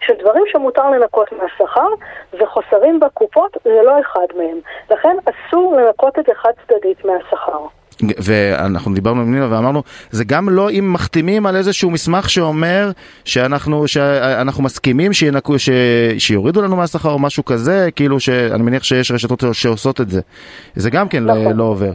של 0.00 0.14
דברים 0.14 0.44
שמותר 0.46 0.90
לנקות 0.90 1.32
מהשכר, 1.32 1.88
וחוסרים 2.32 3.00
בקופות 3.00 3.56
זה 3.64 3.82
לא 3.82 4.00
אחד 4.00 4.26
מהם. 4.36 4.60
לכן 4.90 5.16
אסור 5.24 5.76
לנקות 5.76 6.18
את 6.18 6.24
זה 6.26 6.34
חד 6.34 6.52
צדדית 6.66 7.04
מהשכר. 7.04 7.60
ואנחנו 8.02 8.94
דיברנו 8.94 9.20
עם 9.20 9.34
נינה 9.34 9.46
ואמרנו, 9.50 9.82
זה 10.10 10.24
גם 10.24 10.48
לא 10.48 10.70
אם 10.70 10.92
מחתימים 10.92 11.46
על 11.46 11.56
איזשהו 11.56 11.90
מסמך 11.90 12.30
שאומר 12.30 12.90
שאנחנו, 13.24 13.88
שאנחנו 13.88 14.62
מסכימים 14.62 15.12
שינקו, 15.12 15.58
ש, 15.58 15.68
שיורידו 16.18 16.62
לנו 16.62 16.76
מהשכר 16.76 17.10
או 17.10 17.18
משהו 17.18 17.44
כזה, 17.44 17.88
כאילו 17.96 18.20
שאני 18.20 18.62
מניח 18.62 18.82
שיש 18.82 19.10
רשתות 19.10 19.44
שעושות 19.52 20.00
את 20.00 20.10
זה. 20.10 20.20
זה 20.76 20.90
גם 20.90 21.08
כן 21.08 21.24
לא, 21.24 21.34
נכון. 21.34 21.56
לא 21.56 21.64
עובר. 21.64 21.92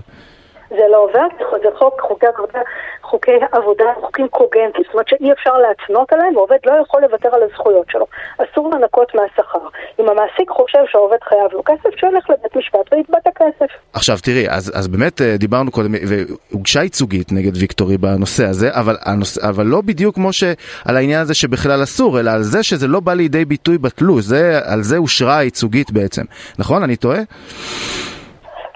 זה 0.77 0.85
לא 0.91 0.97
עובר, 0.97 1.27
זה 1.63 1.69
חוק, 1.77 2.01
חוקי 2.01 2.25
עבודה, 2.25 2.59
חוקי 3.01 3.31
עבודה, 3.51 3.85
חוקים 4.01 4.27
קוגנטיים, 4.27 4.83
זאת 4.85 4.93
אומרת 4.93 5.07
שאי 5.07 5.31
אפשר 5.31 5.57
להתנות 5.57 6.13
עליהם, 6.13 6.35
ועובד 6.37 6.57
לא 6.65 6.73
יכול 6.83 7.01
לוותר 7.01 7.29
על 7.35 7.43
הזכויות 7.43 7.85
שלו. 7.89 8.05
אסור 8.37 8.71
לנקות 8.73 9.15
מהשכר. 9.15 9.59
אם 9.99 10.09
המעסיק 10.09 10.49
חושב 10.49 10.79
שהעובד 10.91 11.17
חייב 11.23 11.51
לו 11.53 11.61
כסף, 11.65 11.89
שילך 11.99 12.29
לבית 12.29 12.55
משפט 12.55 12.93
ויתבע 12.93 13.17
את 13.17 13.27
הכסף. 13.27 13.71
עכשיו 13.93 14.17
תראי, 14.23 14.49
אז, 14.49 14.71
אז 14.75 14.87
באמת 14.87 15.21
אה, 15.21 15.37
דיברנו 15.37 15.71
קודם, 15.71 15.91
והוגשה 16.09 16.83
ייצוגית 16.83 17.31
נגד 17.31 17.57
ויקטורי 17.57 17.97
בנושא 17.97 18.45
הזה, 18.45 18.69
אבל, 18.71 18.97
הנושא, 19.05 19.49
אבל 19.49 19.65
לא 19.65 19.81
בדיוק 19.81 20.15
כמו 20.15 20.33
שעל 20.33 20.97
העניין 20.97 21.21
הזה 21.21 21.33
שבכלל 21.33 21.83
אסור, 21.83 22.19
אלא 22.19 22.31
על 22.31 22.43
זה 22.43 22.63
שזה 22.63 22.87
לא 22.87 22.99
בא 22.99 23.13
לידי 23.13 23.45
ביטוי 23.45 23.77
בתלוש, 23.77 24.23
זה, 24.23 24.59
על 24.65 24.81
זה 24.81 24.97
אושרה 24.97 25.37
הייצוגית 25.37 25.91
בעצם. 25.91 26.23
נכון? 26.59 26.83
אני 26.83 26.95
טועה? 26.95 27.19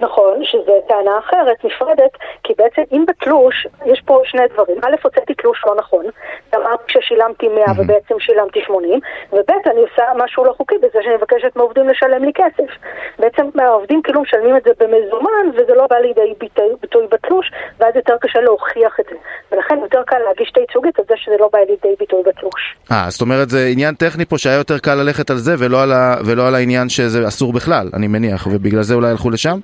נכון, 0.01 0.39
שזו 0.43 0.81
טענה 0.87 1.19
אחרת, 1.19 1.65
נפרדת, 1.65 2.11
כי 2.43 2.53
בעצם 2.57 2.81
אם 2.91 3.05
בתלוש, 3.07 3.67
יש 3.85 4.01
פה 4.05 4.21
שני 4.25 4.41
דברים. 4.53 4.77
א', 4.83 4.95
הוצאתי 5.03 5.33
תלוש 5.33 5.61
לא 5.65 5.75
נכון, 5.75 6.05
אמרתי 6.55 6.83
ששילמתי 6.87 7.47
100 7.47 7.65
ובעצם 7.77 8.15
שילמתי 8.19 8.59
80, 8.65 8.99
וב', 9.33 9.51
אני 9.71 9.81
עושה 9.81 10.03
משהו 10.23 10.45
לא 10.45 10.53
חוקי 10.57 10.75
בזה 10.77 10.99
שאני 11.03 11.15
מבקשת 11.15 11.55
מעובדים 11.55 11.89
לשלם 11.89 12.23
לי 12.23 12.31
כסף. 12.33 12.71
בעצם 13.19 13.45
העובדים 13.59 14.01
כאילו 14.01 14.21
משלמים 14.21 14.57
את 14.57 14.63
זה 14.63 14.71
במזומן, 14.79 15.45
וזה 15.53 15.73
לא 15.75 15.87
בא 15.87 15.95
לידי 15.95 16.33
ביטוי 16.81 17.07
בתלוש, 17.11 17.51
ואז 17.79 17.95
יותר 17.95 18.15
קשה 18.21 18.41
להוכיח 18.41 18.99
את 18.99 19.05
זה. 19.09 19.15
ולכן 19.51 19.75
ולכן 19.75 19.83
יותר 19.83 20.03
קל 20.07 20.17
להגיש 20.27 20.49
את 20.51 20.57
הייצוגית 20.57 20.99
על 20.99 21.05
זה 21.07 21.13
שזה 21.17 21.35
לא 21.39 21.49
בא 21.53 21.59
לידי 21.59 21.95
ביטוי 21.99 22.23
בתלוש. 22.25 22.75
אה, 22.91 23.05
זאת 23.09 23.21
אומרת 23.21 23.49
זה 23.49 23.67
עניין 23.71 23.95
טכני 23.95 24.25
פה 24.25 24.37
שהיה 24.37 24.55
יותר 24.55 24.79
קל 24.79 24.95
ללכת 24.95 25.29
על 25.29 25.37
זה 25.37 25.55
ולא 25.59 25.83
על, 25.83 25.91
ה... 25.91 26.15
ולא 26.25 26.47
על 26.47 26.55
העניין 26.55 26.89
שזה 26.89 27.27
אסור 27.27 27.53
בכלל, 27.53 27.89
אני 27.93 28.07
מניח, 28.07 28.47
ובגלל 28.47 28.81
זה 28.81 28.95
אולי 28.95 29.09
הלכו 29.09 29.29
לשם? 29.29 29.59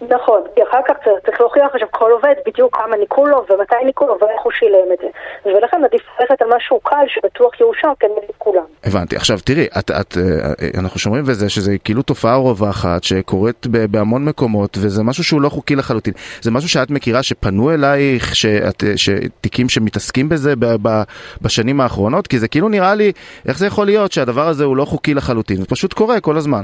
נכון, 0.00 0.40
כי 0.54 0.62
אחר 0.70 0.80
כך 0.88 0.94
צריך 1.26 1.40
להוכיח 1.40 1.64
עכשיו 1.72 1.88
כל 1.90 2.10
עובד 2.10 2.34
בדיוק 2.46 2.76
כמה 2.76 2.96
ניכו 2.96 3.26
לו 3.26 3.44
ומתי 3.50 3.84
ניכו 3.84 4.06
לו 4.06 4.18
ואיך 4.20 4.40
הוא 4.42 4.52
שילם 4.52 4.92
את 4.92 4.98
זה. 4.98 5.08
ולכן 5.44 5.84
עדיף 5.84 6.02
ללכת 6.20 6.42
על 6.42 6.48
משהו 6.56 6.80
קל 6.80 7.04
שבטוח 7.08 7.60
יאושר 7.60 7.92
כנגד 8.00 8.34
כולם. 8.38 8.64
הבנתי. 8.84 9.16
עכשיו 9.16 9.38
תראי, 9.44 9.66
את, 9.78 9.90
את, 9.90 10.16
אה, 10.16 10.80
אנחנו 10.80 11.00
שומעים 11.00 11.24
בזה 11.24 11.48
שזה 11.48 11.78
כאילו 11.84 12.02
תופעה 12.02 12.36
רווחת 12.36 13.04
שקורית 13.04 13.66
בהמון 13.66 14.24
מקומות 14.24 14.78
וזה 14.80 15.02
משהו 15.02 15.24
שהוא 15.24 15.40
לא 15.40 15.48
חוקי 15.48 15.76
לחלוטין. 15.76 16.14
זה 16.40 16.50
משהו 16.50 16.68
שאת 16.68 16.90
מכירה 16.90 17.22
שפנו 17.22 17.70
אלייך, 17.70 18.36
שאת, 18.36 18.84
שתיקים 18.96 19.68
שמתעסקים 19.68 20.28
בזה 20.28 20.56
ב, 20.56 20.66
ב, 20.82 21.02
בשנים 21.42 21.80
האחרונות? 21.80 22.26
כי 22.26 22.38
זה 22.38 22.48
כאילו 22.48 22.68
נראה 22.68 22.94
לי, 22.94 23.12
איך 23.48 23.58
זה 23.58 23.66
יכול 23.66 23.86
להיות 23.86 24.12
שהדבר 24.12 24.48
הזה 24.48 24.64
הוא 24.64 24.76
לא 24.76 24.84
חוקי 24.84 25.14
לחלוטין? 25.14 25.56
זה 25.56 25.66
פשוט 25.66 25.92
קורה 25.92 26.20
כל 26.20 26.36
הזמן. 26.36 26.62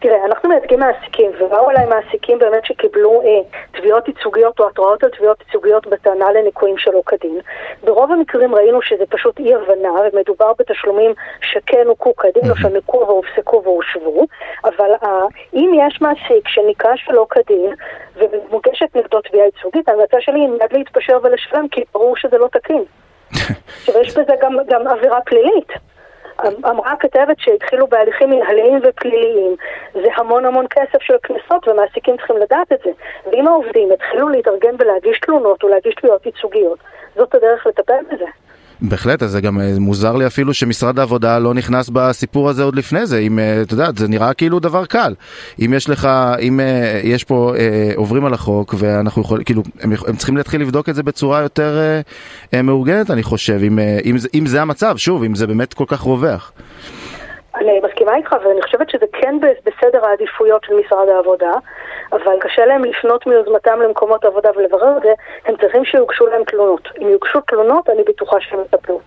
תראה, 0.00 0.24
אנחנו 0.24 0.48
מייצגים 0.48 0.80
מעסיקים, 0.80 1.30
ובאו 1.40 1.70
אליי 1.70 1.86
מעסיקים 1.86 2.38
באמת 2.38 2.64
שקיבלו 2.64 3.22
אה, 3.22 3.58
תביעות 3.80 4.08
ייצוגיות 4.08 4.60
או 4.60 4.68
התראות 4.68 5.04
על 5.04 5.10
תביעות 5.10 5.40
ייצוגיות 5.46 5.86
בטענה 5.86 6.32
לניקויים 6.32 6.78
שלא 6.78 7.02
כדין. 7.06 7.40
ברוב 7.84 8.12
המקרים 8.12 8.54
ראינו 8.54 8.82
שזה 8.82 9.04
פשוט 9.08 9.38
אי 9.38 9.54
הבנה, 9.54 9.90
ומדובר 10.12 10.52
בתשלומים 10.58 11.12
שכן 11.40 11.86
הוכו 11.86 12.16
כדין, 12.16 12.50
או 12.50 12.56
שניקו 12.56 13.04
והופסקו 13.06 13.62
והושבו, 13.64 14.26
אבל 14.64 14.90
אה, 15.04 15.22
אם 15.54 15.70
יש 15.86 16.00
מעסיק 16.00 16.48
שניקה 16.48 16.96
שלא 16.96 17.26
כדין, 17.30 17.74
ומוגשת 18.16 18.96
נגדו 18.96 19.20
תביעה 19.20 19.46
ייצוגית, 19.46 19.88
ההמלצה 19.88 20.16
שלי 20.20 20.40
היא 20.40 20.48
מיד 20.48 20.72
להתפשר 20.72 21.18
ולשלם, 21.22 21.68
כי 21.68 21.84
ברור 21.94 22.16
שזה 22.16 22.38
לא 22.38 22.48
תקין. 22.52 22.84
ויש 23.86 24.16
בזה 24.16 24.32
גם, 24.40 24.56
גם 24.68 24.86
עבירה 24.88 25.20
פלילית. 25.20 25.95
אמרה 26.44 26.92
הכתבת 26.92 27.38
שהתחילו 27.38 27.86
בהליכים 27.86 28.30
מנהליים 28.30 28.80
ופליליים. 28.82 29.56
זה 29.92 30.08
המון 30.16 30.44
המון 30.44 30.66
כסף 30.70 31.02
של 31.02 31.14
קנסות 31.22 31.68
ומעסיקים 31.68 32.16
צריכים 32.16 32.36
לדעת 32.36 32.72
את 32.72 32.78
זה. 32.84 32.90
ואם 33.26 33.48
העובדים 33.48 33.92
יתחילו 33.92 34.28
להתארגן 34.28 34.74
ולהגיש 34.78 35.20
תלונות 35.20 35.62
או 35.62 35.68
להגיש 35.68 35.94
תביעות 35.94 36.26
ייצוגיות, 36.26 36.78
זאת 37.16 37.34
הדרך 37.34 37.66
לטפל 37.66 38.04
בזה. 38.12 38.26
בהחלט, 38.80 39.22
אז 39.22 39.30
זה 39.30 39.40
גם 39.40 39.60
אה, 39.60 39.72
מוזר 39.80 40.16
לי 40.16 40.26
אפילו 40.26 40.54
שמשרד 40.54 40.98
העבודה 40.98 41.38
לא 41.38 41.54
נכנס 41.54 41.90
בסיפור 41.92 42.48
הזה 42.48 42.62
עוד 42.62 42.76
לפני 42.76 43.06
זה, 43.06 43.18
אם, 43.18 43.38
אה, 43.38 43.62
אתה 43.62 43.74
יודע, 43.74 43.86
זה 43.96 44.08
נראה 44.08 44.34
כאילו 44.34 44.58
דבר 44.60 44.86
קל. 44.86 45.14
אם 45.64 45.74
יש 45.76 45.90
לך, 45.90 46.08
אם 46.40 46.60
אה, 46.60 47.00
יש 47.04 47.24
פה, 47.24 47.52
עוברים 47.96 48.24
על 48.24 48.34
החוק 48.34 48.74
ואנחנו 48.78 49.22
יכולים, 49.22 49.44
כאילו, 49.44 49.62
הם, 49.80 49.90
הם 50.08 50.16
צריכים 50.16 50.36
להתחיל 50.36 50.60
לבדוק 50.60 50.88
את 50.88 50.94
זה 50.94 51.02
בצורה 51.02 51.40
יותר 51.40 51.78
מאורגנת, 52.62 53.10
אני 53.10 53.22
חושב, 53.22 53.58
אם, 53.66 53.78
אם, 54.04 54.16
אם 54.34 54.46
זה 54.46 54.62
המצב, 54.62 54.96
שוב, 54.96 55.22
אם 55.22 55.34
זה 55.34 55.46
באמת 55.46 55.74
כל 55.74 55.84
כך 55.88 56.00
רווח. 56.00 56.52
אני 57.56 57.80
מסכימה 57.88 58.16
איתך, 58.16 58.32
ואני 58.32 58.62
חושבת 58.62 58.90
שזה 58.90 59.06
כן 59.12 59.34
בסדר 59.40 60.06
העדיפויות 60.06 60.64
של 60.64 60.74
משרד 60.86 61.08
העבודה, 61.16 61.52
אבל 62.12 62.36
קשה 62.40 62.66
להם 62.66 62.84
לפנות 62.84 63.26
מיוזמתם 63.26 63.80
למקומות 63.80 64.24
עבודה 64.24 64.50
ולברר 64.56 64.96
את 64.96 65.02
זה, 65.02 65.12
הם 65.44 65.56
צריכים 65.56 65.84
שיוגשו 65.84 66.26
להם 66.26 66.44
תלונות. 66.44 66.88
אם 67.02 67.08
יוגשו 67.08 67.40
תלונות, 67.40 67.90
אני 67.90 68.02
בטוחה 68.02 68.36
שהם 68.40 68.60
יטפלו. 68.60 69.00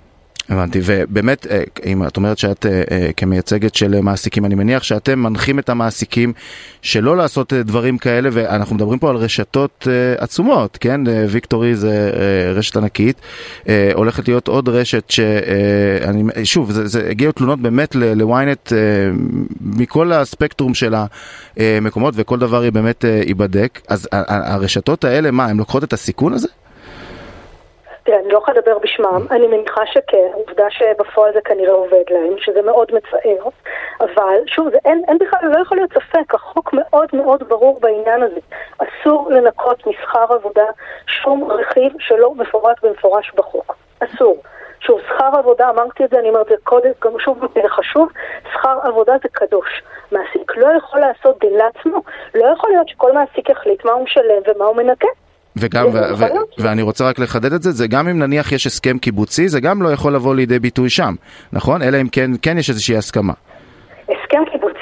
הבנתי, 0.49 0.79
ובאמת, 0.85 1.47
אה, 1.47 1.63
אם 1.85 2.07
את 2.07 2.17
אומרת 2.17 2.37
שאת 2.37 2.65
אה, 2.65 2.83
אה, 2.91 3.09
כמייצגת 3.17 3.75
של 3.75 4.01
מעסיקים, 4.01 4.45
אני 4.45 4.55
מניח 4.55 4.83
שאתם 4.83 5.19
מנחים 5.19 5.59
את 5.59 5.69
המעסיקים 5.69 6.33
שלא 6.81 7.17
לעשות 7.17 7.53
דברים 7.53 7.97
כאלה, 7.97 8.29
ואנחנו 8.31 8.75
מדברים 8.75 8.99
פה 8.99 9.09
על 9.09 9.15
רשתות 9.15 9.87
עצומות, 10.17 10.77
כן? 10.81 11.01
ויקטורי 11.29 11.75
זה 11.75 12.11
רשת 12.55 12.77
ענקית, 12.77 13.21
הולכת 13.93 14.27
להיות 14.27 14.47
עוד 14.47 14.69
רשת 14.69 15.09
שאני, 15.09 16.23
שוב, 16.43 16.71
זה, 16.71 16.87
זה 16.87 17.07
הגיעו 17.09 17.31
תלונות 17.31 17.61
באמת 17.61 17.95
ל-ynet 17.95 18.71
מכל 19.61 20.11
הספקטרום 20.11 20.73
של 20.73 20.95
המקומות, 21.57 22.13
וכל 22.17 22.39
דבר 22.39 22.61
היא 22.61 22.71
באמת 22.71 23.05
ייבדק, 23.27 23.81
אז 23.87 24.07
הרשתות 24.11 25.03
האלה, 25.03 25.31
מה, 25.31 25.45
הן 25.45 25.57
לוקחות 25.57 25.83
את 25.83 25.93
הסיכון 25.93 26.33
הזה? 26.33 26.47
תראה, 28.09 28.21
אני 28.21 28.29
לא 28.29 28.37
יכולה 28.37 28.57
לדבר 28.57 28.77
בשמם, 28.79 29.25
אני 29.31 29.47
מניחה 29.47 29.85
שכן, 29.85 30.27
עובדה 30.33 30.69
שבפועל 30.69 31.33
זה 31.33 31.41
כנראה 31.41 31.73
עובד 31.73 32.03
להם, 32.09 32.33
שזה 32.37 32.61
מאוד 32.61 32.91
מצער, 32.91 33.49
אבל 34.01 34.39
שוב, 34.47 34.69
זה, 34.69 34.77
אין, 34.85 35.01
אין 35.07 35.17
בכלל, 35.17 35.39
לא 35.43 35.61
יכול 35.61 35.77
להיות 35.77 35.93
ספק, 35.93 36.33
החוק 36.33 36.73
מאוד 36.73 37.09
מאוד 37.13 37.43
ברור 37.49 37.79
בעניין 37.79 38.23
הזה. 38.23 38.39
אסור 38.77 39.29
לנקות 39.31 39.87
משכר 39.87 40.33
עבודה 40.33 40.63
שום 41.07 41.51
רכיב 41.51 41.91
שלא 41.99 42.33
מפורט 42.35 42.85
במפורש 42.85 43.31
בחוק. 43.35 43.75
אסור. 43.99 44.37
שוב, 44.79 44.99
שכר 45.01 45.39
עבודה, 45.39 45.69
אמרתי 45.69 46.05
את 46.05 46.09
זה, 46.09 46.19
אני 46.19 46.29
אומרת 46.29 46.45
את 46.45 46.49
זה 46.49 46.55
קודם, 46.63 46.91
גם 47.01 47.19
שוב, 47.19 47.39
זה 47.55 47.69
חשוב, 47.69 48.09
שכר 48.53 48.79
עבודה 48.83 49.13
זה 49.23 49.29
קדוש. 49.31 49.83
מעסיק 50.11 50.57
לא 50.57 50.67
יכול 50.77 50.99
לעשות 50.99 51.39
דין 51.39 51.53
לעצמו. 51.53 52.01
לא 52.35 52.45
יכול 52.45 52.69
להיות 52.69 52.89
שכל 52.89 53.11
מעסיק 53.11 53.49
יחליט 53.49 53.85
מה 53.85 53.91
הוא 53.91 54.03
משלם 54.03 54.41
ומה 54.47 54.65
הוא 54.65 54.75
מנקה. 54.75 55.07
וגם, 55.55 55.85
ו- 55.93 56.17
ו- 56.17 56.25
ואני 56.57 56.81
רוצה 56.81 57.05
רק 57.05 57.19
לחדד 57.19 57.53
את 57.53 57.63
זה, 57.63 57.71
זה 57.71 57.87
גם 57.87 58.07
אם 58.07 58.19
נניח 58.19 58.51
יש 58.51 58.67
הסכם 58.67 58.97
קיבוצי, 58.97 59.49
זה 59.49 59.59
גם 59.59 59.81
לא 59.81 59.89
יכול 59.89 60.15
לבוא 60.15 60.35
לידי 60.35 60.59
ביטוי 60.59 60.89
שם, 60.89 61.15
נכון? 61.53 61.81
אלא 61.81 62.01
אם 62.01 62.07
כן, 62.07 62.31
כן 62.41 62.57
יש 62.57 62.69
איזושהי 62.69 62.97
הסכמה. 62.97 63.33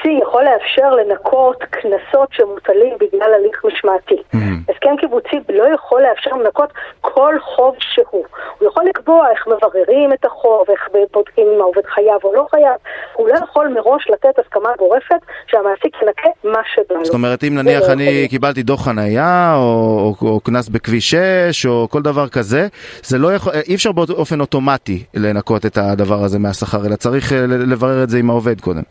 קיבוצי 0.02 0.22
יכול 0.22 0.44
לאפשר 0.44 0.90
לנקות 0.94 1.56
קנסות 1.70 2.28
שמוטלים 2.32 2.96
בגלל 3.00 3.34
הליך 3.34 3.64
משמעתי. 3.64 4.14
Mm-hmm. 4.14 4.72
הסכם 4.72 4.96
קיבוצי 5.00 5.36
לא 5.48 5.64
יכול 5.74 6.02
לאפשר 6.02 6.30
לנקות 6.30 6.72
כל 7.00 7.34
חוב 7.40 7.74
שהוא. 7.78 8.24
הוא 8.58 8.68
יכול 8.68 8.84
לקבוע 8.88 9.30
איך 9.30 9.46
מבררים 9.46 10.12
את 10.12 10.24
החוב, 10.24 10.64
איך 10.70 10.88
בודקים 11.12 11.46
אם 11.54 11.60
העובד 11.60 11.86
חייב 11.86 12.24
או 12.24 12.34
לא 12.34 12.46
חייב. 12.50 12.76
הוא 13.14 13.28
לא 13.28 13.34
יכול 13.34 13.68
מראש 13.68 14.10
לתת 14.10 14.38
הסכמה 14.38 14.68
גורפת 14.78 15.20
שהמעסיק 15.46 15.96
ינקה 16.02 16.28
מה 16.44 16.62
שבא 16.74 16.94
לו. 16.94 17.04
זאת 17.04 17.14
אומרת, 17.14 17.44
אם 17.44 17.54
נניח 17.54 17.82
לא 17.82 17.92
אני 17.92 18.28
קיבלתי 18.28 18.62
דוח 18.62 18.84
חנייה, 18.84 19.54
או 19.56 20.40
קנס 20.44 20.68
בכביש 20.68 21.14
6, 21.50 21.66
או 21.66 21.88
כל 21.90 22.02
דבר 22.02 22.28
כזה, 22.28 22.66
זה 23.02 23.18
לא 23.18 23.34
יכול, 23.34 23.52
אי 23.68 23.74
אפשר 23.74 23.92
באופן 23.92 24.40
אוטומטי 24.40 25.04
לנקות 25.14 25.66
את 25.66 25.78
הדבר 25.78 26.24
הזה 26.24 26.38
מהשכר, 26.38 26.86
אלא 26.86 26.96
צריך 26.96 27.32
אה, 27.32 27.46
לברר 27.46 28.02
את 28.02 28.10
זה 28.10 28.18
עם 28.18 28.30
העובד 28.30 28.60
קודם. 28.60 28.82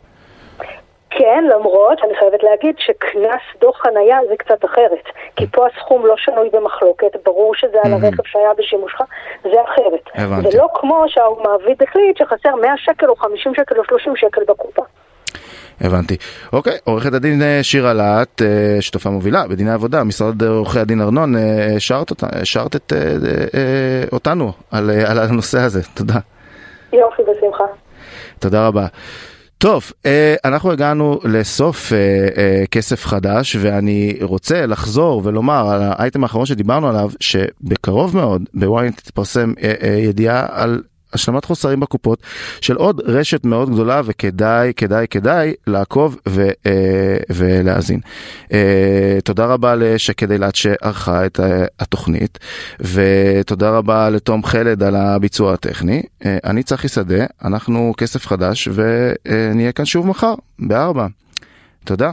כן, 1.10 1.44
למרות 1.54 1.98
שאני 1.98 2.16
חייבת 2.18 2.42
להגיד 2.42 2.74
שקנס 2.78 3.42
דוח 3.60 3.76
חנייה 3.76 4.18
זה 4.28 4.36
קצת 4.36 4.64
אחרת. 4.64 5.04
כי 5.36 5.46
פה 5.46 5.66
הסכום 5.66 6.06
לא 6.06 6.14
שנוי 6.16 6.48
במחלוקת, 6.52 7.16
ברור 7.24 7.54
שזה 7.54 7.78
על 7.84 7.92
הרכב 7.92 8.22
שהיה 8.24 8.54
בשימושך, 8.58 9.00
זה 9.42 9.62
אחרת. 9.64 10.10
הבנתי. 10.14 10.50
זה 10.50 10.58
לא 10.58 10.68
כמו 10.74 11.04
שהמעביד 11.08 11.82
החליט 11.82 12.16
שחסר 12.16 12.54
100 12.54 12.72
שקל 12.76 13.06
או 13.06 13.16
50 13.16 13.54
שקל 13.54 13.78
או 13.78 13.84
30 13.84 14.16
שקל 14.16 14.40
בקופה. 14.48 14.82
הבנתי. 15.80 16.16
אוקיי, 16.52 16.78
עורכת 16.84 17.12
הדין 17.12 17.42
אה, 17.42 17.58
שירה 17.62 17.92
להט, 17.92 18.42
אה, 18.42 18.76
שותפה 18.80 19.10
מובילה 19.10 19.48
בדיני 19.48 19.70
עבודה, 19.70 20.04
משרד 20.04 20.42
עורכי 20.42 20.78
הדין 20.78 21.00
ארנון, 21.00 21.34
השארת 21.76 22.12
אה, 22.22 22.66
את, 22.76 22.92
אותנו 24.12 24.52
על, 24.70 24.90
על 25.06 25.18
הנושא 25.18 25.58
הזה, 25.58 25.82
תודה. 25.94 26.18
יופי, 26.92 27.22
בשמחה. 27.22 27.64
תודה 28.38 28.66
רבה. 28.66 28.86
טוב, 29.58 29.92
אה, 30.06 30.34
אנחנו 30.44 30.72
הגענו 30.72 31.20
לסוף 31.24 31.92
אה, 31.92 31.98
אה, 32.36 32.64
כסף 32.70 33.06
חדש 33.06 33.56
ואני 33.60 34.18
רוצה 34.20 34.66
לחזור 34.66 35.22
ולומר 35.24 35.68
על 35.68 35.82
האייטם 35.82 36.22
האחרון 36.22 36.46
שדיברנו 36.46 36.88
עליו 36.88 37.10
שבקרוב 37.20 38.16
מאוד 38.16 38.42
בוויינט 38.54 38.96
תתפרסם 39.00 39.52
ידיעה 40.02 40.46
על 40.50 40.82
השלמת 41.12 41.44
חוסרים 41.44 41.80
בקופות 41.80 42.22
של 42.60 42.76
עוד 42.76 43.00
רשת 43.04 43.44
מאוד 43.44 43.70
גדולה 43.70 44.00
וכדאי 44.04 44.72
כדאי 44.76 45.06
כדאי 45.10 45.54
לעקוב 45.66 46.18
ו, 46.28 46.48
אה, 46.66 47.16
ולהאזין. 47.30 48.00
אה, 48.52 49.18
תודה 49.24 49.46
רבה 49.46 49.74
לשקד 49.74 50.30
אילת 50.30 50.54
שערכה 50.54 51.26
את 51.26 51.40
אה, 51.40 51.64
התוכנית 51.80 52.38
ותודה 52.80 53.70
רבה 53.70 54.10
לתום 54.10 54.44
חלד 54.44 54.82
על 54.82 54.96
הביצוע 54.96 55.54
הטכני. 55.54 56.02
אה, 56.24 56.38
אני 56.44 56.62
צחי 56.62 56.88
שדה, 56.88 57.24
אנחנו 57.44 57.94
כסף 57.96 58.26
חדש 58.26 58.68
ונהיה 58.74 59.72
כאן 59.72 59.84
שוב 59.84 60.06
מחר 60.06 60.34
בארבע. 60.58 61.06
תודה. 61.84 62.10